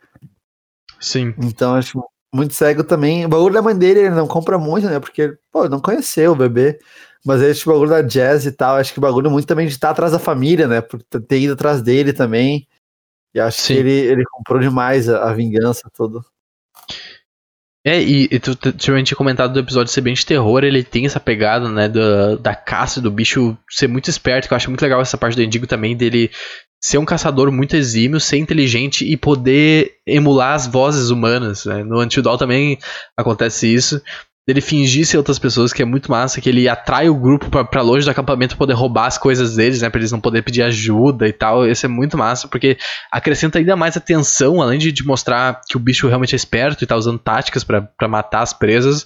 Sim. 1.00 1.34
Então 1.38 1.75
acho 1.75 2.03
muito 2.34 2.53
cego 2.53 2.84
também. 2.84 3.25
O 3.25 3.30
bagulho 3.30 3.53
da 3.53 3.62
mãe 3.62 3.77
dele 3.77 4.01
ele 4.01 4.10
não 4.10 4.27
compra 4.27 4.58
muito, 4.58 4.88
né? 4.88 5.00
Porque, 5.00 5.38
pô, 5.51 5.70
não 5.70 5.80
conheceu 5.80 6.32
o 6.32 6.36
bebê. 6.36 6.80
Mas 7.25 7.42
esse 7.42 7.65
bagulho 7.65 7.89
da 7.89 8.01
jazz 8.01 8.46
e 8.46 8.51
tal, 8.51 8.75
acho 8.75 8.92
que 8.92 9.00
o 9.00 9.01
bagulho 9.01 9.32
muito 9.32 9.48
também 9.48 9.65
de 9.65 9.72
estar 9.72 9.92
atrás 9.92 10.12
da 10.12 10.20
família, 10.20 10.68
né? 10.68 10.82
Por 10.82 11.01
ter 11.03 11.39
ido 11.39 11.53
atrás 11.53 11.82
dele 11.82 12.12
também. 12.12 12.68
E 13.34 13.39
acho 13.39 13.62
Sim. 13.62 13.75
que 13.75 13.80
ele, 13.80 13.92
ele 13.92 14.24
comprou 14.25 14.60
demais 14.60 15.08
a, 15.08 15.30
a 15.30 15.34
vingança 15.34 15.89
toda. 15.96 16.20
É, 17.86 18.02
e, 18.02 18.30
e 18.32 18.40
tu, 18.40 18.56
tinha 18.56 19.04
comentado 19.16 19.52
do 19.52 19.60
episódio 19.60 19.92
ser 19.92 20.00
bem 20.02 20.13
de 20.13 20.25
terror, 20.25 20.63
ele 20.63 20.84
tem 20.84 21.06
essa 21.06 21.20
pegada, 21.20 21.68
né, 21.70 21.90
da, 21.90 22.36
da 22.36 22.56
caça, 22.56 23.02
do 23.02 23.12
bicho 23.12 23.58
ser 23.70 23.90
muito 23.90 24.10
esperto, 24.10 24.48
que 24.48 24.54
eu 24.54 24.56
acho 24.56 24.70
muito 24.70 24.82
legal 24.82 25.02
essa 25.02 25.18
parte 25.18 25.36
do 25.36 25.44
Indigo 25.44 25.68
também, 25.68 25.96
dele 25.96 26.32
ser 26.82 26.98
um 26.98 27.06
caçador 27.06 27.52
muito 27.52 27.75
exímio, 27.75 28.20
ser 28.20 28.38
inteligente 28.38 29.06
e 29.06 29.18
poder 29.18 29.96
emular 30.06 30.54
as 30.54 30.68
vozes 30.68 31.10
humanas. 31.10 31.66
Né? 31.66 31.84
No 31.84 32.00
Antidol 32.00 32.38
também 32.38 32.78
acontece 33.18 33.74
isso. 33.74 34.02
Ele 34.46 34.60
fingir 34.60 35.06
ser 35.06 35.18
outras 35.18 35.40
pessoas, 35.40 35.72
que 35.72 35.82
é 35.82 35.86
muito 35.86 36.12
massa, 36.12 36.42
que 36.42 36.50
ele 36.50 36.68
atrai 36.68 37.08
o 37.08 37.16
grupo 37.16 37.50
para 37.50 37.82
longe 37.82 38.06
do 38.06 38.12
acampamento 38.12 38.58
poder 38.58 38.74
roubar 38.74 39.06
as 39.06 39.18
coisas 39.18 39.56
deles, 39.56 39.82
né? 39.82 39.90
Pra 39.90 40.00
eles 40.00 40.12
não 40.12 40.20
poderem 40.20 40.44
pedir 40.44 40.64
ajuda 40.64 41.28
e 41.28 41.32
tal. 41.32 41.66
Isso 41.66 41.86
é 41.86 41.90
muito 41.90 42.18
massa, 42.18 42.48
porque 42.48 42.78
acrescenta 43.12 43.60
ainda 43.60 43.76
mais 43.76 43.96
atenção, 43.96 44.62
além 44.62 44.78
de, 44.78 44.92
de 44.92 45.06
mostrar 45.06 45.62
que 45.70 45.78
o 45.78 45.80
bicho 45.80 46.08
realmente 46.08 46.34
é 46.34 46.36
esperto 46.36 46.84
e 46.84 46.88
tá 46.88 46.98
usando 46.98 47.20
táticas 47.20 47.64
para 47.64 48.08
matar 48.10 48.42
as 48.42 48.52
presas 48.52 49.06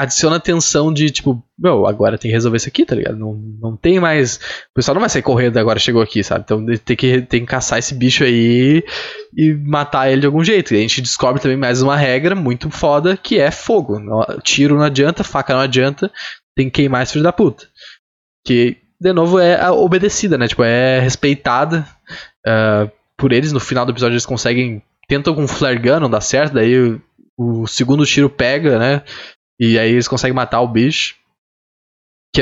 adiciona 0.00 0.40
tensão 0.40 0.92
de, 0.92 1.10
tipo, 1.10 1.42
meu, 1.58 1.86
agora 1.86 2.16
tem 2.16 2.30
que 2.30 2.34
resolver 2.34 2.56
isso 2.56 2.68
aqui, 2.68 2.86
tá 2.86 2.94
ligado? 2.94 3.16
Não, 3.16 3.34
não 3.34 3.76
tem 3.76 4.00
mais. 4.00 4.36
O 4.36 4.74
pessoal 4.74 4.94
não 4.94 5.00
vai 5.00 5.10
sair 5.10 5.22
correndo 5.22 5.58
agora 5.58 5.78
chegou 5.78 6.00
aqui, 6.00 6.24
sabe? 6.24 6.44
Então 6.44 6.64
tem 6.84 6.96
que, 6.96 7.22
tem 7.22 7.40
que 7.40 7.46
caçar 7.46 7.78
esse 7.78 7.94
bicho 7.94 8.24
aí 8.24 8.82
e 9.36 9.52
matar 9.52 10.10
ele 10.10 10.22
de 10.22 10.26
algum 10.26 10.42
jeito. 10.42 10.72
E 10.72 10.78
a 10.78 10.80
gente 10.80 11.02
descobre 11.02 11.40
também 11.40 11.56
mais 11.56 11.82
uma 11.82 11.96
regra 11.96 12.34
muito 12.34 12.70
foda 12.70 13.16
que 13.16 13.38
é 13.38 13.50
fogo. 13.50 14.00
Tiro 14.42 14.76
não 14.76 14.84
adianta, 14.84 15.22
faca 15.22 15.54
não 15.54 15.60
adianta, 15.60 16.10
tem 16.56 16.66
que 16.66 16.82
queimar 16.82 17.02
esse 17.02 17.12
filho 17.12 17.24
da 17.24 17.32
puta. 17.32 17.66
Que 18.44 18.78
de 19.00 19.12
novo, 19.14 19.38
é 19.38 19.70
obedecida, 19.70 20.36
né? 20.36 20.46
Tipo, 20.46 20.62
é 20.62 21.00
respeitada 21.00 21.86
uh, 22.46 22.90
por 23.16 23.32
eles. 23.32 23.50
No 23.50 23.58
final 23.58 23.86
do 23.86 23.92
episódio 23.92 24.14
eles 24.14 24.26
conseguem. 24.26 24.82
Tentam 25.08 25.34
com 25.34 25.42
um 25.42 25.48
flare 25.48 25.78
gun, 25.78 26.00
não 26.00 26.10
dá 26.10 26.20
certo, 26.20 26.54
daí 26.54 26.78
o, 26.78 27.02
o 27.36 27.66
segundo 27.66 28.06
tiro 28.06 28.30
pega, 28.30 28.78
né? 28.78 29.02
E 29.60 29.78
aí 29.78 29.92
eles 29.92 30.08
conseguem 30.08 30.34
matar 30.34 30.62
o 30.62 30.68
bicho. 30.68 31.14
Que 32.34 32.40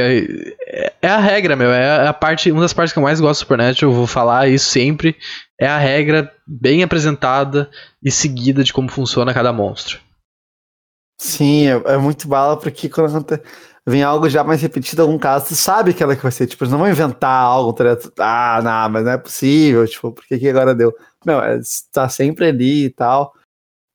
é, 0.68 0.94
é, 1.02 1.08
a 1.08 1.18
regra, 1.18 1.56
meu. 1.56 1.72
É 1.72 2.06
a 2.06 2.14
parte, 2.14 2.52
uma 2.52 2.60
das 2.60 2.72
partes 2.72 2.92
que 2.92 2.98
eu 2.98 3.02
mais 3.02 3.20
gosto 3.20 3.40
do 3.40 3.42
Supernatural. 3.44 3.90
Eu 3.90 3.96
vou 3.96 4.06
falar 4.06 4.48
isso 4.48 4.66
sempre. 4.66 5.16
É 5.60 5.66
a 5.66 5.78
regra 5.78 6.32
bem 6.46 6.84
apresentada 6.84 7.68
e 8.02 8.10
seguida 8.10 8.62
de 8.62 8.72
como 8.72 8.88
funciona 8.88 9.34
cada 9.34 9.52
monstro. 9.52 9.98
Sim, 11.20 11.66
é, 11.66 11.94
é 11.94 11.98
muito 11.98 12.28
bala 12.28 12.56
porque 12.56 12.88
quando 12.88 13.26
vem 13.84 14.04
algo 14.04 14.28
já 14.28 14.44
mais 14.44 14.62
repetido 14.62 15.02
algum 15.02 15.18
caso, 15.18 15.48
tu 15.48 15.56
sabe 15.56 15.92
que 15.92 16.02
ela 16.02 16.14
que 16.14 16.22
vai 16.22 16.30
ser. 16.30 16.46
Tipo, 16.46 16.62
eles 16.62 16.70
não 16.70 16.78
vão 16.78 16.88
inventar 16.88 17.42
algo, 17.42 17.72
tá 17.72 17.84
Ah, 18.20 18.60
não, 18.62 18.90
mas 18.90 19.04
não 19.04 19.12
é 19.12 19.18
possível. 19.18 19.84
Tipo, 19.88 20.12
por 20.12 20.24
que, 20.24 20.38
que 20.38 20.48
agora 20.48 20.74
deu? 20.74 20.94
Não, 21.26 21.42
é, 21.42 21.58
tá 21.90 22.08
sempre 22.08 22.46
ali 22.46 22.84
e 22.84 22.90
tal. 22.90 23.34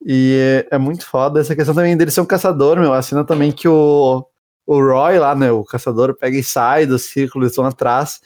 E 0.06 0.66
é, 0.72 0.76
é 0.76 0.78
muito 0.78 1.06
foda. 1.06 1.40
Essa 1.40 1.56
questão 1.56 1.74
também 1.74 1.96
dele 1.96 2.12
ser 2.12 2.22
um 2.22 2.26
caçador, 2.26 2.80
meu. 2.80 2.94
A 2.94 3.02
cena 3.02 3.24
também 3.24 3.52
que 3.52 3.68
o 3.68 4.26
o 4.66 4.80
Roy 4.80 5.20
lá, 5.20 5.36
né, 5.36 5.52
o 5.52 5.64
caçador, 5.64 6.16
pega 6.16 6.38
e 6.38 6.44
sai 6.44 6.86
do 6.86 6.98
círculo, 6.98 7.44
eles 7.44 7.52
estão 7.52 7.66
atrás, 7.66 8.22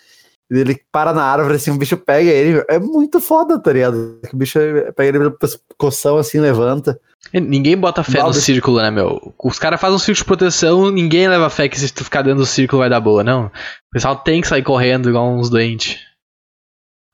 e 0.49 0.57
ele 0.57 0.79
para 0.91 1.13
na 1.13 1.23
árvore, 1.23 1.55
assim, 1.55 1.71
o 1.71 1.77
bicho 1.77 1.97
pega 1.97 2.29
ele, 2.29 2.63
é 2.69 2.79
muito 2.79 3.19
foda, 3.19 3.59
tá 3.59 3.73
ligado? 3.73 4.19
O 4.31 4.37
bicho 4.37 4.59
pega 4.95 5.09
ele 5.09 5.17
pelo 5.17 5.31
pescoção, 5.31 6.17
assim, 6.17 6.39
levanta. 6.39 6.99
Ninguém 7.33 7.75
bota 7.75 8.03
fé 8.03 8.21
no 8.21 8.33
círculo, 8.33 8.77
né, 8.77 8.91
meu? 8.91 9.33
Os 9.43 9.59
caras 9.59 9.81
fazem 9.81 9.95
um 9.95 9.99
círculo 9.99 10.17
de 10.17 10.25
proteção, 10.25 10.91
ninguém 10.91 11.27
leva 11.27 11.49
fé 11.49 11.67
que 11.67 11.79
se 11.79 11.91
tu 11.91 12.03
ficar 12.03 12.21
dentro 12.21 12.39
do 12.39 12.45
círculo 12.45 12.81
vai 12.81 12.89
dar 12.89 12.99
boa, 12.99 13.23
não. 13.23 13.47
O 13.47 13.51
pessoal 13.91 14.15
tem 14.15 14.39
que 14.39 14.47
sair 14.47 14.63
correndo 14.63 15.09
igual 15.09 15.27
uns 15.29 15.49
doentes. 15.49 15.99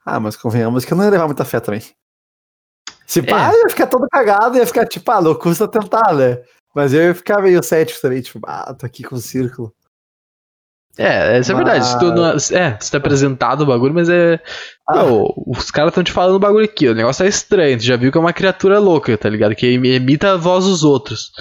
Ah, 0.06 0.20
mas 0.20 0.36
convenhamos 0.36 0.84
que 0.84 0.92
eu 0.92 0.98
não 0.98 1.06
ia 1.06 1.12
levar 1.12 1.26
muita 1.26 1.46
fé 1.46 1.62
também. 1.62 1.82
Se 3.14 3.20
é. 3.20 3.24
pá, 3.24 3.52
ia 3.54 3.70
ficar 3.70 3.86
todo 3.86 4.08
cagado, 4.12 4.58
ia 4.58 4.66
ficar 4.66 4.88
tipo, 4.88 5.12
ah, 5.12 5.22
não 5.22 5.36
custa 5.36 5.68
tentar, 5.68 6.16
né? 6.16 6.42
Mas 6.74 6.96
eu 6.96 7.04
ia 7.04 7.14
ficar 7.14 7.44
meio 7.44 7.62
cético 7.62 8.02
também, 8.02 8.24
tipo, 8.24 8.40
ah, 8.44 8.74
tô 8.74 8.88
aqui 8.88 9.04
com 9.04 9.14
o 9.14 9.20
círculo. 9.20 9.72
É, 10.98 11.38
essa 11.38 11.54
mas... 11.54 11.62
é 11.62 11.64
verdade. 11.64 11.86
Se 11.86 12.00
tu 12.00 12.06
não, 12.12 12.32
é, 12.32 12.40
você 12.40 12.92
tá 12.92 12.98
apresentado 12.98 13.62
o 13.62 13.66
bagulho, 13.68 13.94
mas 13.94 14.10
é. 14.10 14.42
Ah. 14.90 15.04
os 15.46 15.70
caras 15.70 15.92
estão 15.92 16.04
te 16.04 16.12
falando 16.12 16.38
o 16.38 16.40
bagulho 16.40 16.66
aqui. 16.66 16.88
O 16.88 16.96
negócio 16.96 17.24
é 17.24 17.28
estranho. 17.30 17.78
Tu 17.78 17.84
já 17.84 17.96
viu 17.96 18.12
que 18.12 18.18
é 18.18 18.22
uma 18.22 18.34
criatura 18.34 18.80
louca, 18.80 19.16
tá 19.16 19.30
ligado? 19.30 19.54
Que 19.54 19.72
imita 19.72 20.32
a 20.32 20.38
voz 20.38 20.66
dos 20.66 20.84
outros. 20.84 21.32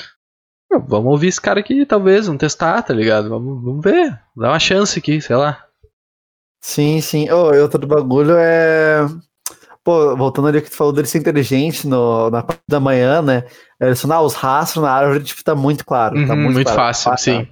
vamos 0.71 1.11
ouvir 1.11 1.29
esse 1.29 1.41
cara 1.41 1.61
aqui, 1.61 1.87
talvez. 1.87 2.26
Vamos 2.26 2.41
testar, 2.41 2.83
tá 2.83 2.93
ligado? 2.93 3.31
Vamos, 3.31 3.64
vamos 3.64 3.83
ver. 3.83 4.11
Dá 4.37 4.50
uma 4.50 4.59
chance 4.59 4.99
aqui, 4.99 5.23
sei 5.23 5.37
lá. 5.37 5.64
Sim, 6.61 7.00
sim. 7.00 7.31
Oh, 7.31 7.50
outro 7.62 7.87
bagulho 7.87 8.37
é. 8.37 9.07
Pô, 9.85 10.17
voltando 10.17 10.49
ali 10.49 10.62
que 10.62 10.71
tu 10.71 10.77
falou 10.77 10.93
dele 10.93 11.09
ser 11.09 11.19
inteligente 11.19 11.89
no, 11.89 12.31
na 12.31 12.43
parte 12.43 12.62
da 12.69 12.79
manhã, 12.79 13.21
né? 13.21 13.45
Selecionar 13.81 14.23
os 14.23 14.35
rastros 14.35 14.83
na 14.83 14.93
árvore, 14.93 15.25
tipo, 15.25 15.43
tá 15.43 15.57
muito 15.57 15.85
claro. 15.85 16.17
Uhum, 16.17 16.27
tá 16.27 16.37
muito, 16.37 16.55
muito 16.55 16.73
claro. 16.73 16.95
fácil, 16.95 17.19
sim. 17.19 17.49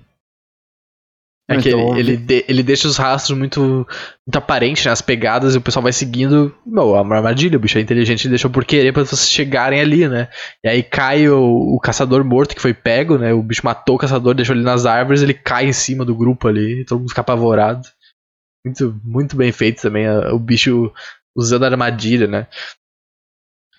É 1.50 1.56
que 1.56 1.70
então, 1.70 1.98
ele, 1.98 2.12
ele, 2.12 2.16
de, 2.16 2.44
ele, 2.48 2.62
deixa 2.62 2.86
os 2.86 2.96
rastros 2.96 3.36
muito, 3.36 3.60
muito 3.60 4.36
aparentes, 4.36 4.84
né? 4.84 4.92
As 4.92 5.02
pegadas, 5.02 5.56
e 5.56 5.58
o 5.58 5.60
pessoal 5.60 5.82
vai 5.82 5.92
seguindo. 5.92 6.54
Meu, 6.64 6.94
é 6.94 7.00
uma 7.00 7.16
armadilha, 7.16 7.56
o 7.56 7.60
bicho 7.60 7.76
é 7.76 7.80
inteligente, 7.80 8.26
ele 8.26 8.30
deixou 8.30 8.48
por 8.48 8.64
querer 8.64 8.92
pra 8.92 9.04
vocês 9.04 9.28
chegarem 9.28 9.80
ali, 9.80 10.06
né? 10.06 10.28
E 10.62 10.68
aí 10.68 10.82
cai 10.84 11.28
o, 11.28 11.74
o, 11.74 11.80
caçador 11.80 12.22
morto 12.24 12.54
que 12.54 12.62
foi 12.62 12.72
pego, 12.72 13.18
né? 13.18 13.34
O 13.34 13.42
bicho 13.42 13.62
matou 13.64 13.96
o 13.96 13.98
caçador, 13.98 14.32
deixou 14.32 14.54
ele 14.54 14.64
nas 14.64 14.86
árvores, 14.86 15.22
ele 15.22 15.34
cai 15.34 15.66
em 15.66 15.72
cima 15.72 16.04
do 16.04 16.14
grupo 16.14 16.46
ali, 16.46 16.84
todo 16.84 17.00
mundo 17.00 17.08
fica 17.08 17.22
apavorado. 17.22 17.82
Muito, 18.64 19.00
muito 19.02 19.36
bem 19.36 19.50
feito 19.50 19.82
também, 19.82 20.08
o 20.08 20.38
bicho 20.38 20.92
usando 21.36 21.64
armadilha, 21.64 22.26
né? 22.26 22.46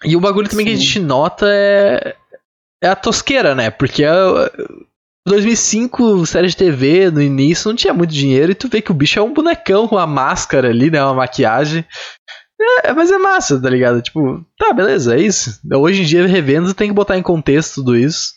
E 0.03 0.15
o 0.15 0.19
bagulho 0.19 0.49
também 0.49 0.65
Sim. 0.65 0.71
que 0.71 0.77
a 0.77 0.79
gente 0.79 0.99
nota 0.99 1.45
é, 1.49 2.15
é 2.83 2.87
a 2.87 2.95
tosqueira, 2.95 3.53
né? 3.53 3.69
Porque 3.69 4.03
a, 4.03 4.51
2005, 5.27 6.25
série 6.25 6.47
de 6.47 6.57
TV, 6.57 7.11
no 7.11 7.21
início, 7.21 7.69
não 7.69 7.75
tinha 7.75 7.93
muito 7.93 8.11
dinheiro 8.11 8.51
e 8.51 8.55
tu 8.55 8.67
vê 8.67 8.81
que 8.81 8.91
o 8.91 8.95
bicho 8.95 9.19
é 9.19 9.21
um 9.21 9.33
bonecão 9.33 9.87
com 9.87 9.95
uma 9.95 10.07
máscara 10.07 10.69
ali, 10.69 10.89
né? 10.89 11.03
Uma 11.03 11.13
maquiagem. 11.13 11.85
É, 12.83 12.93
mas 12.93 13.11
é 13.11 13.17
massa, 13.17 13.59
tá 13.59 13.69
ligado? 13.69 14.01
Tipo, 14.01 14.45
tá, 14.57 14.73
beleza, 14.73 15.15
é 15.15 15.21
isso. 15.21 15.59
Hoje 15.73 16.01
em 16.01 16.05
dia, 16.05 16.25
revendo, 16.27 16.73
tem 16.73 16.87
que 16.87 16.93
botar 16.93 17.17
em 17.17 17.23
contexto 17.23 17.75
tudo 17.75 17.95
isso. 17.95 18.33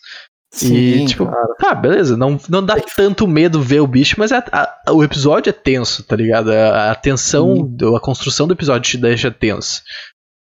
Sim, 0.51 0.73
e, 0.73 1.05
tipo, 1.05 1.25
claro. 1.25 1.55
tá, 1.59 1.75
beleza, 1.75 2.15
não, 2.15 2.39
não 2.49 2.63
dá 2.63 2.77
tanto 2.95 3.27
medo 3.27 3.61
ver 3.61 3.81
o 3.81 3.87
bicho, 3.87 4.15
mas 4.17 4.31
a, 4.31 4.43
a, 4.51 4.93
o 4.93 5.03
episódio 5.03 5.49
é 5.49 5.53
tenso, 5.53 6.03
tá 6.03 6.15
ligado? 6.15 6.49
A, 6.51 6.91
a 6.91 6.95
tensão, 6.95 7.55
Sim. 7.55 7.95
a 7.95 7.99
construção 7.99 8.47
do 8.47 8.53
episódio 8.53 8.89
te 8.89 8.97
deixa 8.97 9.29
tenso. 9.29 9.81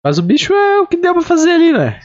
Mas 0.04 0.18
o 0.18 0.24
bicho 0.24 0.54
é 0.54 0.80
o 0.80 0.88
que 0.88 0.98
deu 0.98 1.14
pra 1.14 1.22
fazer 1.22 1.52
ali, 1.52 1.72
né? 1.72 2.00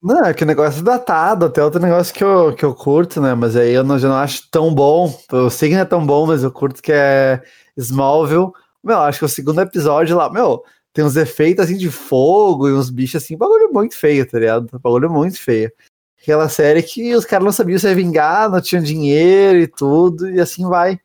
Não, 0.00 0.24
é 0.24 0.32
que 0.32 0.44
o 0.44 0.46
negócio 0.46 0.80
é 0.80 0.84
datado, 0.84 1.46
até 1.46 1.62
outro 1.64 1.80
negócio 1.80 2.14
que 2.14 2.22
eu, 2.22 2.54
que 2.54 2.64
eu 2.64 2.74
curto, 2.74 3.20
né? 3.20 3.34
Mas 3.34 3.56
aí 3.56 3.72
eu 3.72 3.82
não, 3.82 3.98
já 3.98 4.08
não 4.08 4.16
acho 4.16 4.48
tão 4.50 4.72
bom. 4.72 5.12
Eu 5.32 5.50
sei 5.50 5.70
que 5.70 5.74
não 5.74 5.82
é 5.82 5.84
tão 5.84 6.06
bom, 6.06 6.26
mas 6.26 6.44
eu 6.44 6.52
curto 6.52 6.80
que 6.80 6.92
é 6.92 7.42
Smallville. 7.76 8.52
Meu, 8.84 8.98
acho 8.98 9.18
que 9.18 9.24
o 9.24 9.28
segundo 9.28 9.60
episódio 9.60 10.16
lá, 10.16 10.30
meu, 10.30 10.62
tem 10.92 11.04
uns 11.04 11.16
efeitos 11.16 11.64
assim 11.64 11.76
de 11.76 11.90
fogo 11.90 12.68
e 12.68 12.72
uns 12.72 12.90
bichos 12.90 13.22
assim, 13.22 13.36
bagulho 13.36 13.72
muito 13.72 13.96
feio, 13.96 14.24
tá 14.28 14.38
ligado? 14.38 14.68
Bagulho 14.80 15.10
muito 15.10 15.38
feio. 15.40 15.72
Aquela 16.20 16.48
série 16.48 16.82
que 16.82 17.14
os 17.14 17.24
caras 17.24 17.44
não 17.44 17.52
sabiam 17.52 17.78
se 17.78 17.94
vingar, 17.94 18.50
não 18.50 18.60
tinham 18.60 18.82
dinheiro 18.82 19.58
e 19.58 19.66
tudo, 19.66 20.28
e 20.28 20.40
assim 20.40 20.68
vai. 20.68 21.00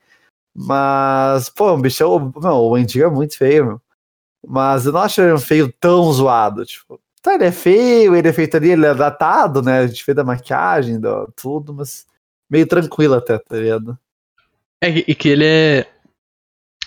Mas, 0.54 1.50
pô, 1.50 1.74
um 1.74 1.82
bichão, 1.82 2.32
meu, 2.36 2.52
o 2.52 2.76
antigo 2.76 3.06
é 3.06 3.10
muito 3.10 3.38
feio, 3.38 3.66
meu. 3.66 3.82
Mas 4.46 4.86
eu 4.86 4.92
não 4.92 5.02
acho 5.02 5.22
ele 5.22 5.34
um 5.34 5.40
feio 5.40 5.72
tão 5.80 6.12
zoado, 6.12 6.66
tipo. 6.66 7.00
Tá, 7.22 7.36
ele 7.36 7.46
é 7.46 7.52
feio, 7.52 8.16
ele 8.16 8.28
é 8.28 8.34
feito 8.34 8.58
ali, 8.58 8.72
ele 8.72 8.86
é 8.86 8.94
datado, 8.94 9.62
né? 9.62 9.80
A 9.80 9.88
gente 9.88 10.04
fez 10.04 10.16
da 10.16 10.26
maquiagem, 10.26 11.00
do, 11.00 11.32
tudo, 11.36 11.74
mas 11.74 12.06
meio 12.50 12.68
tranquilo 12.68 13.16
até, 13.16 13.38
tá 13.38 13.56
ligado? 13.56 13.98
É, 14.82 14.90
e 14.90 15.16
que 15.16 15.30
ele 15.30 15.46
é 15.46 15.93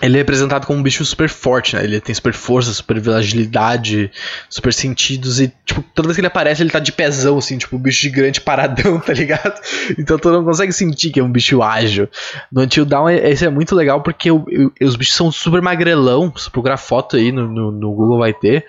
ele 0.02 0.16
é 0.16 0.18
representado 0.18 0.66
como 0.66 0.78
um 0.78 0.82
bicho 0.82 1.04
super 1.06 1.28
forte, 1.28 1.74
né? 1.74 1.82
Ele 1.82 2.00
tem 2.00 2.14
super 2.14 2.34
força, 2.34 2.72
super 2.72 2.96
agilidade, 3.10 4.10
super 4.48 4.72
sentidos 4.72 5.40
e, 5.40 5.50
tipo, 5.64 5.82
toda 5.94 6.08
vez 6.08 6.16
que 6.16 6.20
ele 6.20 6.26
aparece, 6.26 6.62
ele 6.62 6.70
tá 6.70 6.78
de 6.78 6.92
pezão, 6.92 7.38
assim, 7.38 7.56
tipo, 7.56 7.76
um 7.76 7.78
bicho 7.78 8.02
gigante 8.02 8.40
paradão, 8.40 9.00
tá 9.00 9.14
ligado? 9.14 9.58
Então 9.98 10.18
tu 10.18 10.30
não 10.30 10.44
consegue 10.44 10.72
sentir 10.72 11.10
que 11.10 11.20
é 11.20 11.24
um 11.24 11.32
bicho 11.32 11.62
ágil. 11.62 12.08
No 12.52 12.62
Until 12.62 12.84
Dawn, 12.84 13.08
esse 13.08 13.46
é 13.46 13.50
muito 13.50 13.74
legal 13.74 14.02
porque 14.02 14.30
os 14.30 14.96
bichos 14.96 15.14
são 15.14 15.32
super 15.32 15.62
magrelão. 15.62 16.32
Se 16.36 16.50
procurar 16.50 16.76
foto 16.76 17.16
aí 17.16 17.32
no, 17.32 17.48
no, 17.48 17.72
no, 17.72 17.94
Google 17.94 18.18
vai 18.18 18.34
ter. 18.34 18.66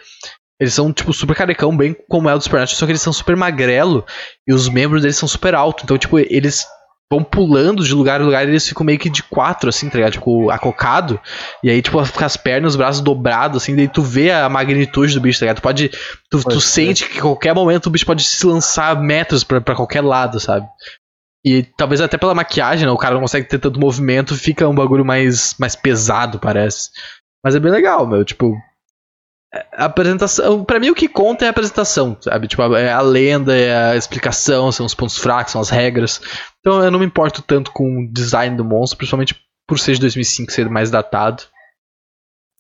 Eles 0.59 0.73
são, 0.73 0.93
tipo, 0.93 1.13
super 1.13 1.35
carecão, 1.35 1.75
bem 1.75 1.95
como 2.07 2.29
é 2.29 2.33
o 2.33 2.37
do 2.37 2.43
Supernatural, 2.43 2.79
só 2.79 2.85
que 2.85 2.91
eles 2.93 3.01
são 3.01 3.13
super 3.13 3.35
magrelo 3.35 4.03
e 4.47 4.53
os 4.53 4.69
membros 4.69 5.01
deles 5.01 5.17
são 5.17 5.27
super 5.27 5.53
altos. 5.53 5.83
Então, 5.83 5.97
tipo, 5.97 6.17
eles 6.17 6.65
vão 7.11 7.23
pulando 7.23 7.83
de 7.83 7.93
lugar 7.93 8.19
em 8.19 8.25
lugar 8.25 8.45
e 8.45 8.51
eles 8.51 8.67
ficam 8.67 8.85
meio 8.85 8.99
que 8.99 9.09
de 9.09 9.23
quatro, 9.23 9.69
assim, 9.69 9.89
tá 9.89 9.95
ligado? 9.95 10.13
Tipo, 10.13 10.49
acocado. 10.49 11.19
E 11.63 11.69
aí, 11.69 11.81
tipo, 11.81 12.03
fica 12.05 12.25
as 12.25 12.35
pernas, 12.35 12.73
os 12.73 12.75
braços 12.75 13.01
dobrados, 13.01 13.63
assim, 13.63 13.75
daí 13.75 13.87
tu 13.87 14.01
vê 14.01 14.31
a 14.31 14.49
magnitude 14.49 15.13
do 15.13 15.21
bicho, 15.21 15.39
tá 15.39 15.45
ligado? 15.45 15.57
Tu 15.57 15.61
pode. 15.61 15.89
Tu, 16.29 16.43
tu 16.43 16.61
sente 16.61 17.07
que 17.07 17.19
a 17.19 17.21
qualquer 17.21 17.53
momento 17.53 17.87
o 17.87 17.89
bicho 17.89 18.05
pode 18.05 18.23
se 18.23 18.45
lançar 18.45 19.01
metros 19.01 19.43
pra, 19.43 19.61
pra 19.61 19.75
qualquer 19.75 20.01
lado, 20.01 20.39
sabe? 20.39 20.67
E 21.45 21.63
talvez 21.77 22.01
até 22.01 22.17
pela 22.17 22.35
maquiagem, 22.35 22.85
né? 22.85 22.91
O 22.91 22.97
cara 22.97 23.13
não 23.13 23.21
consegue 23.21 23.47
ter 23.47 23.59
tanto 23.59 23.79
movimento, 23.79 24.35
fica 24.35 24.67
um 24.67 24.75
bagulho 24.75 25.05
mais, 25.05 25.55
mais 25.57 25.75
pesado, 25.75 26.39
parece. 26.39 26.89
Mas 27.41 27.55
é 27.55 27.59
bem 27.59 27.71
legal, 27.71 28.05
meu. 28.05 28.25
Tipo, 28.25 28.53
a 29.53 29.85
apresentação, 29.85 30.63
para 30.63 30.79
mim 30.79 30.89
o 30.89 30.95
que 30.95 31.07
conta 31.07 31.45
é 31.45 31.47
a 31.47 31.51
apresentação, 31.51 32.17
sabe? 32.19 32.47
Tipo, 32.47 32.75
é 32.75 32.91
a 32.91 33.01
lenda, 33.01 33.55
é 33.55 33.91
a 33.91 33.95
explicação, 33.95 34.71
são 34.71 34.85
os 34.85 34.93
pontos 34.93 35.17
fracos, 35.17 35.53
são 35.53 35.61
as 35.61 35.69
regras. 35.69 36.21
Então 36.59 36.83
eu 36.83 36.91
não 36.91 36.99
me 36.99 37.05
importo 37.05 37.41
tanto 37.41 37.71
com 37.71 38.01
o 38.01 38.11
design 38.11 38.57
do 38.57 38.65
monstro, 38.65 38.97
principalmente 38.97 39.35
por 39.65 39.79
ser 39.79 39.93
de 39.93 40.01
2005 40.01 40.51
ser 40.51 40.69
mais 40.69 40.91
datado. 40.91 41.43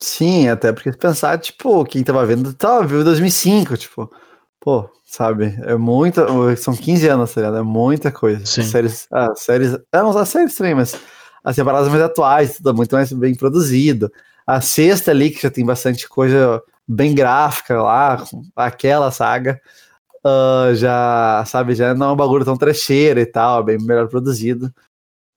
Sim, 0.01 0.47
até 0.47 0.71
porque 0.71 0.91
se 0.91 0.97
pensar, 0.97 1.37
tipo, 1.39 1.83
quem 1.85 2.03
tava 2.03 2.25
vendo 2.25 2.53
tava 2.53 2.85
viu 2.85 3.03
2005, 3.03 3.77
tipo, 3.77 4.09
pô, 4.61 4.89
sabe? 5.05 5.57
É 5.63 5.75
muita, 5.75 6.25
são 6.55 6.75
15 6.75 7.07
anos, 7.07 7.33
tá 7.33 7.41
ligado? 7.41 7.57
É 7.57 7.63
muita 7.63 8.11
coisa. 8.11 8.45
Sim. 8.45 8.63
Séries, 8.63 9.07
ah, 9.11 9.33
séries, 9.35 9.73
é, 9.73 9.97
não, 9.97 10.15
as 10.15 10.29
séries 10.29 10.55
também, 10.55 10.75
mas 10.75 10.99
assim, 11.43 11.63
paradas 11.65 11.89
mais 11.89 12.01
atuais, 12.01 12.57
tudo 12.57 12.73
muito 12.75 12.95
mais 12.95 13.11
bem 13.11 13.35
produzido. 13.35 14.11
A 14.45 14.61
sexta 14.61 15.11
ali, 15.11 15.31
que 15.31 15.41
já 15.41 15.49
tem 15.49 15.65
bastante 15.65 16.07
coisa 16.07 16.61
bem 16.87 17.13
gráfica 17.13 17.81
lá, 17.81 18.23
aquela 18.55 19.11
saga, 19.11 19.61
uh, 20.25 20.73
já, 20.75 21.43
sabe, 21.45 21.75
já 21.75 21.93
não 21.93 22.09
é 22.09 22.11
um 22.13 22.15
bagulho 22.15 22.45
tão 22.45 22.57
trecheiro 22.57 23.19
e 23.19 23.25
tal, 23.25 23.63
bem 23.63 23.77
melhor 23.77 24.07
produzido. 24.07 24.73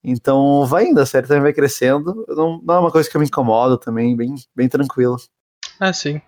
Então 0.02 0.64
vai 0.66 0.86
indo, 0.86 1.00
a 1.00 1.06
série 1.06 1.26
também 1.26 1.42
vai 1.42 1.52
crescendo. 1.52 2.24
Não, 2.28 2.60
não 2.62 2.74
é 2.74 2.78
uma 2.78 2.92
coisa 2.92 3.08
que 3.08 3.16
eu 3.16 3.20
me 3.20 3.26
incomodo 3.26 3.76
também, 3.76 4.16
bem, 4.16 4.34
bem 4.54 4.68
tranquilo. 4.68 5.16
Ah, 5.78 5.92
sim. 5.92 6.22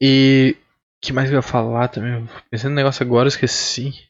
E 0.00 0.56
que 1.00 1.12
mais 1.12 1.30
eu 1.30 1.36
ia 1.36 1.42
falar 1.42 1.88
também? 1.88 2.26
Pensando 2.50 2.70
no 2.70 2.76
negócio 2.76 3.04
agora, 3.04 3.26
eu 3.26 3.28
esqueci. 3.28 4.08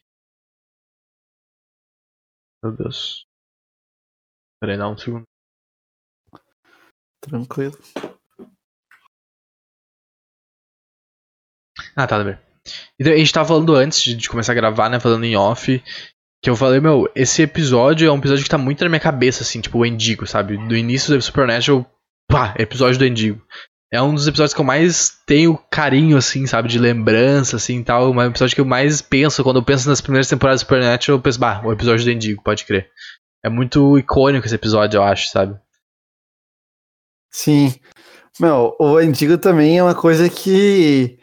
Meu 2.63 2.71
Deus. 2.71 3.25
Peraí, 4.61 4.77
dá 4.77 4.89
um 4.89 4.97
segundo. 4.97 5.23
Tranquilo. 7.21 7.77
Ah, 11.99 12.07
tá, 12.07 12.23
bem. 12.23 12.37
Então, 12.97 13.11
a 13.11 13.17
gente 13.17 13.33
tava 13.33 13.49
falando 13.49 13.75
antes 13.75 14.01
de, 14.01 14.15
de 14.15 14.29
começar 14.29 14.53
a 14.53 14.55
gravar, 14.55 14.89
né? 14.89 15.01
Falando 15.01 15.25
em 15.25 15.35
off. 15.35 15.83
Que 16.41 16.49
eu 16.49 16.55
falei, 16.55 16.79
meu, 16.79 17.11
esse 17.13 17.41
episódio 17.41 18.07
é 18.07 18.11
um 18.11 18.17
episódio 18.17 18.41
que 18.41 18.49
tá 18.49 18.57
muito 18.57 18.81
na 18.81 18.89
minha 18.89 19.01
cabeça, 19.01 19.43
assim, 19.43 19.59
tipo, 19.59 19.79
o 19.79 19.85
Endigo, 19.85 20.25
sabe? 20.25 20.55
Do 20.55 20.77
início 20.77 21.13
do 21.13 21.21
Supernatural, 21.21 21.85
pá, 22.29 22.55
episódio 22.57 22.97
do 22.97 23.05
Endigo. 23.05 23.41
É 23.91 24.01
um 24.01 24.13
dos 24.13 24.27
episódios 24.27 24.53
que 24.53 24.61
eu 24.61 24.65
mais 24.65 25.11
tenho 25.25 25.59
carinho, 25.69 26.15
assim, 26.15 26.47
sabe? 26.47 26.69
De 26.69 26.79
lembrança, 26.79 27.57
assim, 27.57 27.83
tal. 27.83 28.13
É 28.13 28.15
um 28.15 28.23
episódio 28.23 28.55
que 28.55 28.61
eu 28.61 28.65
mais 28.65 29.01
penso, 29.01 29.43
quando 29.43 29.57
eu 29.57 29.65
penso 29.65 29.89
nas 29.89 29.99
primeiras 29.99 30.29
temporadas 30.29 30.61
do 30.61 30.63
Supernatural, 30.63 31.17
eu 31.17 31.21
penso, 31.21 31.37
bah, 31.37 31.61
o 31.65 31.73
episódio 31.73 32.05
do 32.05 32.11
Endigo, 32.11 32.41
pode 32.41 32.63
crer. 32.63 32.89
É 33.43 33.49
muito 33.49 33.99
icônico 33.99 34.45
esse 34.45 34.55
episódio, 34.55 34.99
eu 34.99 35.03
acho, 35.03 35.27
sabe? 35.27 35.59
Sim. 37.29 37.75
Meu, 38.39 38.77
o 38.79 39.01
Endigo 39.01 39.37
também 39.37 39.77
é 39.77 39.83
uma 39.83 39.95
coisa 39.95 40.29
que 40.29 41.18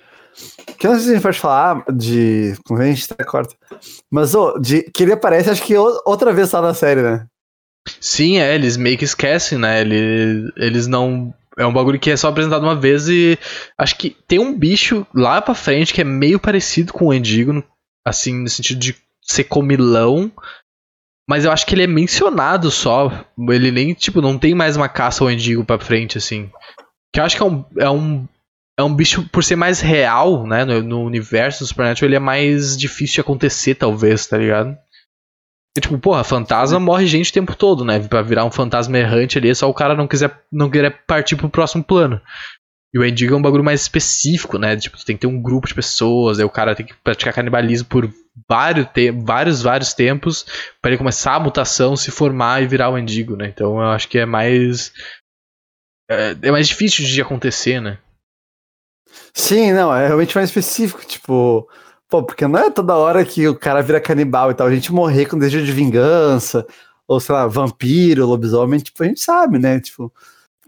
que 0.78 0.86
eu 0.86 0.92
não 0.92 0.98
sei 0.98 1.06
se 1.06 1.10
a 1.10 1.14
gente 1.14 1.22
pode 1.22 1.38
falar 1.38 1.84
de. 1.92 2.54
Como 2.66 2.80
a 2.80 2.86
gente 2.86 3.12
até 3.12 3.24
corta. 3.24 3.54
Mas, 4.10 4.34
oh, 4.34 4.58
de, 4.58 4.82
que 4.82 5.02
ele 5.02 5.12
aparece, 5.12 5.50
acho 5.50 5.62
que 5.62 5.76
outra 5.76 6.32
vez 6.32 6.50
só 6.50 6.60
na 6.60 6.74
série, 6.74 7.02
né? 7.02 7.26
Sim, 8.00 8.38
é, 8.38 8.54
eles 8.54 8.76
meio 8.76 8.98
que 8.98 9.04
esquecem, 9.04 9.58
né? 9.58 9.80
Eles, 9.80 10.52
eles 10.56 10.86
não. 10.86 11.32
É 11.58 11.64
um 11.64 11.72
bagulho 11.72 11.98
que 11.98 12.10
é 12.10 12.16
só 12.16 12.28
apresentado 12.28 12.62
uma 12.62 12.74
vez 12.74 13.08
e. 13.08 13.38
Acho 13.78 13.96
que 13.96 14.16
tem 14.26 14.38
um 14.38 14.56
bicho 14.56 15.06
lá 15.14 15.40
pra 15.40 15.54
frente 15.54 15.94
que 15.94 16.00
é 16.00 16.04
meio 16.04 16.38
parecido 16.38 16.92
com 16.92 17.06
o 17.06 17.14
Endigo, 17.14 17.64
assim, 18.04 18.42
no 18.42 18.48
sentido 18.48 18.78
de 18.78 18.96
ser 19.22 19.44
comilão. 19.44 20.30
Mas 21.28 21.44
eu 21.44 21.50
acho 21.50 21.66
que 21.66 21.74
ele 21.74 21.82
é 21.82 21.88
mencionado 21.88 22.70
só. 22.70 23.10
Ele 23.48 23.70
nem, 23.70 23.94
tipo, 23.94 24.20
não 24.20 24.38
tem 24.38 24.54
mais 24.54 24.76
uma 24.76 24.88
caça 24.88 25.24
ao 25.24 25.30
Endigo 25.30 25.64
pra 25.64 25.78
frente, 25.78 26.18
assim. 26.18 26.50
Que 27.12 27.20
eu 27.20 27.24
acho 27.24 27.36
que 27.36 27.42
é 27.42 27.46
um, 27.46 27.64
é 27.78 27.90
um 27.90 28.28
é 28.78 28.82
um 28.82 28.94
bicho, 28.94 29.26
por 29.30 29.42
ser 29.42 29.56
mais 29.56 29.80
real, 29.80 30.46
né? 30.46 30.64
No, 30.64 30.82
no, 30.82 31.04
universo 31.04 31.60
do 31.60 31.66
Supernatural, 31.66 32.08
ele 32.08 32.16
é 32.16 32.20
mais 32.20 32.76
difícil 32.76 33.14
de 33.14 33.20
acontecer, 33.22 33.74
talvez, 33.74 34.26
tá 34.26 34.36
ligado? 34.36 34.76
E, 35.76 35.80
tipo, 35.80 35.98
porra, 35.98 36.22
fantasma 36.22 36.78
morre 36.78 37.06
gente 37.06 37.30
o 37.30 37.34
tempo 37.34 37.54
todo, 37.54 37.84
né? 37.84 37.98
Pra 38.00 38.22
virar 38.22 38.44
um 38.44 38.50
fantasma 38.50 38.98
errante 38.98 39.38
ali, 39.38 39.48
é 39.48 39.54
só 39.54 39.68
o 39.68 39.74
cara 39.74 39.94
não 39.94 40.06
quiser, 40.06 40.42
não 40.52 40.70
querer 40.70 40.90
partir 41.06 41.36
pro 41.36 41.48
próximo 41.48 41.82
plano. 41.82 42.20
E 42.94 42.98
o 42.98 43.04
Endigo 43.04 43.34
é 43.34 43.36
um 43.36 43.42
bagulho 43.42 43.64
mais 43.64 43.82
específico, 43.82 44.58
né? 44.58 44.76
Tipo, 44.76 44.96
tu 44.96 45.04
tem 45.04 45.16
que 45.16 45.22
ter 45.22 45.26
um 45.26 45.40
grupo 45.40 45.66
de 45.66 45.74
pessoas, 45.74 46.38
aí 46.38 46.44
o 46.44 46.50
cara 46.50 46.74
tem 46.74 46.86
que 46.86 46.94
praticar 46.94 47.34
canibalismo 47.34 47.88
por 47.88 48.10
vários, 48.48 48.86
vários, 49.22 49.62
vários 49.62 49.92
tempos 49.92 50.46
para 50.80 50.90
ele 50.90 50.98
começar 50.98 51.34
a 51.34 51.40
mutação, 51.40 51.96
se 51.96 52.10
formar 52.10 52.62
e 52.62 52.66
virar 52.66 52.90
o 52.90 52.98
Endigo, 52.98 53.36
né? 53.36 53.48
Então 53.48 53.80
eu 53.80 53.90
acho 53.90 54.08
que 54.08 54.18
é 54.18 54.26
mais. 54.26 54.92
É, 56.10 56.36
é 56.40 56.50
mais 56.50 56.68
difícil 56.68 57.04
de 57.04 57.20
acontecer, 57.20 57.80
né? 57.80 57.98
Sim, 59.32 59.72
não, 59.72 59.94
é 59.94 60.06
realmente 60.06 60.34
mais 60.34 60.48
específico, 60.48 61.04
tipo, 61.04 61.68
pô, 62.08 62.22
porque 62.22 62.46
não 62.46 62.58
é 62.58 62.70
toda 62.70 62.96
hora 62.96 63.24
que 63.24 63.46
o 63.46 63.54
cara 63.54 63.82
vira 63.82 64.00
canibal 64.00 64.50
e 64.50 64.54
tal, 64.54 64.66
a 64.66 64.74
gente 64.74 64.92
morrer 64.92 65.26
com 65.26 65.38
desejo 65.38 65.64
de 65.64 65.72
vingança, 65.72 66.66
ou 67.06 67.20
sei 67.20 67.34
lá, 67.34 67.46
vampiro, 67.46 68.26
lobisomem, 68.26 68.80
tipo, 68.80 69.02
a 69.02 69.06
gente 69.06 69.20
sabe, 69.20 69.58
né? 69.58 69.78
Tipo, 69.80 70.12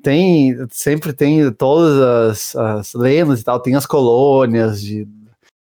tem, 0.02 0.56
sempre 0.70 1.12
tem 1.12 1.50
todas 1.52 2.54
as, 2.54 2.56
as 2.56 2.94
lendas 2.94 3.40
e 3.40 3.44
tal, 3.44 3.60
tem 3.60 3.74
as 3.74 3.86
colônias 3.86 4.80
de, 4.80 5.06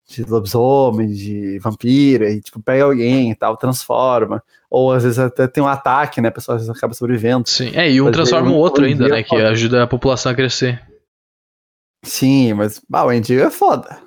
de 0.08 0.24
lobisomem, 0.24 1.08
de 1.08 1.58
vampiro, 1.60 2.24
e 2.24 2.40
tipo, 2.40 2.60
pega 2.60 2.84
alguém 2.84 3.30
e 3.30 3.34
tal, 3.34 3.56
transforma. 3.56 4.42
Ou 4.68 4.92
às 4.92 5.04
vezes 5.04 5.18
até 5.18 5.46
tem 5.46 5.62
um 5.62 5.68
ataque, 5.68 6.20
né? 6.20 6.28
A 6.28 6.32
pessoa 6.32 6.56
às 6.56 6.62
vezes 6.62 6.76
acaba 6.76 6.92
sobrevivendo. 6.92 7.48
Sim, 7.48 7.70
é, 7.74 7.90
e 7.90 8.00
um 8.00 8.10
transforma 8.10 8.50
o 8.50 8.54
outro 8.54 8.84
ainda, 8.84 9.08
né? 9.08 9.22
Que 9.22 9.36
ajuda 9.36 9.84
a 9.84 9.86
população 9.86 10.32
a 10.32 10.34
crescer. 10.34 10.82
Sim, 12.06 12.54
mas 12.54 12.80
ah, 12.92 13.04
o 13.04 13.12
Endigo 13.12 13.42
é 13.42 13.50
foda. 13.50 14.00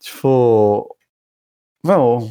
Tipo. 0.00 0.96
Não. 1.84 2.30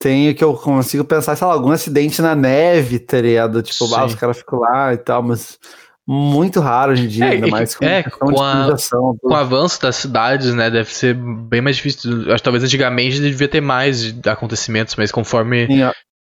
Tem 0.00 0.32
que 0.32 0.44
eu 0.44 0.54
consigo 0.54 1.04
pensar, 1.04 1.34
sei 1.36 1.46
lá, 1.46 1.52
algum 1.52 1.70
acidente 1.70 2.22
na 2.22 2.34
neve, 2.34 2.98
tá 2.98 3.20
ligado? 3.20 3.62
Tipo, 3.62 3.92
ah, 3.94 4.04
os 4.04 4.14
caras 4.14 4.38
ficam 4.38 4.60
lá 4.60 4.94
e 4.94 4.96
tal, 4.96 5.22
mas 5.22 5.58
muito 6.06 6.60
raro 6.60 6.92
hoje 6.92 7.04
em 7.04 7.08
dia, 7.08 7.24
é, 7.26 7.30
ainda 7.30 7.48
mais 7.48 7.74
com, 7.74 7.84
é, 7.84 8.02
com, 8.02 8.40
a, 8.42 8.76
com 9.20 9.28
o 9.28 9.34
avanço 9.34 9.82
das 9.82 9.96
cidades, 9.96 10.54
né? 10.54 10.70
Deve 10.70 10.90
ser 10.90 11.14
bem 11.14 11.60
mais 11.60 11.76
difícil. 11.76 12.22
Acho 12.32 12.36
que 12.36 12.42
talvez 12.42 12.64
antigamente 12.64 13.20
devia 13.20 13.48
ter 13.48 13.60
mais 13.60 14.14
acontecimentos, 14.26 14.94
mas 14.96 15.12
conforme 15.12 15.66
Sim, 15.66 15.82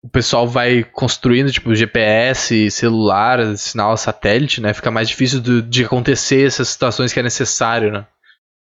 o 0.02 0.08
pessoal 0.08 0.48
vai 0.48 0.82
construindo, 0.82 1.52
tipo, 1.52 1.74
GPS, 1.74 2.70
celular, 2.70 3.56
sinal 3.56 3.96
satélite, 3.96 4.60
né? 4.60 4.74
Fica 4.74 4.90
mais 4.90 5.08
difícil 5.08 5.40
do, 5.40 5.62
de 5.62 5.84
acontecer 5.84 6.46
essas 6.46 6.68
situações 6.68 7.12
que 7.12 7.20
é 7.20 7.22
necessário, 7.22 7.92
né? 7.92 8.06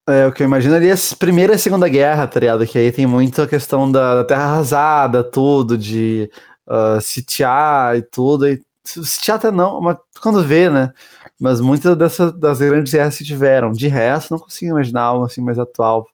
É, 0.09 0.27
o 0.27 0.33
que 0.33 0.43
eu 0.43 0.47
imaginaria 0.47 0.93
é 0.93 0.95
a 0.95 1.17
Primeira 1.19 1.55
e 1.55 1.59
Segunda 1.59 1.87
Guerra, 1.87 2.27
tá 2.27 2.41
ligado? 2.41 2.67
Que 2.67 2.79
aí 2.79 2.91
tem 2.91 3.07
muito 3.07 3.43
a 3.43 3.47
questão 3.47 3.93
da, 3.93 4.25
terra 4.25 4.45
arrasada, 4.45 5.23
tudo, 5.23 5.77
de 5.77 6.31
uh, 6.67 6.99
sitiar 6.99 7.95
e 7.99 8.01
tudo. 8.01 8.49
E, 8.49 8.63
sitiar 8.87 9.37
até 9.37 9.51
não, 9.51 9.83
mas 9.83 9.99
quando 10.23 10.43
vê, 10.43 10.71
né? 10.71 10.95
Mas 11.39 11.61
muitas 11.61 11.95
dessas 11.95 12.33
das 12.33 12.59
grandes 12.59 12.91
guerras 12.91 13.17
se 13.17 13.25
tiveram. 13.25 13.71
De 13.71 13.87
resto, 13.87 14.31
não 14.31 14.39
consigo 14.39 14.71
imaginar 14.73 15.03
algo 15.03 15.27
assim 15.27 15.43
mais 15.43 15.59
atual. 15.59 16.07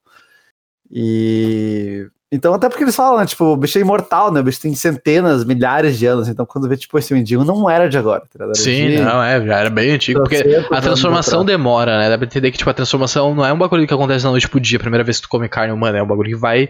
E 0.91 2.09
então, 2.35 2.53
até 2.53 2.69
porque 2.69 2.83
eles 2.83 2.97
falam, 2.97 3.21
né? 3.21 3.27
Tipo, 3.27 3.45
o 3.45 3.57
bicho 3.57 3.79
é 3.79 3.81
imortal, 3.81 4.33
né? 4.33 4.41
O 4.41 4.43
bicho 4.43 4.61
tem 4.61 4.75
centenas, 4.75 5.45
milhares 5.45 5.97
de 5.97 6.05
anos. 6.05 6.27
Então, 6.29 6.45
quando 6.45 6.69
vê, 6.69 6.77
tipo, 6.77 6.99
esse 6.99 7.15
mendigo 7.15 7.45
não 7.45 7.71
era 7.71 7.89
de 7.89 7.97
agora, 7.97 8.23
tá 8.23 8.43
Era 8.45 8.55
Sim, 8.57 8.89
de... 8.89 8.99
não, 8.99 9.23
é, 9.23 9.41
já 9.47 9.61
era 9.61 9.71
bem 9.71 9.93
antigo. 9.93 10.19
Porque 10.21 10.43
a 10.69 10.81
transformação 10.81 11.45
demora, 11.45 11.97
né? 11.97 12.11
Dá 12.11 12.19
pra 12.19 12.27
entender 12.27 12.51
que, 12.51 12.59
tipo, 12.59 12.69
a 12.69 12.75
transformação 12.75 13.37
não 13.37 13.47
é 13.47 13.53
um 13.53 13.59
bagulho 13.59 13.87
que 13.87 13.95
acontece 13.95 14.25
na 14.25 14.33
noite 14.33 14.49
pro 14.49 14.59
dia, 14.59 14.79
a 14.79 14.81
primeira 14.81 15.05
vez 15.05 15.19
que 15.19 15.23
tu 15.23 15.29
come 15.29 15.49
carne 15.49 15.73
humana. 15.73 15.99
É 15.99 16.03
um 16.03 16.09
bagulho 16.09 16.31
que 16.31 16.37
vai, 16.37 16.65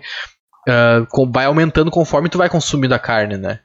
uh, 0.68 1.32
vai 1.32 1.46
aumentando 1.46 1.90
conforme 1.90 2.28
tu 2.28 2.36
vai 2.36 2.50
consumindo 2.50 2.94
a 2.94 2.98
carne, 2.98 3.38
né? 3.38 3.60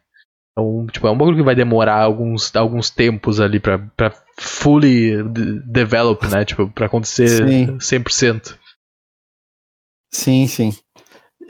Então, 0.53 0.87
tipo, 0.87 1.05
é 1.05 1.11
um 1.11 1.17
bagulho 1.17 1.35
que 1.35 1.43
vai 1.43 1.55
demorar 1.55 2.01
alguns, 2.01 2.55
alguns 2.55 2.89
tempos 2.89 3.41
ali 3.41 3.59
pra, 3.59 3.77
pra 3.77 4.13
fully 4.37 5.21
develop, 5.65 6.25
né? 6.27 6.45
Tipo, 6.45 6.69
pra 6.69 6.85
acontecer 6.85 7.27
sim. 7.27 7.77
100%. 7.77 8.57
Sim, 10.13 10.47
sim. 10.47 10.73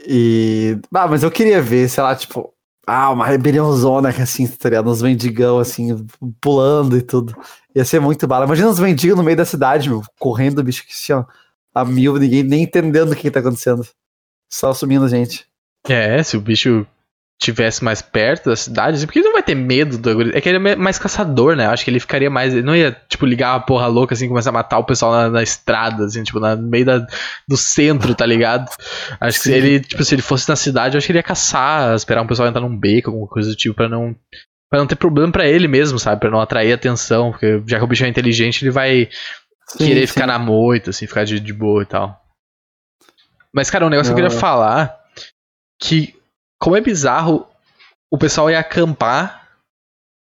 E. 0.08 0.78
Ah, 0.94 1.08
mas 1.08 1.24
eu 1.24 1.32
queria 1.32 1.62
ver, 1.62 1.90
sei 1.90 2.04
lá, 2.04 2.16
tipo, 2.16 2.54
ah, 2.88 3.12
uma 3.12 3.26
rebeliãozona 3.26 4.10
assim, 4.10 4.48
tá 4.48 4.70
ligado? 4.70 4.96
Mendigão 5.04 5.60
assim, 5.60 6.06
pulando 6.42 6.98
e 6.98 7.02
tudo. 7.02 7.36
Ia 7.76 7.86
ser 7.86 8.00
muito 8.00 8.28
bala. 8.28 8.46
Imagina 8.46 8.70
uns 8.70 8.80
mendigos 8.80 9.18
no 9.18 9.24
meio 9.24 9.38
da 9.38 9.46
cidade, 9.46 9.90
meu, 9.90 10.02
correndo, 10.18 10.64
bicho, 10.64 10.86
que 10.86 10.92
assim, 10.92 11.14
ó, 11.14 11.26
a 11.74 11.86
mil, 11.86 12.18
ninguém 12.18 12.44
nem 12.44 12.64
entendendo 12.64 13.12
o 13.12 13.16
que, 13.16 13.24
que 13.24 13.32
tá 13.32 13.40
acontecendo. 13.40 13.86
Só 14.50 14.74
sumindo 14.74 15.08
gente. 15.08 15.48
É, 15.88 16.22
se 16.24 16.36
o 16.36 16.42
bicho 16.42 16.86
tivesse 17.39 17.82
mais 17.82 18.02
perto 18.02 18.49
da 18.49 18.56
cidade, 18.56 18.97
assim, 18.97 19.06
porque 19.06 19.19
ele 19.19 19.25
não 19.25 19.34
vai 19.34 19.41
ter 19.41 19.56
medo 19.56 19.97
do 19.97 20.36
É 20.36 20.41
que 20.41 20.49
ele 20.49 20.69
é 20.69 20.75
mais 20.75 20.99
caçador, 20.99 21.56
né? 21.56 21.67
Acho 21.67 21.86
que 21.86 21.89
ele 21.89 21.99
ficaria 21.99 22.30
mais. 22.30 22.54
Ele 22.54 22.63
não 22.63 22.75
ia, 22.75 22.91
tipo, 23.08 23.25
ligar 23.25 23.54
uma 23.54 23.62
porra 23.62 23.88
louca 23.88 24.13
assim, 24.13 24.28
começar 24.28 24.49
a 24.49 24.54
matar 24.54 24.78
o 24.78 24.84
pessoal 24.84 25.13
na, 25.13 25.30
na 25.30 25.41
estrada, 25.41 26.04
assim, 26.04 26.21
tipo, 26.21 26.38
no 26.38 26.58
meio 26.58 26.86
da, 26.86 27.08
do 27.47 27.56
centro, 27.56 28.13
tá 28.13 28.25
ligado? 28.25 28.69
Acho 29.21 29.38
Sim. 29.38 29.43
que 29.43 29.49
se 29.49 29.54
ele, 29.54 29.80
tipo, 29.80 30.04
se 30.04 30.15
ele 30.15 30.21
fosse 30.21 30.49
na 30.49 30.58
cidade, 30.58 30.95
eu 30.95 30.97
acho 30.97 31.08
que 31.08 31.13
ele 31.13 31.19
ia 31.19 31.23
caçar, 31.23 31.95
esperar 31.95 32.21
um 32.21 32.28
pessoal 32.28 32.49
entrar 32.49 32.62
num 32.62 32.78
beco, 32.78 33.10
alguma 33.10 33.28
coisa 33.28 33.49
do 33.49 33.56
tipo, 33.56 33.73
pra 33.73 33.88
não. 33.88 34.13
Pra 34.69 34.80
não 34.80 34.86
ter 34.86 34.97
problema 34.97 35.32
para 35.32 35.47
ele 35.47 35.67
mesmo, 35.67 35.97
sabe? 35.97 36.19
Pra 36.19 36.30
não 36.30 36.41
atrair 36.41 36.73
atenção. 36.73 37.32
Porque 37.32 37.63
já 37.65 37.80
que 37.80 37.84
o 37.84 37.88
bicho 37.88 38.04
é 38.04 38.08
inteligente, 38.08 38.63
ele 38.63 38.69
vai 38.69 39.10
sim, 39.65 39.88
querer 39.88 40.06
sim. 40.06 40.13
ficar 40.13 40.28
na 40.28 40.38
moita, 40.38 40.91
assim, 40.91 41.08
ficar 41.08 41.23
de, 41.23 41.39
de 41.39 41.54
boa 41.54 41.82
e 41.82 41.86
tal. 41.86 42.21
Mas, 43.52 43.71
cara, 43.71 43.86
um 43.86 43.89
negócio 43.89 44.12
não. 44.12 44.15
que 44.15 44.21
eu 44.21 44.28
queria 44.28 44.39
falar 44.39 44.95
que 45.82 46.18
como 46.60 46.76
é 46.76 46.82
bizarro 46.82 47.48
o 48.12 48.17
pessoal 48.17 48.50
ia 48.50 48.60
acampar. 48.60 49.48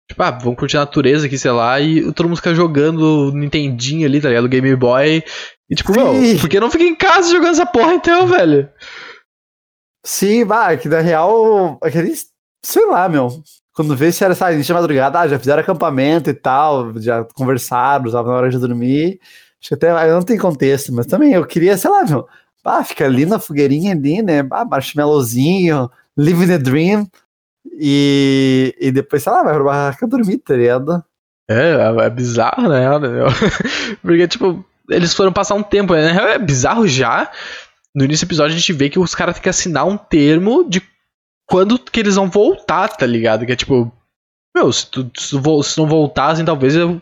Tipo, 0.09 0.23
ah, 0.23 0.31
vamos 0.31 0.59
curtir 0.59 0.77
a 0.77 0.81
natureza 0.81 1.25
aqui, 1.25 1.37
sei 1.37 1.51
lá, 1.51 1.79
e 1.79 2.11
todo 2.11 2.27
mundo 2.27 2.37
fica 2.37 2.53
jogando 2.53 3.31
Nintendinho 3.33 4.05
ali, 4.05 4.19
tá 4.19 4.27
ligado? 4.27 4.49
Game 4.49 4.75
Boy. 4.75 5.23
E 5.69 5.75
tipo, 5.75 5.93
meu, 5.93 6.13
por 6.39 6.49
que 6.49 6.59
não 6.59 6.69
fica 6.69 6.83
em 6.83 6.95
casa 6.95 7.31
jogando 7.31 7.53
essa 7.53 7.65
porra 7.65 7.93
então, 7.93 8.27
velho? 8.27 8.69
Sim, 10.05 10.43
vai, 10.43 10.77
que 10.77 10.89
na 10.89 10.99
real, 10.99 11.79
aqueles, 11.81 12.27
sei 12.63 12.85
lá, 12.85 13.07
meu. 13.07 13.29
Quando 13.73 13.95
vê 13.95 14.11
se 14.11 14.23
era, 14.23 14.33
início 14.51 14.73
de 14.73 14.73
madrugada, 14.73 15.19
ah, 15.21 15.27
já 15.29 15.39
fizeram 15.39 15.61
acampamento 15.61 16.29
e 16.29 16.33
tal, 16.33 16.91
já 16.99 17.23
conversaram, 17.33 18.05
usavam 18.05 18.31
na 18.31 18.37
hora 18.37 18.49
de 18.49 18.57
dormir. 18.57 19.17
Acho 19.61 19.69
que 19.69 19.73
até 19.75 20.11
não 20.11 20.23
tem 20.23 20.37
contexto, 20.37 20.91
mas 20.91 21.05
também 21.05 21.31
eu 21.33 21.45
queria, 21.45 21.77
sei 21.77 21.89
lá, 21.89 22.03
meu. 22.03 22.27
Ah, 22.65 22.83
fica 22.83 23.05
ali 23.05 23.25
na 23.25 23.39
fogueirinha 23.39 23.93
ali, 23.93 24.21
né? 24.21 24.45
Ah, 24.51 24.65
marshmallowzinho, 24.65 25.89
Living 26.21 26.47
the 26.47 26.57
Dream. 26.57 27.07
E, 27.79 28.75
e 28.79 28.91
depois, 28.91 29.23
sei 29.23 29.31
lá, 29.31 29.43
vai 29.43 29.53
pra 29.53 29.63
barraca 29.63 30.07
dormir, 30.07 30.37
tá 30.39 30.55
ligado? 30.55 31.03
É, 31.49 32.05
é, 32.05 32.09
bizarro, 32.09 32.69
né? 32.69 32.85
Porque, 34.01 34.27
tipo, 34.27 34.63
eles 34.89 35.13
foram 35.13 35.33
passar 35.33 35.55
um 35.55 35.63
tempo, 35.63 35.93
né? 35.93 36.15
É 36.33 36.39
bizarro 36.39 36.87
já. 36.87 37.31
No 37.95 38.05
início 38.05 38.25
do 38.25 38.29
episódio 38.29 38.55
a 38.55 38.57
gente 38.57 38.73
vê 38.73 38.89
que 38.89 38.99
os 38.99 39.13
caras 39.13 39.35
têm 39.35 39.43
que 39.43 39.49
assinar 39.49 39.85
um 39.85 39.97
termo 39.97 40.67
de 40.67 40.81
quando 41.47 41.77
que 41.77 41.99
eles 41.99 42.15
vão 42.15 42.29
voltar, 42.29 42.87
tá 42.87 43.05
ligado? 43.05 43.45
Que 43.45 43.51
é 43.51 43.55
tipo, 43.55 43.91
Meu, 44.55 44.71
se 44.71 44.89
tu, 44.89 45.11
se 45.17 45.77
não 45.77 45.87
voltassem, 45.87 46.45
talvez 46.45 46.75
eu. 46.75 47.01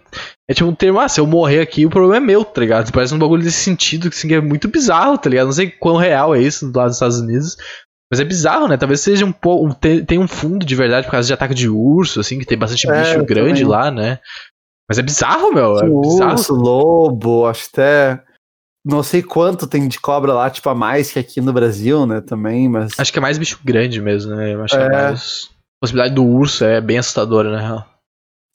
É 0.49 0.53
tipo 0.53 0.67
um 0.67 0.73
termo, 0.73 0.99
ah, 0.99 1.07
se 1.07 1.19
eu 1.19 1.27
morrer 1.27 1.61
aqui, 1.61 1.85
o 1.85 1.89
problema 1.89 2.17
é 2.17 2.19
meu, 2.19 2.43
tá 2.43 2.59
ligado? 2.61 2.91
Parece 2.91 3.13
um 3.13 3.19
bagulho 3.19 3.43
desse 3.43 3.59
sentido, 3.59 4.09
que 4.09 4.15
assim, 4.15 4.33
é 4.33 4.41
muito 4.41 4.67
bizarro, 4.67 5.17
tá 5.17 5.29
ligado? 5.29 5.45
Não 5.45 5.53
sei 5.53 5.69
quão 5.69 5.95
real 5.95 6.33
é 6.33 6.41
isso 6.41 6.71
lá 6.73 6.85
nos 6.85 6.95
Estados 6.95 7.19
Unidos. 7.19 7.55
Mas 8.11 8.19
é 8.19 8.23
bizarro, 8.23 8.67
né? 8.67 8.75
Talvez 8.75 9.01
seja 9.01 9.25
um 9.25 9.31
pouco. 9.31 9.73
Tem 9.75 10.17
um 10.17 10.27
fundo 10.27 10.65
de 10.65 10.75
verdade 10.75 11.05
por 11.05 11.11
causa 11.11 11.27
de 11.27 11.33
ataque 11.33 11.53
de 11.53 11.69
urso, 11.69 12.19
assim, 12.19 12.39
que 12.39 12.45
tem 12.45 12.57
bastante 12.57 12.89
é, 12.89 13.01
bicho 13.01 13.25
grande 13.25 13.61
também. 13.61 13.65
lá, 13.65 13.91
né? 13.91 14.19
Mas 14.89 14.97
é 14.97 15.03
bizarro, 15.03 15.53
meu. 15.53 15.77
É 15.77 15.87
bizarro. 15.87 16.33
Urso, 16.33 16.55
lobo, 16.55 17.45
acho 17.45 17.69
até. 17.71 18.23
Não 18.83 19.03
sei 19.03 19.21
quanto 19.21 19.67
tem 19.67 19.87
de 19.87 19.99
cobra 19.99 20.33
lá, 20.33 20.49
tipo, 20.49 20.67
a 20.69 20.73
mais 20.73 21.11
que 21.11 21.19
aqui 21.19 21.39
no 21.39 21.53
Brasil, 21.53 22.07
né? 22.07 22.21
Também, 22.21 22.67
mas. 22.67 22.93
Acho 22.97 23.13
que 23.13 23.19
é 23.19 23.21
mais 23.21 23.37
bicho 23.37 23.59
grande 23.63 24.01
mesmo, 24.01 24.35
né? 24.35 24.55
Eu 24.55 24.63
acho 24.63 24.75
é. 24.75 24.79
que 24.79 24.95
é 24.95 25.01
mais. 25.03 25.49
A 25.77 25.85
possibilidade 25.85 26.15
do 26.15 26.25
urso 26.25 26.65
é 26.65 26.81
bem 26.81 26.97
assustadora, 26.97 27.55
né? 27.55 27.85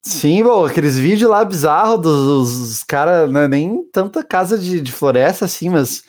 Sim, 0.05 0.43
bom, 0.43 0.67
aqueles 0.67 0.99
vídeos 0.99 1.31
lá 1.31 1.43
bizarros 1.45 2.03
dos, 2.03 2.59
dos 2.59 2.83
caras, 2.83 3.31
não 3.31 3.41
é 3.41 3.49
nem 3.49 3.83
tanta 3.91 4.23
casa 4.23 4.59
de, 4.59 4.79
de 4.81 4.93
floresta 4.93 5.47
assim, 5.47 5.71
mas 5.71 6.05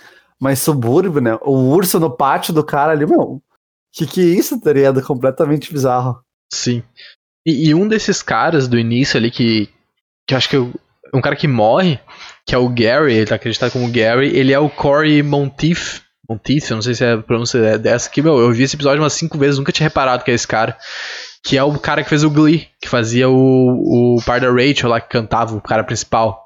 mais 0.46 0.60
subúrbio, 0.60 1.20
né? 1.20 1.38
O 1.42 1.74
urso 1.74 2.00
no 2.00 2.16
pátio 2.16 2.54
do 2.54 2.64
cara 2.64 2.92
ali, 2.92 3.06
meu. 3.06 3.42
Que 3.92 4.06
que 4.06 4.22
é 4.22 4.38
isso, 4.38 4.62
tá 4.62 4.72
ligado? 4.72 5.02
Completamente 5.02 5.74
bizarro. 5.74 6.20
Sim. 6.54 6.84
E, 7.46 7.70
e, 7.70 7.74
um 7.74 7.88
desses 7.88 8.22
caras 8.22 8.68
do 8.68 8.78
início 8.78 9.18
ali 9.18 9.32
que. 9.32 9.68
Que 10.28 10.34
eu 10.34 10.38
acho 10.38 10.50
que 10.50 10.56
é 10.56 11.18
um 11.18 11.22
cara 11.22 11.36
que 11.36 11.48
morre, 11.48 12.00
que 12.46 12.54
é 12.54 12.58
o 12.58 12.70
Gary, 12.70 13.14
ele 13.14 13.26
tá 13.26 13.36
acreditado 13.36 13.72
como 13.72 13.92
Gary, 13.92 14.36
ele 14.36 14.54
é 14.54 14.60
o 14.60 14.70
Corey 14.70 15.22
Monteith. 15.24 16.02
Monteith, 16.28 16.70
eu 16.70 16.76
não 16.76 16.82
sei 16.82 16.96
se 16.96 17.04
é 17.04 17.14
a 17.14 17.22
pronúncia 17.22 17.60
é 17.60 17.78
dessa 17.78 18.10
aqui, 18.10 18.22
meu. 18.22 18.38
Eu 18.38 18.52
vi 18.52 18.64
esse 18.64 18.76
episódio 18.76 19.02
umas 19.02 19.14
cinco 19.14 19.38
vezes, 19.38 19.58
nunca 19.58 19.72
tinha 19.72 19.88
reparado 19.88 20.24
que 20.24 20.32
é 20.32 20.34
esse 20.34 20.48
cara. 20.48 20.78
Que 21.44 21.58
é 21.58 21.64
o 21.64 21.78
cara 21.80 22.04
que 22.04 22.10
fez 22.10 22.24
o 22.24 22.30
Glee, 22.30 22.68
que 22.82 22.90
fazia 22.90 23.30
o, 23.30 24.16
o 24.18 24.22
par 24.26 24.40
da 24.40 24.52
Rachel 24.52 24.90
lá, 24.90 25.00
que 25.00 25.10
cantava, 25.10 25.56
o 25.56 25.62
cara 25.62 25.84
principal. 25.84 26.46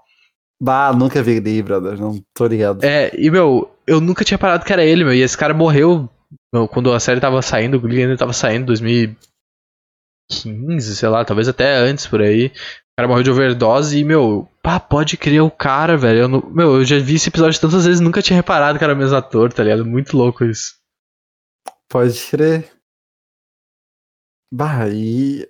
Bah, 0.61 0.91
nunca 0.93 1.23
vi 1.23 1.39
Glee, 1.39 1.61
brother, 1.61 1.97
não 1.97 2.21
tô 2.33 2.45
ligado. 2.45 2.83
É, 2.83 3.11
e 3.17 3.31
meu, 3.31 3.71
eu 3.89 3.99
nunca 3.99 4.23
tinha 4.23 4.37
parado 4.37 4.63
que 4.63 4.71
era 4.71 4.83
ele, 4.83 5.03
meu. 5.03 5.13
E 5.13 5.21
esse 5.21 5.37
cara 5.37 5.53
morreu 5.53 6.09
meu, 6.53 6.67
quando 6.67 6.93
a 6.93 6.99
série 6.99 7.19
tava 7.19 7.41
saindo, 7.41 7.77
o 7.77 7.79
Glee 7.79 8.03
ainda 8.03 8.17
tava 8.17 8.33
saindo, 8.33 8.67
2015, 8.67 10.95
sei 10.95 11.09
lá, 11.09 11.25
talvez 11.25 11.47
até 11.47 11.77
antes 11.77 12.05
por 12.07 12.21
aí. 12.21 12.47
O 12.47 12.51
cara 12.97 13.07
morreu 13.07 13.23
de 13.23 13.31
overdose 13.31 13.97
e, 13.97 14.03
meu, 14.03 14.47
pá, 14.61 14.79
pode 14.79 15.17
crer 15.17 15.41
o 15.41 15.51
cara, 15.51 15.97
velho. 15.97 16.19
Eu 16.21 16.29
meu, 16.29 16.75
eu 16.75 16.85
já 16.85 16.99
vi 16.99 17.15
esse 17.15 17.29
episódio 17.29 17.59
tantas 17.59 17.85
vezes 17.85 18.01
nunca 18.01 18.21
tinha 18.21 18.37
reparado 18.37 18.77
que 18.77 18.83
era 18.83 18.93
o 18.93 18.97
mesmo 18.97 19.15
ator, 19.15 19.53
tá 19.53 19.63
ligado? 19.63 19.85
Muito 19.85 20.17
louco 20.17 20.43
isso. 20.43 20.77
Pode 21.89 22.19
crer. 22.29 22.69
Bah, 24.51 24.89
e 24.89 25.47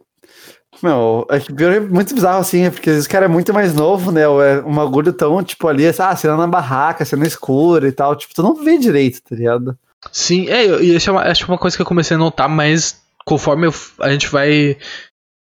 meu, 0.85 1.25
é 1.29 1.39
que 1.39 1.51
é 1.63 1.79
muito 1.79 2.13
bizarro 2.13 2.39
assim, 2.39 2.63
é 2.63 2.69
porque 2.69 2.89
esse 2.89 3.07
cara 3.07 3.25
é 3.25 3.27
muito 3.27 3.53
mais 3.53 3.73
novo, 3.73 4.11
né? 4.11 4.21
É 4.21 4.63
um 4.65 4.75
bagulho 4.75 5.13
tão, 5.13 5.43
tipo, 5.43 5.67
ali, 5.67 5.87
ah, 5.87 6.15
cena 6.15 6.37
na 6.37 6.47
barraca, 6.47 7.05
cena 7.05 7.25
escura 7.25 7.87
e 7.87 7.91
tal. 7.91 8.15
Tipo, 8.15 8.33
tu 8.33 8.43
não 8.43 8.55
vê 8.55 8.77
direito, 8.77 9.21
tá 9.21 9.35
ligado? 9.35 9.77
Sim, 10.11 10.47
é, 10.47 10.65
e 10.81 10.95
isso 10.95 11.09
é 11.09 11.13
uma, 11.13 11.21
acho 11.23 11.45
uma 11.47 11.57
coisa 11.57 11.75
que 11.75 11.81
eu 11.81 11.85
comecei 11.85 12.15
a 12.15 12.19
notar, 12.19 12.47
mas 12.47 13.01
conforme 13.25 13.67
eu, 13.67 13.73
a 13.99 14.09
gente 14.09 14.27
vai 14.29 14.77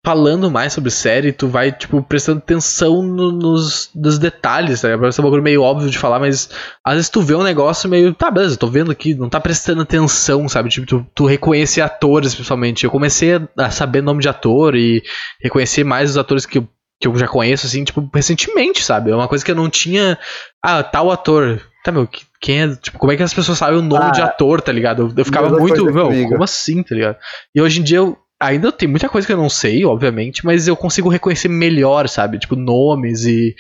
falando 0.05 0.51
mais 0.51 0.73
sobre 0.73 0.91
série, 0.91 1.33
tu 1.33 1.47
vai, 1.47 1.71
tipo, 1.71 2.03
prestando 2.03 2.39
atenção 2.39 3.03
no, 3.03 3.31
nos, 3.31 3.89
nos 3.95 4.19
detalhes, 4.19 4.81
tá? 4.81 4.99
Parece 4.99 5.21
um 5.21 5.25
bagulho 5.25 5.43
meio 5.43 5.63
óbvio 5.63 5.89
de 5.89 5.99
falar, 5.99 6.19
mas 6.19 6.51
às 6.85 6.95
vezes 6.95 7.09
tu 7.09 7.23
vê 7.23 7.35
um 7.35 7.43
negócio 7.43 7.89
meio, 7.89 8.13
tá, 8.13 8.29
beleza, 8.31 8.57
tô 8.57 8.67
vendo 8.67 8.91
aqui, 8.91 9.15
não 9.15 9.29
tá 9.29 9.41
prestando 9.41 9.83
atenção, 9.83 10.49
sabe? 10.49 10.71
Tipo, 10.71 10.87
tu, 10.87 11.07
tu 11.15 11.25
reconhece 11.25 11.81
atores, 11.81 12.35
principalmente. 12.35 12.85
Eu 12.85 12.91
comecei 12.91 13.41
a 13.57 13.71
saber 13.71 14.03
nome 14.03 14.21
de 14.21 14.29
ator 14.29 14.75
e 14.75 15.03
reconhecer 15.41 15.85
mais 15.85 16.11
os 16.11 16.19
atores 16.19 16.45
que 16.45 16.59
eu, 16.59 16.69
que 17.01 17.07
eu 17.07 17.17
já 17.17 17.29
conheço, 17.29 17.67
assim, 17.67 17.85
tipo, 17.85 18.09
recentemente, 18.13 18.83
sabe? 18.83 19.13
É 19.13 19.15
uma 19.15 19.29
coisa 19.29 19.45
que 19.45 19.53
eu 19.53 19.57
não 19.57 19.71
tinha. 19.71 20.19
Ah, 20.61 20.83
tal 20.83 21.13
ator. 21.13 21.63
Tá, 21.85 21.91
meu, 21.91 22.09
quem 22.41 22.63
é. 22.63 22.77
Tipo, 22.77 22.99
como 22.99 23.13
é 23.13 23.17
que 23.17 23.23
as 23.23 23.35
pessoas 23.35 23.59
sabem 23.59 23.79
o 23.79 23.83
nome 23.83 24.05
ah, 24.05 24.11
de 24.11 24.23
ator, 24.23 24.61
tá 24.61 24.71
ligado? 24.71 25.03
Eu, 25.03 25.13
eu 25.17 25.25
ficava 25.25 25.49
muito. 25.49 25.85
Meu, 25.85 26.07
comigo. 26.07 26.31
como 26.31 26.45
assim, 26.45 26.83
tá 26.83 26.95
ligado? 26.95 27.17
E 27.55 27.61
hoje 27.61 27.81
em 27.81 27.83
dia 27.83 27.99
eu 27.99 28.19
ainda 28.43 28.73
tem 28.73 28.89
muita 28.89 29.09
coisa 29.09 29.27
que 29.27 29.33
eu 29.33 29.37
não 29.37 29.49
sei, 29.49 29.85
obviamente, 29.85 30.45
mas 30.45 30.67
eu 30.67 30.77
consigo 30.77 31.09
reconhecer 31.09 31.49
melhor, 31.49 32.09
sabe? 32.09 32.39
Tipo, 32.39 32.57
nomes 32.57 33.25
e. 33.25 33.55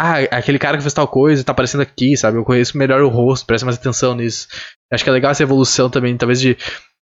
Ah, 0.00 0.20
aquele 0.30 0.58
cara 0.58 0.78
que 0.78 0.82
fez 0.82 0.94
tal 0.94 1.06
coisa 1.06 1.44
tá 1.44 1.52
aparecendo 1.52 1.82
aqui, 1.82 2.16
sabe? 2.16 2.38
Eu 2.38 2.44
conheço 2.44 2.78
melhor 2.78 3.02
o 3.02 3.08
rosto, 3.08 3.44
presta 3.44 3.66
mais 3.66 3.76
atenção 3.76 4.14
nisso. 4.14 4.48
Acho 4.90 5.04
que 5.04 5.10
é 5.10 5.12
legal 5.12 5.30
essa 5.30 5.42
evolução 5.42 5.90
também, 5.90 6.16
talvez 6.16 6.40
de. 6.40 6.56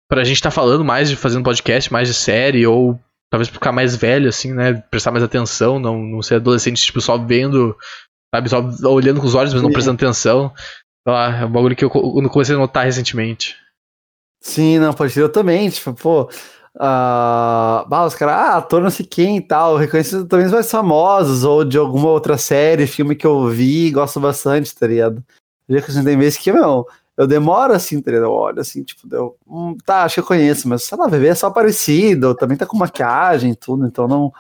Pra 0.08 0.24
gente 0.24 0.36
estar 0.36 0.50
tá 0.50 0.56
falando 0.56 0.86
mais 0.86 1.10
de 1.10 1.16
fazendo 1.16 1.44
podcast, 1.44 1.92
mais 1.92 2.08
de 2.08 2.14
série, 2.14 2.68
ou 2.68 3.00
talvez 3.32 3.50
ficar 3.50 3.72
mais 3.72 3.96
velho, 3.96 4.30
assim, 4.30 4.54
né? 4.54 4.74
Prestar 4.92 5.12
mais 5.12 5.24
atenção, 5.24 5.80
não, 5.80 5.98
não 5.98 6.22
ser 6.22 6.36
adolescente, 6.36 6.86
tipo, 6.86 7.02
só 7.02 7.18
vendo, 7.18 7.76
sabe? 8.36 8.50
Só 8.50 8.62
olhando 8.92 9.22
com 9.22 9.26
os 9.26 9.34
olhos, 9.34 9.54
mas 9.54 9.64
não 9.64 9.72
prestando 9.72 9.96
atenção. 9.96 10.54
Sei 10.56 11.14
lá, 11.14 11.40
é 11.40 11.46
um 11.46 11.52
bagulho 11.52 11.76
que 11.76 11.84
eu, 11.84 11.92
eu 11.94 12.30
comecei 12.30 12.56
a 12.56 12.60
notar 12.60 12.86
recentemente. 12.86 13.56
Sim, 14.40 14.78
não, 14.78 14.94
pode 14.94 15.14
ser. 15.14 15.22
Eu 15.22 15.32
também, 15.32 15.70
tipo, 15.70 15.94
pô, 15.94 16.30
Bah, 16.76 18.06
os 18.06 18.16
caras, 18.16 18.36
ah, 18.36 18.58
ator 18.58 18.82
não 18.82 18.90
sei 18.90 19.06
quem 19.06 19.38
e 19.38 19.42
tal, 19.42 19.78
reconhecido 19.78 20.26
também 20.26 20.48
os 20.48 20.52
mais 20.52 20.70
famosos, 20.70 21.44
ou 21.44 21.64
de 21.64 21.78
alguma 21.78 22.10
outra 22.10 22.38
série, 22.38 22.88
filme 22.88 23.16
que 23.16 23.28
eu 23.28 23.48
vi 23.48 23.92
gosto 23.92 24.20
bastante, 24.20 24.76
tá 24.76 24.88
ligado? 24.88 25.24
Já 25.70 25.82
que 25.82 26.04
tem 26.04 26.18
vezes 26.18 26.38
que, 26.38 26.52
meu, 26.52 26.88
eu 27.16 27.28
demoro 27.28 27.74
assim, 27.74 28.02
tá 28.02 28.12
ligado? 28.12 28.26
Eu 28.26 28.32
olho 28.32 28.60
assim, 28.60 28.84
tipo, 28.84 29.08
deu, 29.08 29.38
hum, 29.48 29.78
tá, 29.86 30.04
acho 30.04 30.16
que 30.16 30.20
eu 30.22 30.26
conheço, 30.26 30.68
mas 30.68 30.84
sei 30.84 30.98
lá, 30.98 31.08
bebê 31.08 31.28
é 31.28 31.36
só 31.36 31.50
parecido, 31.52 32.36
também 32.36 32.58
tá 32.58 32.66
com 32.66 32.78
maquiagem 32.78 33.52
e 33.52 33.56
tudo, 33.56 33.86
então 33.86 34.08
não, 34.08 34.32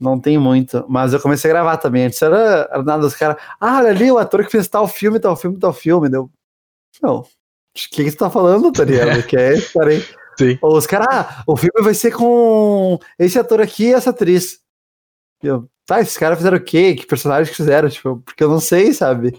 não 0.00 0.18
tem 0.18 0.38
muito. 0.38 0.84
Mas 0.88 1.12
eu 1.12 1.20
comecei 1.20 1.50
a 1.50 1.54
gravar 1.54 1.76
também, 1.76 2.06
antes 2.06 2.20
era, 2.22 2.68
era 2.72 2.82
nada 2.82 3.02
dos 3.02 3.14
caras, 3.14 3.36
ah, 3.60 3.78
olha 3.78 3.90
ali 3.90 4.10
o 4.10 4.18
ator 4.18 4.44
que 4.44 4.50
fez 4.50 4.68
tal 4.68 4.88
filme, 4.88 5.20
tal 5.20 5.36
filme, 5.36 5.58
tal 5.58 5.72
filme, 5.72 6.08
deu, 6.08 6.30
não, 7.02 7.20
o 7.20 7.26
que, 7.74 8.10
você 8.10 8.16
tá 8.16 8.30
falando, 8.30 8.72
tá 8.72 8.84
ligado? 8.84 9.22
que 9.26 9.36
é 9.36 9.50
aí. 9.50 10.02
Sim. 10.38 10.56
Os 10.62 10.86
caras, 10.86 11.08
ah, 11.10 11.42
o 11.46 11.56
filme 11.56 11.82
vai 11.82 11.94
ser 11.94 12.12
com 12.12 12.98
esse 13.18 13.38
ator 13.38 13.60
aqui 13.60 13.86
e 13.86 13.94
essa 13.94 14.10
atriz. 14.10 14.60
Eu, 15.42 15.68
tá, 15.84 16.00
esses 16.00 16.16
caras 16.16 16.38
fizeram 16.38 16.56
o 16.56 16.62
quê? 16.62 16.94
Que 16.94 17.06
personagens 17.06 17.54
fizeram? 17.54 17.88
Tipo, 17.88 18.18
porque 18.24 18.44
eu 18.44 18.48
não 18.48 18.60
sei, 18.60 18.94
sabe? 18.94 19.36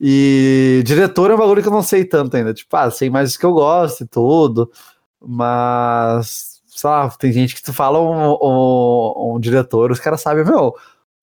E 0.00 0.82
diretor 0.84 1.30
é 1.30 1.34
um 1.34 1.38
bagulho 1.38 1.62
que 1.62 1.68
eu 1.68 1.72
não 1.72 1.82
sei 1.82 2.04
tanto 2.04 2.36
ainda. 2.36 2.52
Tipo, 2.52 2.76
ah, 2.76 2.90
sei 2.90 3.08
mais 3.08 3.36
que 3.36 3.46
eu 3.46 3.52
gosto 3.52 4.02
e 4.02 4.06
tudo. 4.06 4.70
Mas, 5.20 6.60
sei 6.66 6.90
lá, 6.90 7.08
tem 7.10 7.32
gente 7.32 7.54
que 7.54 7.62
tu 7.62 7.72
fala 7.72 8.00
um, 8.00 8.36
um, 8.42 9.34
um 9.34 9.40
diretor, 9.40 9.92
os 9.92 10.00
caras 10.00 10.22
sabem, 10.22 10.44
meu, 10.44 10.74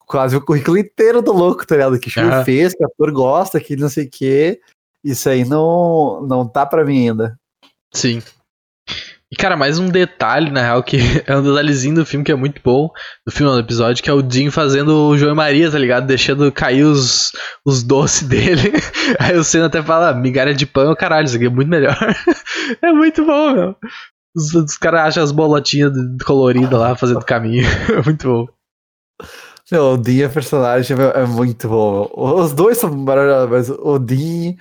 quase 0.06 0.38
o 0.38 0.42
currículo 0.42 0.78
inteiro 0.78 1.22
do 1.22 1.34
louco, 1.34 1.68
tá 1.68 1.76
ligado? 1.76 2.00
Que 2.00 2.10
filme 2.10 2.46
fez, 2.46 2.74
que 2.74 2.84
ator 2.84 3.12
gosta, 3.12 3.60
que 3.60 3.76
não 3.76 3.90
sei 3.90 4.06
o 4.06 4.10
quê. 4.10 4.62
Isso 5.04 5.28
aí 5.28 5.44
não, 5.44 6.22
não 6.22 6.48
tá 6.48 6.66
pra 6.66 6.86
mim 6.86 7.10
ainda. 7.10 7.38
Sim. 7.94 8.22
E, 9.30 9.36
cara, 9.36 9.58
mais 9.58 9.78
um 9.78 9.90
detalhe, 9.90 10.50
na 10.50 10.62
real, 10.62 10.82
que 10.82 10.98
é 11.28 11.36
um 11.36 11.44
detalhezinho 11.44 11.96
do 11.96 12.06
filme 12.06 12.24
que 12.24 12.32
é 12.32 12.36
muito 12.36 12.62
bom, 12.64 12.90
do 13.26 13.32
filme, 13.32 13.52
do 13.52 13.60
episódio, 13.60 14.02
que 14.02 14.10
é 14.10 14.14
o 14.14 14.22
Dean 14.22 14.50
fazendo 14.52 15.10
o 15.10 15.18
João 15.18 15.34
e 15.34 15.36
Maria, 15.36 15.70
tá 15.70 15.78
ligado? 15.78 16.08
Deixando 16.08 16.50
cair 16.50 16.84
os, 16.84 17.34
os 17.66 17.84
doces 17.84 18.24
dele. 18.28 18.72
Aí 19.20 19.36
o 19.36 19.44
Senna 19.44 19.66
até 19.66 19.84
fala, 19.84 20.14
migalha 20.14 20.54
de 20.54 20.66
pão, 20.66 20.96
caralho, 20.96 21.26
isso 21.26 21.36
aqui 21.36 21.46
é 21.46 21.50
muito 21.50 21.68
melhor. 21.68 21.98
é 22.82 22.92
muito 22.94 23.26
bom, 23.26 23.52
meu. 23.52 23.76
Os, 24.34 24.54
os 24.54 24.78
caras 24.78 25.02
acham 25.02 25.24
as 25.24 25.32
bolotinhas 25.34 25.92
coloridas 26.26 26.80
lá, 26.80 26.96
fazendo 26.96 27.26
caminho. 27.26 27.66
é 27.92 28.02
muito 28.02 28.28
bom. 28.30 28.48
Meu, 29.70 29.94
o 29.94 29.98
Dean, 29.98 30.26
é 30.26 30.30
personagem, 30.30 30.96
é 31.14 31.26
muito 31.26 31.68
bom. 31.68 32.10
Os 32.16 32.54
dois 32.54 32.78
são 32.78 32.96
maravilhosos, 32.96 33.50
mas 33.50 33.70
o 33.70 34.00
Dean 34.00 34.56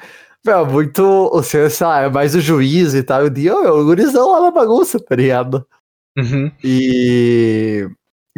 meu, 0.46 0.66
muito. 0.66 1.02
O 1.32 1.42
senhor, 1.42 1.70
sei 1.70 1.86
lá, 1.86 2.00
é 2.02 2.08
mais 2.08 2.34
o 2.34 2.40
juiz 2.40 2.94
e 2.94 3.02
tal. 3.02 3.22
Eu 3.22 3.30
digo, 3.30 3.54
o 3.54 3.84
gurizão 3.84 4.32
lá 4.32 4.40
na 4.40 4.50
bagunça, 4.50 4.98
tá 5.00 5.16
ligado? 5.16 5.66
Uhum. 6.16 6.50
E. 6.64 7.88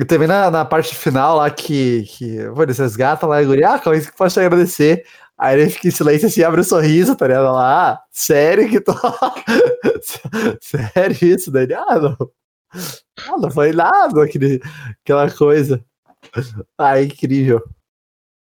E 0.00 0.04
também 0.04 0.28
na, 0.28 0.50
na 0.50 0.64
parte 0.64 0.94
final 0.94 1.36
lá 1.36 1.50
que. 1.50 2.04
que 2.04 2.38
pô, 2.54 2.62
eles 2.62 2.78
resgatam 2.78 3.28
lá 3.28 3.42
e 3.42 3.46
guri, 3.46 3.64
ah, 3.64 3.78
como 3.78 3.94
é 3.96 4.00
que 4.00 4.16
pode 4.16 4.32
te 4.32 4.40
agradecer? 4.40 5.04
Aí 5.38 5.60
ele 5.60 5.70
fica 5.70 5.88
em 5.88 5.90
silêncio 5.92 6.26
assim, 6.26 6.42
abre 6.42 6.60
um 6.60 6.64
sorriso, 6.64 7.14
tá 7.16 7.26
ligado? 7.26 7.52
Lá, 7.52 7.92
ah, 7.92 8.02
sério 8.10 8.68
que 8.68 8.80
tô. 8.80 8.92
sério 10.60 11.16
isso? 11.22 11.50
Daí, 11.50 11.72
ah, 11.74 11.98
não. 11.98 12.16
Ah, 13.26 13.38
não 13.38 13.50
foi 13.50 13.72
nada 13.72 14.24
aquele, 14.24 14.60
aquela 15.02 15.30
coisa. 15.30 15.84
Ah, 16.76 17.00
incrível. 17.00 17.62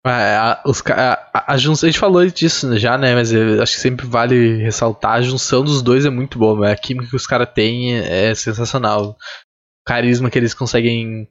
É, 0.04 0.36
a, 0.36 0.62
os, 0.66 0.82
a, 0.88 1.52
a, 1.52 1.56
junção, 1.56 1.86
a 1.86 1.90
gente 1.90 2.00
falou 2.00 2.26
disso 2.26 2.76
já, 2.76 2.98
né? 2.98 3.14
Mas 3.14 3.32
acho 3.32 3.74
que 3.74 3.80
sempre 3.80 4.06
vale 4.06 4.56
ressaltar. 4.56 5.12
A 5.12 5.22
junção 5.22 5.62
dos 5.62 5.80
dois 5.82 6.04
é 6.04 6.10
muito 6.10 6.38
boa, 6.38 6.70
a 6.70 6.76
química 6.76 7.08
que 7.08 7.16
os 7.16 7.26
caras 7.26 7.48
têm 7.54 7.96
é 7.98 8.34
sensacional. 8.34 9.10
O 9.10 9.16
carisma 9.86 10.30
que 10.30 10.38
eles 10.38 10.54
conseguem 10.54 11.28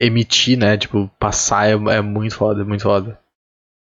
emitir, 0.00 0.56
né? 0.56 0.76
Tipo, 0.76 1.10
passar 1.18 1.68
é, 1.68 1.96
é 1.96 2.00
muito 2.00 2.36
foda, 2.36 2.62
é 2.62 2.64
muito 2.64 2.84
foda. 2.84 3.18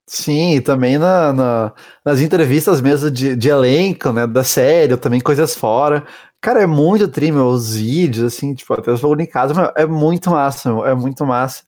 Sim, 0.09 0.55
e 0.55 0.61
também 0.63 0.97
na, 0.97 1.35
na, 1.35 1.75
nas 2.03 2.21
entrevistas 2.21 2.81
mesmo 2.81 3.11
de, 3.11 3.37
de 3.37 3.51
elenco, 3.51 4.11
né, 4.11 4.27
da 4.27 4.43
série, 4.43 4.97
também 4.97 5.21
coisas 5.21 5.55
fora, 5.55 6.07
Cara, 6.41 6.63
é 6.63 6.67
muito 6.67 7.09
tri, 7.09 7.33
meu, 7.33 7.47
os 7.49 7.75
vídeos, 7.75 8.25
assim, 8.25 8.55
tipo, 8.55 8.73
até 8.73 8.93
os 8.93 9.03
em 9.03 9.27
casa, 9.27 9.73
é 9.77 9.85
muito 9.87 10.31
massa, 10.31 10.71
é 10.87 10.95
muito 10.95 11.27
massa. 11.27 11.65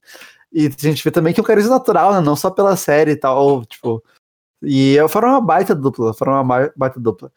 E 0.52 0.66
a 0.66 0.70
gente 0.70 1.04
vê 1.04 1.10
também 1.10 1.32
que 1.32 1.40
é 1.40 1.42
um 1.42 1.46
carisma 1.46 1.70
natural, 1.70 2.12
né? 2.12 2.20
Não 2.20 2.36
só 2.36 2.50
pela 2.50 2.76
série 2.76 3.12
e 3.12 3.16
tal, 3.16 3.64
tipo. 3.64 4.02
E 4.62 4.96
foram 5.08 5.28
uma 5.30 5.40
baita 5.40 5.74
dupla, 5.74 6.12
foram 6.12 6.42
uma 6.42 6.70
baita 6.76 7.00
dupla. 7.00 7.32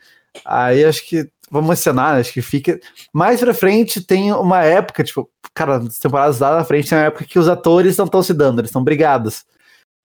Aí 0.46 0.84
acho 0.84 1.08
que, 1.08 1.30
vamos 1.50 1.70
mencionar, 1.70 2.16
né, 2.16 2.22
acho 2.22 2.34
que 2.34 2.42
fica. 2.42 2.80
Mais 3.14 3.40
pra 3.40 3.54
frente 3.54 4.02
tem 4.02 4.32
uma 4.34 4.64
época, 4.64 5.04
tipo, 5.04 5.30
cara, 5.54 5.80
nas 5.80 6.00
temporadas 6.00 6.40
lá 6.40 6.58
na 6.58 6.66
frente 6.66 6.90
tem 6.90 6.98
uma 6.98 7.06
época 7.06 7.26
que 7.26 7.40
os 7.40 7.48
atores 7.48 7.98
não 7.98 8.06
estão 8.06 8.24
se 8.24 8.34
dando, 8.34 8.60
eles 8.60 8.70
estão 8.70 8.84
brigados. 8.84 9.46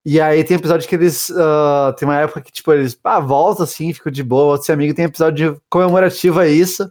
E 0.05 0.21
aí 0.21 0.45
tem 0.45 0.57
episódio 0.57 0.89
que 0.89 0.95
eles. 0.95 1.29
Uh, 1.31 1.93
tem 1.99 2.09
uma 2.09 2.19
época 2.21 2.41
que, 2.41 2.53
tipo, 2.53 2.73
eles 2.73 2.99
ah, 3.05 3.21
voltam 3.21 3.65
assim, 3.65 3.93
ficam 3.93 4.11
de 4.13 4.23
boa, 4.23 4.53
outro 4.53 4.73
amigo. 4.73 4.95
Tem 4.95 5.05
episódio 5.05 5.61
comemorativo 5.69 6.41
a 6.41 6.47
isso. 6.47 6.91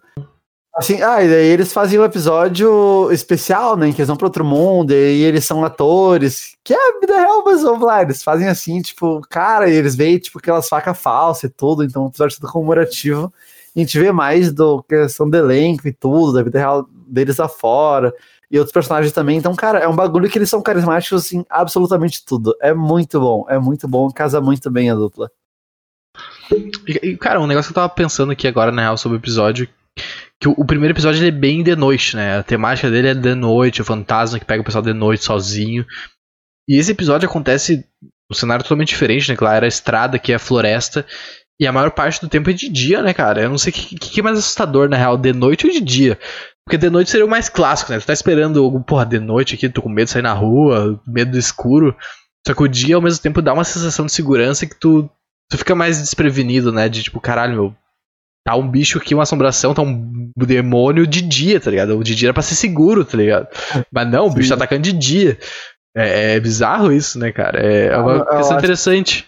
Assim, 0.78 1.02
ah, 1.02 1.24
e 1.24 1.28
daí 1.28 1.48
eles 1.48 1.74
fazem 1.74 2.00
um 2.00 2.04
episódio 2.04 3.12
especial, 3.12 3.76
né? 3.76 3.88
Em 3.88 3.94
que 3.94 4.00
eles 4.00 4.08
vão 4.08 4.16
pra 4.16 4.28
outro 4.28 4.46
mundo, 4.46 4.92
e 4.92 5.24
eles 5.24 5.44
são 5.44 5.66
atores, 5.66 6.56
que 6.64 6.74
é 6.74 6.78
a 6.78 7.00
vida 7.00 7.18
real, 7.18 7.44
mas 7.44 7.64
vamos 7.64 7.86
lá, 7.86 8.04
eles 8.04 8.22
fazem 8.22 8.48
assim, 8.48 8.80
tipo, 8.82 9.22
cara, 9.30 9.70
e 9.70 9.74
eles 9.74 9.96
veem, 9.96 10.20
tipo, 10.20 10.38
aquelas 10.38 10.70
facas 10.70 10.98
falsas 11.00 11.46
e 11.46 11.50
tudo, 11.50 11.84
então 11.84 12.06
o 12.06 12.10
episódio 12.10 12.40
todo 12.40 12.52
comemorativo. 12.52 13.34
E 13.76 13.82
a 13.82 13.84
gente 13.84 14.00
vê 14.00 14.12
mais 14.12 14.54
do 14.54 14.84
questão 14.84 15.30
do 15.30 15.36
elenco 15.36 15.88
e 15.88 15.94
tudo, 15.94 16.34
da 16.34 16.44
vida 16.44 16.60
real 16.60 16.88
deles 17.08 17.40
afora. 17.40 18.10
fora 18.10 18.38
e 18.50 18.58
outros 18.58 18.74
personagens 18.74 19.14
também. 19.14 19.38
Então, 19.38 19.56
cara, 19.56 19.80
é 19.80 19.88
um 19.88 19.96
bagulho 19.96 20.30
que 20.30 20.38
eles 20.38 20.50
são 20.50 20.62
carismáticos, 20.62 21.26
assim, 21.26 21.46
absolutamente 21.50 22.26
tudo. 22.26 22.56
É 22.62 22.74
muito 22.74 23.20
bom, 23.20 23.46
é 23.50 23.60
muito 23.60 23.88
bom, 23.88 24.10
casa 24.10 24.40
muito 24.42 24.70
bem 24.72 24.90
a 24.90 24.96
dupla. 24.96 25.30
E, 26.88 27.18
cara, 27.18 27.42
um 27.42 27.48
negócio 27.48 27.72
que 27.72 27.78
eu 27.78 27.82
tava 27.84 27.94
pensando 27.94 28.32
aqui 28.32 28.48
agora, 28.48 28.72
na 28.72 28.82
real, 28.82 28.98
sobre 28.98 29.18
o 29.18 29.20
episódio, 29.20 29.68
que 30.40 30.48
o, 30.48 30.54
o 30.58 30.66
primeiro 30.66 30.94
episódio 30.94 31.20
ele 31.20 31.30
é 31.30 31.40
bem 31.40 31.64
de 31.64 31.76
noite, 31.76 32.16
né? 32.16 32.38
A 32.40 32.44
temática 32.44 32.90
dele 32.90 33.10
é 33.10 33.14
de 33.14 33.36
noite, 33.36 33.82
o 33.82 33.86
fantasma 33.86 34.40
que 34.40 34.46
pega 34.46 34.62
o 34.62 34.66
pessoal 34.66 34.84
de 34.84 34.94
noite 34.94 35.24
sozinho. 35.24 35.86
E 36.68 36.78
esse 36.78 36.92
episódio 36.92 37.28
acontece 37.28 37.86
um 38.30 38.36
cenário 38.36 38.64
totalmente 38.64 38.90
diferente, 38.90 39.30
né? 39.30 39.36
Claro, 39.36 39.66
a 39.66 39.68
estrada, 39.68 40.20
que 40.20 40.32
é 40.32 40.36
a 40.36 40.40
floresta. 40.40 41.06
E 41.60 41.66
a 41.66 41.72
maior 41.72 41.92
parte 41.92 42.22
do 42.22 42.30
tempo 42.30 42.50
é 42.50 42.54
de 42.54 42.70
dia, 42.70 43.02
né, 43.02 43.14
cara? 43.14 43.42
Eu 43.42 43.50
não 43.50 43.58
sei 43.58 43.72
o 43.72 43.74
que, 43.74 43.96
que, 43.96 44.20
é 44.20 44.24
mais 44.24 44.38
assustador, 44.38 44.88
na 44.88 44.98
real, 44.98 45.18
de 45.18 45.34
noite 45.34 45.66
ou 45.66 45.72
de 45.72 45.82
dia. 45.82 46.20
Porque 46.64 46.78
de 46.78 46.90
noite 46.90 47.10
seria 47.10 47.26
o 47.26 47.30
mais 47.30 47.50
clássico, 47.50 47.92
né? 47.92 48.00
Tu 48.00 48.06
tá 48.06 48.14
esperando, 48.14 48.80
porra, 48.82 49.06
de 49.06 49.20
noite 49.20 49.56
aqui, 49.56 49.70
tô 49.70 49.82
com 49.82 49.90
medo 49.90 50.06
de 50.06 50.12
sair 50.12 50.22
na 50.22 50.34
rua, 50.34 51.02
medo 51.08 51.32
do 51.32 51.40
escuro. 51.40 51.96
Só 52.46 52.54
que 52.54 52.62
o 52.62 52.68
dia, 52.68 52.96
ao 52.96 53.02
mesmo 53.02 53.22
tempo, 53.22 53.42
dá 53.42 53.54
uma 53.54 53.64
sensação 53.64 54.06
de 54.06 54.12
segurança 54.12 54.68
que 54.68 54.76
tu, 54.76 55.10
tu 55.50 55.58
fica 55.58 55.74
mais 55.74 56.00
desprevenido, 56.00 56.72
né? 56.72 56.88
De 56.88 57.02
tipo, 57.02 57.20
caralho, 57.20 57.54
meu. 57.54 57.76
Tá 58.48 58.56
um 58.56 58.66
bicho 58.66 58.98
aqui, 58.98 59.14
uma 59.14 59.24
assombração, 59.24 59.74
tá 59.74 59.82
um 59.82 60.32
demônio 60.38 61.06
de 61.06 61.22
dia, 61.22 61.60
tá 61.60 61.70
ligado? 61.70 61.98
O 61.98 62.04
de 62.04 62.16
dia 62.16 62.28
era 62.28 62.34
pra 62.34 62.42
ser 62.42 62.56
seguro, 62.56 63.04
tá 63.04 63.18
ligado? 63.18 63.50
Mas 63.92 64.10
não, 64.10 64.28
o 64.28 64.34
bicho 64.34 64.48
tá 64.48 64.56
atacando 64.56 64.84
de 64.84 64.94
dia. 64.94 65.38
É, 65.94 66.36
é 66.36 66.40
bizarro 66.40 66.94
isso, 66.94 67.20
né, 67.20 67.30
cara? 67.34 67.60
É, 67.62 67.88
é 67.88 67.98
uma 67.98 68.22
ah, 68.22 68.38
questão 68.38 68.58
interessante. 68.58 69.28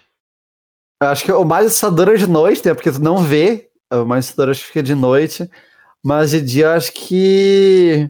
Eu 1.04 1.10
acho 1.10 1.26
que 1.26 1.34
o 1.34 1.44
mais 1.44 1.66
assustador 1.66 2.08
é 2.08 2.16
de 2.16 2.28
noite, 2.28 2.66
né? 2.66 2.74
Porque 2.74 2.94
tu 2.94 3.02
não 3.02 3.18
vê. 3.18 3.68
O 3.92 4.06
mais 4.06 4.24
assustador 4.24 4.52
acho 4.52 4.62
que 4.62 4.68
fica 4.68 4.84
de 4.84 4.96
noite. 4.96 5.50
Mas 6.02 6.32
de 6.32 6.40
dia 6.40 6.68
eu 6.68 6.72
acho 6.72 6.94
que. 6.94 8.10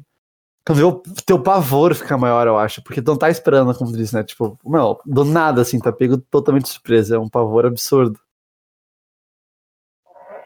Quando 0.63 0.87
o 0.87 1.01
teu 1.25 1.41
pavor 1.41 1.95
fica 1.95 2.19
maior, 2.19 2.45
eu 2.45 2.59
acho. 2.59 2.83
Porque 2.83 3.01
tu 3.01 3.07
não 3.07 3.17
tá 3.17 3.31
esperando, 3.31 3.73
como 3.73 3.91
tu 3.91 3.97
disse, 3.97 4.13
né? 4.13 4.23
Tipo, 4.23 4.59
meu, 4.63 4.99
do 5.07 5.25
nada, 5.25 5.63
assim, 5.63 5.79
tá 5.79 5.91
pego 5.91 6.19
totalmente 6.19 6.65
de 6.65 6.69
surpresa. 6.69 7.15
É 7.15 7.19
um 7.19 7.27
pavor 7.27 7.65
absurdo. 7.65 8.19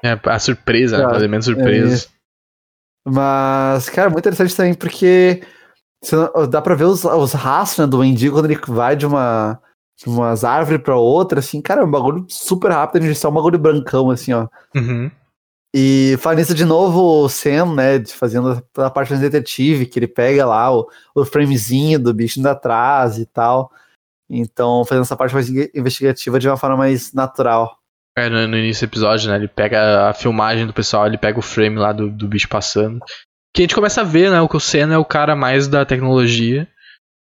É, 0.03 0.19
a 0.25 0.39
surpresa, 0.39 0.97
né? 0.97 1.03
Fazer 1.05 1.27
menos 1.27 1.45
surpresa. 1.45 2.05
É. 2.05 3.09
Mas, 3.09 3.89
cara, 3.89 4.09
muito 4.09 4.19
interessante 4.19 4.55
também, 4.55 4.73
porque 4.73 5.41
não, 6.11 6.47
dá 6.47 6.61
pra 6.61 6.75
ver 6.75 6.85
os, 6.85 7.03
os 7.05 7.33
rastros 7.33 7.85
né, 7.85 7.89
do 7.89 7.99
mendigo 7.99 8.35
quando 8.35 8.51
ele 8.51 8.59
vai 8.67 8.95
de 8.95 9.05
uma 9.05 9.59
de 9.95 10.09
umas 10.09 10.43
árvores 10.43 10.81
pra 10.81 10.97
outra, 10.97 11.39
assim, 11.39 11.61
cara, 11.61 11.81
é 11.81 11.83
um 11.85 11.91
bagulho 11.91 12.25
super 12.27 12.71
rápido, 12.71 13.03
a 13.03 13.07
gente 13.07 13.23
é 13.23 13.29
um 13.29 13.33
bagulho 13.33 13.59
brancão, 13.59 14.09
assim, 14.09 14.33
ó. 14.33 14.47
Uhum. 14.75 15.09
E 15.73 16.15
fala 16.19 16.35
nisso 16.35 16.53
de 16.53 16.65
novo 16.65 17.23
o 17.23 17.29
Sam, 17.29 17.75
né, 17.75 18.03
fazendo 18.05 18.63
a 18.75 18.89
parte 18.89 19.13
do 19.13 19.19
detetive, 19.19 19.85
que 19.85 19.99
ele 19.99 20.07
pega 20.07 20.45
lá 20.45 20.75
o, 20.75 20.89
o 21.15 21.23
framezinho 21.23 21.99
do 21.99 22.13
bicho 22.13 22.39
indo 22.39 22.49
atrás 22.49 23.17
e 23.17 23.25
tal. 23.25 23.71
Então, 24.29 24.83
fazendo 24.83 25.03
essa 25.03 25.15
parte 25.15 25.33
mais 25.33 25.47
investigativa 25.49 26.39
de 26.39 26.47
uma 26.47 26.57
forma 26.57 26.77
mais 26.77 27.13
natural. 27.13 27.77
É, 28.17 28.29
no, 28.29 28.47
no, 28.47 28.57
início 28.57 28.85
do 28.85 28.91
episódio, 28.91 29.29
né, 29.29 29.37
ele 29.37 29.47
pega 29.47 30.09
a 30.09 30.13
filmagem 30.13 30.67
do 30.67 30.73
pessoal, 30.73 31.07
ele 31.07 31.17
pega 31.17 31.39
o 31.39 31.41
frame 31.41 31.77
lá 31.77 31.91
do, 31.91 32.09
do 32.09 32.27
bicho 32.27 32.47
passando. 32.47 32.99
Que 33.55 33.61
a 33.61 33.63
gente 33.63 33.75
começa 33.75 34.01
a 34.01 34.03
ver, 34.03 34.29
né, 34.29 34.39
o 34.39 34.47
que 34.47 34.57
o 34.57 34.59
Sam 34.59 34.93
é 34.93 34.97
o 34.97 35.05
cara 35.05 35.35
mais 35.35 35.67
da 35.67 35.83
tecnologia, 35.83 36.67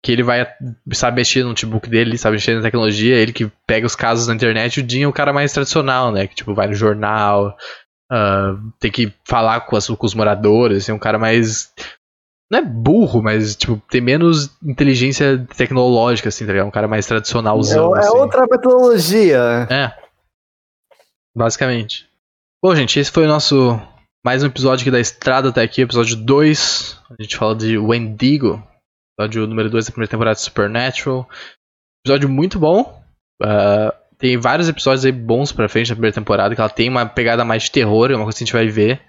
que 0.05 0.13
ele 0.13 0.23
vai, 0.23 0.47
sabe 0.93 1.17
mexer 1.17 1.43
no 1.43 1.51
notebook 1.51 1.89
dele, 1.89 2.19
sabe 2.19 2.35
mexer 2.35 2.55
na 2.55 2.63
tecnologia, 2.63 3.17
ele 3.17 3.33
que 3.33 3.51
pega 3.67 3.87
os 3.87 3.97
casos 3.97 4.27
na 4.27 4.35
internet, 4.35 4.81
o 4.81 4.89
Jim 4.89 5.03
é 5.03 5.09
o 5.09 5.13
cara 5.13 5.33
mais 5.33 5.53
tradicional, 5.53 6.13
né, 6.13 6.27
que 6.27 6.35
tipo, 6.35 6.55
vai 6.55 6.67
no 6.67 6.75
jornal, 6.75 7.57
uh, 8.13 8.73
tem 8.79 8.91
que 8.91 9.13
falar 9.27 9.61
com, 9.63 9.77
as, 9.77 9.87
com 9.87 10.07
os 10.07 10.15
moradores, 10.15 10.85
assim, 10.85 10.93
um 10.93 10.99
cara 10.99 11.19
mais. 11.19 11.73
Não 12.51 12.59
é 12.59 12.63
burro, 12.63 13.23
mas 13.23 13.57
tipo, 13.57 13.81
tem 13.91 14.03
menos 14.03 14.51
inteligência 14.63 15.47
tecnológica, 15.57 16.29
assim, 16.29 16.45
tá 16.45 16.53
ligado? 16.53 16.69
Um 16.69 16.71
cara 16.71 16.87
mais 16.87 17.07
tradicionalzão. 17.07 17.97
É, 17.97 18.01
é 18.01 18.03
assim. 18.03 18.17
outra 18.19 18.47
metodologia. 18.49 19.67
É. 19.71 20.04
Basicamente. 21.37 22.09
Bom, 22.63 22.75
gente, 22.75 22.99
esse 22.99 23.11
foi 23.11 23.25
o 23.25 23.29
nosso. 23.29 23.79
Mais 24.25 24.43
um 24.43 24.47
episódio 24.47 24.85
aqui 24.85 24.91
da 24.91 25.01
Estrada 25.01 25.49
até 25.49 25.63
aqui, 25.63 25.83
episódio 25.83 26.17
2. 26.17 27.03
A 27.11 27.23
gente 27.23 27.37
fala 27.37 27.55
de 27.55 27.77
Wendigo. 27.77 28.63
Episódio 29.19 29.47
número 29.47 29.69
2 29.69 29.87
da 29.87 29.93
primeira 29.93 30.11
temporada 30.11 30.37
de 30.37 30.43
Supernatural. 30.43 31.29
Episódio 32.05 32.29
muito 32.29 32.59
bom. 32.59 33.03
Uh, 33.43 33.93
tem 34.17 34.39
vários 34.39 34.69
episódios 34.69 35.05
aí 35.05 35.13
bons 35.13 35.53
pra 35.53 35.69
frente 35.69 35.89
da 35.89 35.97
primeira 35.97 36.15
temporada, 36.15 36.55
que 36.55 36.61
ela 36.61 36.71
tem 36.71 36.89
uma 36.89 37.05
pegada 37.05 37.45
mais 37.45 37.65
de 37.65 37.73
terror, 37.73 38.11
é 38.11 38.15
uma 38.15 38.25
coisa 38.25 38.39
que 38.39 38.45
a 38.45 38.47
gente 38.47 38.55
vai 38.55 38.69
ver 38.69 39.03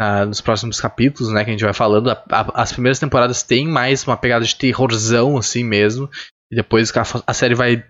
uh, 0.00 0.24
nos 0.26 0.40
próximos 0.40 0.80
capítulos, 0.80 1.32
né? 1.32 1.44
Que 1.44 1.50
a 1.50 1.52
gente 1.52 1.64
vai 1.64 1.74
falando. 1.74 2.10
A, 2.10 2.24
a, 2.30 2.62
as 2.62 2.72
primeiras 2.72 2.98
temporadas 2.98 3.42
têm 3.42 3.68
mais 3.68 4.06
uma 4.06 4.16
pegada 4.16 4.44
de 4.44 4.56
terrorzão, 4.56 5.36
assim 5.36 5.62
mesmo. 5.62 6.08
E 6.50 6.56
depois 6.56 6.90
a, 6.96 7.02
a, 7.26 7.34
série 7.34 7.54
vai 7.54 7.84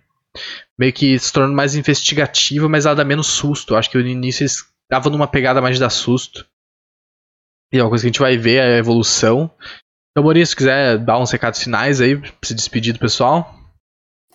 meio 0.79 0.93
que 0.93 1.19
se 1.19 1.33
tornando 1.33 1.55
mais 1.55 1.75
investigativa, 1.75 2.69
mas 2.69 2.87
ela 2.87 2.95
dá 2.95 3.05
menos 3.05 3.27
susto. 3.27 3.77
Acho 3.77 3.90
que 3.90 3.99
no 3.99 4.07
início 4.07 4.43
eles 4.43 4.64
estavam 4.85 5.12
numa 5.12 5.29
pegada 5.29 5.61
mais 5.61 5.77
de 5.77 5.81
dar 5.81 5.90
susto. 5.90 6.47
E 7.73 7.79
é 7.79 7.83
uma 7.83 7.88
coisa 7.88 8.03
que 8.03 8.07
a 8.07 8.11
gente 8.11 8.21
vai 8.21 8.37
ver 8.37 8.61
a 8.61 8.79
evolução. 8.79 9.51
Então, 10.11 10.25
Maurício, 10.25 10.51
se 10.51 10.57
quiser 10.57 10.99
dar 10.99 11.19
uns 11.19 11.31
recados 11.31 11.62
finais 11.62 12.01
aí, 12.01 12.21
se 12.43 12.55
despedir 12.55 12.93
do 12.93 12.99
pessoal. 12.99 13.55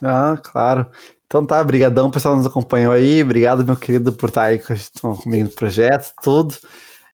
Ah, 0.02 0.38
claro. 0.42 0.90
Então 1.26 1.46
tá, 1.46 1.62
brigadão, 1.64 2.12
pessoal 2.12 2.36
nos 2.38 2.46
acompanhou 2.46 2.94
aí. 2.94 3.22
Obrigado, 3.22 3.66
meu 3.66 3.76
querido, 3.76 4.14
por 4.14 4.30
estar 4.30 4.44
aí 4.44 4.60
comigo 5.02 5.46
no 5.46 5.50
projeto, 5.50 6.14
tudo. 6.24 6.56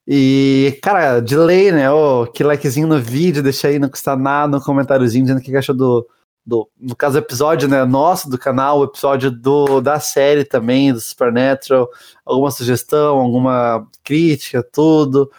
E, 0.07 0.77
cara, 0.81 1.19
de 1.19 1.35
lei, 1.35 1.71
né? 1.71 1.89
Oh, 1.89 2.27
que 2.27 2.43
likezinho 2.43 2.87
no 2.87 2.99
vídeo, 2.99 3.41
deixa 3.41 3.67
aí, 3.67 3.79
não 3.79 3.89
custa 3.89 4.15
nada, 4.15 4.57
um 4.57 4.61
comentáriozinho 4.61 5.23
dizendo 5.23 5.39
o 5.39 5.41
que 5.41 5.55
achou 5.55 5.75
do, 5.75 6.07
do. 6.45 6.69
No 6.79 6.95
caso, 6.95 7.17
episódio, 7.17 7.67
né? 7.67 7.83
Nosso 7.85 8.29
do 8.29 8.37
canal, 8.37 8.79
o 8.79 8.83
episódio 8.83 9.31
do, 9.31 9.81
da 9.81 9.99
série 9.99 10.43
também, 10.43 10.93
do 10.93 10.99
Supernatural. 10.99 11.89
Alguma 12.25 12.51
sugestão, 12.51 13.19
alguma 13.19 13.87
crítica, 14.03 14.63
tudo. 14.63 15.31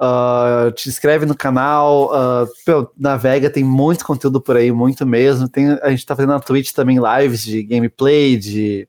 Uh, 0.00 0.70
te 0.72 0.90
inscreve 0.90 1.24
no 1.24 1.34
canal, 1.34 2.10
uh, 2.12 2.90
navega, 2.98 3.48
tem 3.48 3.64
muito 3.64 4.04
conteúdo 4.04 4.40
por 4.42 4.56
aí, 4.56 4.70
muito 4.70 5.06
mesmo. 5.06 5.48
Tem, 5.48 5.70
a 5.82 5.90
gente 5.90 6.04
tá 6.04 6.14
fazendo 6.14 6.30
na 6.30 6.40
Twitch 6.40 6.72
também 6.72 6.98
lives 6.98 7.42
de 7.42 7.62
gameplay, 7.62 8.36
de, 8.36 8.86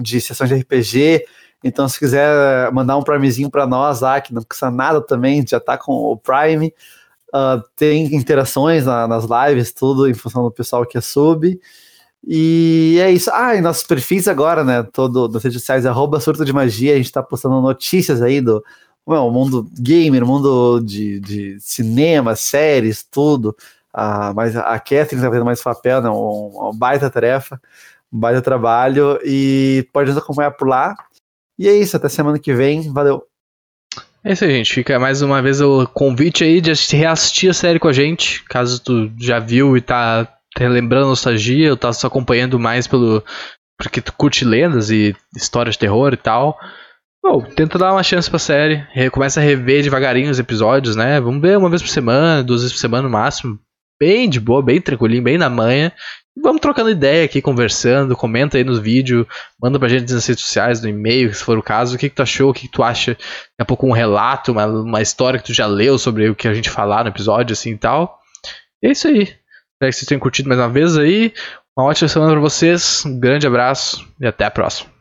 de 0.00 0.20
sessões 0.20 0.48
de 0.50 0.56
RPG. 0.56 1.26
Então, 1.62 1.88
se 1.88 1.98
quiser 1.98 2.70
mandar 2.72 2.96
um 2.96 3.02
Primezinho 3.02 3.50
para 3.50 3.66
nós 3.66 4.00
lá, 4.00 4.20
que 4.20 4.34
não 4.34 4.42
custa 4.42 4.70
nada 4.70 5.00
também, 5.00 5.44
já 5.46 5.60
tá 5.60 5.78
com 5.78 5.92
o 5.92 6.16
Prime. 6.16 6.72
Uh, 7.34 7.60
tem 7.74 8.14
interações 8.14 8.86
na, 8.86 9.08
nas 9.08 9.24
lives, 9.24 9.72
tudo 9.72 10.08
em 10.08 10.14
função 10.14 10.44
do 10.44 10.52
pessoal 10.52 10.86
que 10.86 10.96
é 10.96 11.00
sub. 11.00 11.58
E 12.26 12.98
é 13.02 13.10
isso. 13.10 13.30
Ah, 13.32 13.56
e 13.56 13.60
nossos 13.60 13.82
perfis 13.82 14.28
agora, 14.28 14.62
né? 14.62 14.82
Todo 14.84 15.28
nas 15.28 15.42
redes 15.42 15.60
sociais, 15.60 15.84
arroba 15.84 16.20
surto 16.20 16.44
de 16.44 16.52
magia, 16.52 16.94
a 16.94 16.96
gente 16.96 17.12
tá 17.12 17.22
postando 17.22 17.60
notícias 17.60 18.22
aí 18.22 18.40
do, 18.40 18.64
o 19.04 19.30
mundo 19.30 19.68
gamer, 19.78 20.24
mundo 20.24 20.80
de, 20.80 21.20
de 21.20 21.60
cinema, 21.60 22.36
séries, 22.36 23.02
tudo. 23.02 23.56
Ah, 23.92 24.32
mas 24.34 24.56
a 24.56 24.78
Catherine 24.78 25.16
está 25.16 25.28
fazendo 25.28 25.44
mais 25.44 25.62
papel, 25.62 26.00
né? 26.02 26.08
uma 26.08 26.72
baita 26.72 27.10
tarefa, 27.10 27.60
um 28.12 28.18
baita 28.18 28.40
trabalho. 28.42 29.18
E 29.24 29.88
pode 29.92 30.10
nos 30.10 30.18
acompanhar 30.18 30.52
por 30.52 30.68
lá. 30.68 30.94
E 31.58 31.68
é 31.68 31.74
isso, 31.76 31.96
até 31.96 32.08
semana 32.08 32.38
que 32.38 32.54
vem. 32.54 32.92
Valeu! 32.92 33.33
É 34.24 34.32
isso 34.32 34.44
aí, 34.44 34.50
gente. 34.50 34.72
Fica 34.72 34.98
mais 34.98 35.20
uma 35.20 35.42
vez 35.42 35.60
o 35.60 35.86
convite 35.88 36.42
aí 36.42 36.58
de 36.60 36.72
reassistir 36.96 37.50
a 37.50 37.54
série 37.54 37.78
com 37.78 37.88
a 37.88 37.92
gente. 37.92 38.42
Caso 38.44 38.82
tu 38.82 39.12
já 39.20 39.38
viu 39.38 39.76
e 39.76 39.82
tá 39.82 40.26
relembrando 40.56 41.08
nostalgia, 41.08 41.70
ou 41.70 41.76
tá 41.76 41.92
só 41.92 42.06
acompanhando 42.06 42.58
mais 42.58 42.86
pelo. 42.86 43.22
Porque 43.76 44.00
tu 44.00 44.12
curte 44.14 44.44
lendas 44.44 44.90
e 44.90 45.14
histórias 45.36 45.74
de 45.74 45.80
terror 45.80 46.14
e 46.14 46.16
tal. 46.16 46.58
Bom, 47.22 47.42
tenta 47.42 47.78
dar 47.78 47.92
uma 47.92 48.02
chance 48.02 48.30
pra 48.30 48.38
série. 48.38 48.82
Começa 49.12 49.40
a 49.40 49.42
rever 49.42 49.82
devagarinho 49.82 50.30
os 50.30 50.38
episódios, 50.38 50.96
né? 50.96 51.20
Vamos 51.20 51.42
ver 51.42 51.58
uma 51.58 51.68
vez 51.68 51.82
por 51.82 51.88
semana, 51.88 52.42
duas 52.42 52.62
vezes 52.62 52.72
por 52.72 52.80
semana 52.80 53.02
no 53.02 53.10
máximo. 53.10 53.58
Bem 54.00 54.28
de 54.28 54.40
boa, 54.40 54.62
bem 54.62 54.80
tranquilinho, 54.80 55.22
bem 55.22 55.36
na 55.36 55.50
manhã. 55.50 55.92
Vamos 56.36 56.60
trocando 56.60 56.90
ideia 56.90 57.24
aqui, 57.24 57.40
conversando. 57.40 58.16
Comenta 58.16 58.56
aí 58.58 58.64
nos 58.64 58.78
vídeos, 58.78 59.26
manda 59.60 59.78
pra 59.78 59.88
gente 59.88 60.12
nas 60.12 60.26
redes 60.26 60.42
sociais, 60.44 60.82
no 60.82 60.88
e-mail, 60.88 61.32
se 61.32 61.44
for 61.44 61.56
o 61.56 61.62
caso. 61.62 61.94
O 61.94 61.98
que, 61.98 62.08
que 62.08 62.16
tu 62.16 62.22
achou, 62.22 62.50
o 62.50 62.54
que, 62.54 62.62
que 62.62 62.72
tu 62.72 62.82
acha. 62.82 63.12
Daqui 63.12 63.60
a 63.60 63.64
pouco 63.64 63.86
um 63.86 63.92
relato, 63.92 64.52
uma, 64.52 64.66
uma 64.66 65.00
história 65.00 65.38
que 65.38 65.46
tu 65.46 65.54
já 65.54 65.66
leu 65.66 65.96
sobre 65.96 66.28
o 66.28 66.34
que 66.34 66.48
a 66.48 66.54
gente 66.54 66.68
falar 66.68 67.04
no 67.04 67.10
episódio, 67.10 67.52
assim 67.52 67.70
e 67.70 67.78
tal. 67.78 68.18
E 68.82 68.88
é 68.88 68.92
isso 68.92 69.06
aí. 69.06 69.22
Espero 69.22 69.38
que 69.78 69.92
vocês 69.92 70.06
tenham 70.06 70.20
curtido 70.20 70.48
mais 70.48 70.60
uma 70.60 70.68
vez 70.68 70.98
aí. 70.98 71.32
Uma 71.76 71.88
ótima 71.88 72.08
semana 72.08 72.32
pra 72.32 72.40
vocês. 72.40 73.04
Um 73.06 73.18
grande 73.18 73.46
abraço 73.46 74.06
e 74.20 74.26
até 74.26 74.44
a 74.44 74.50
próxima. 74.50 74.93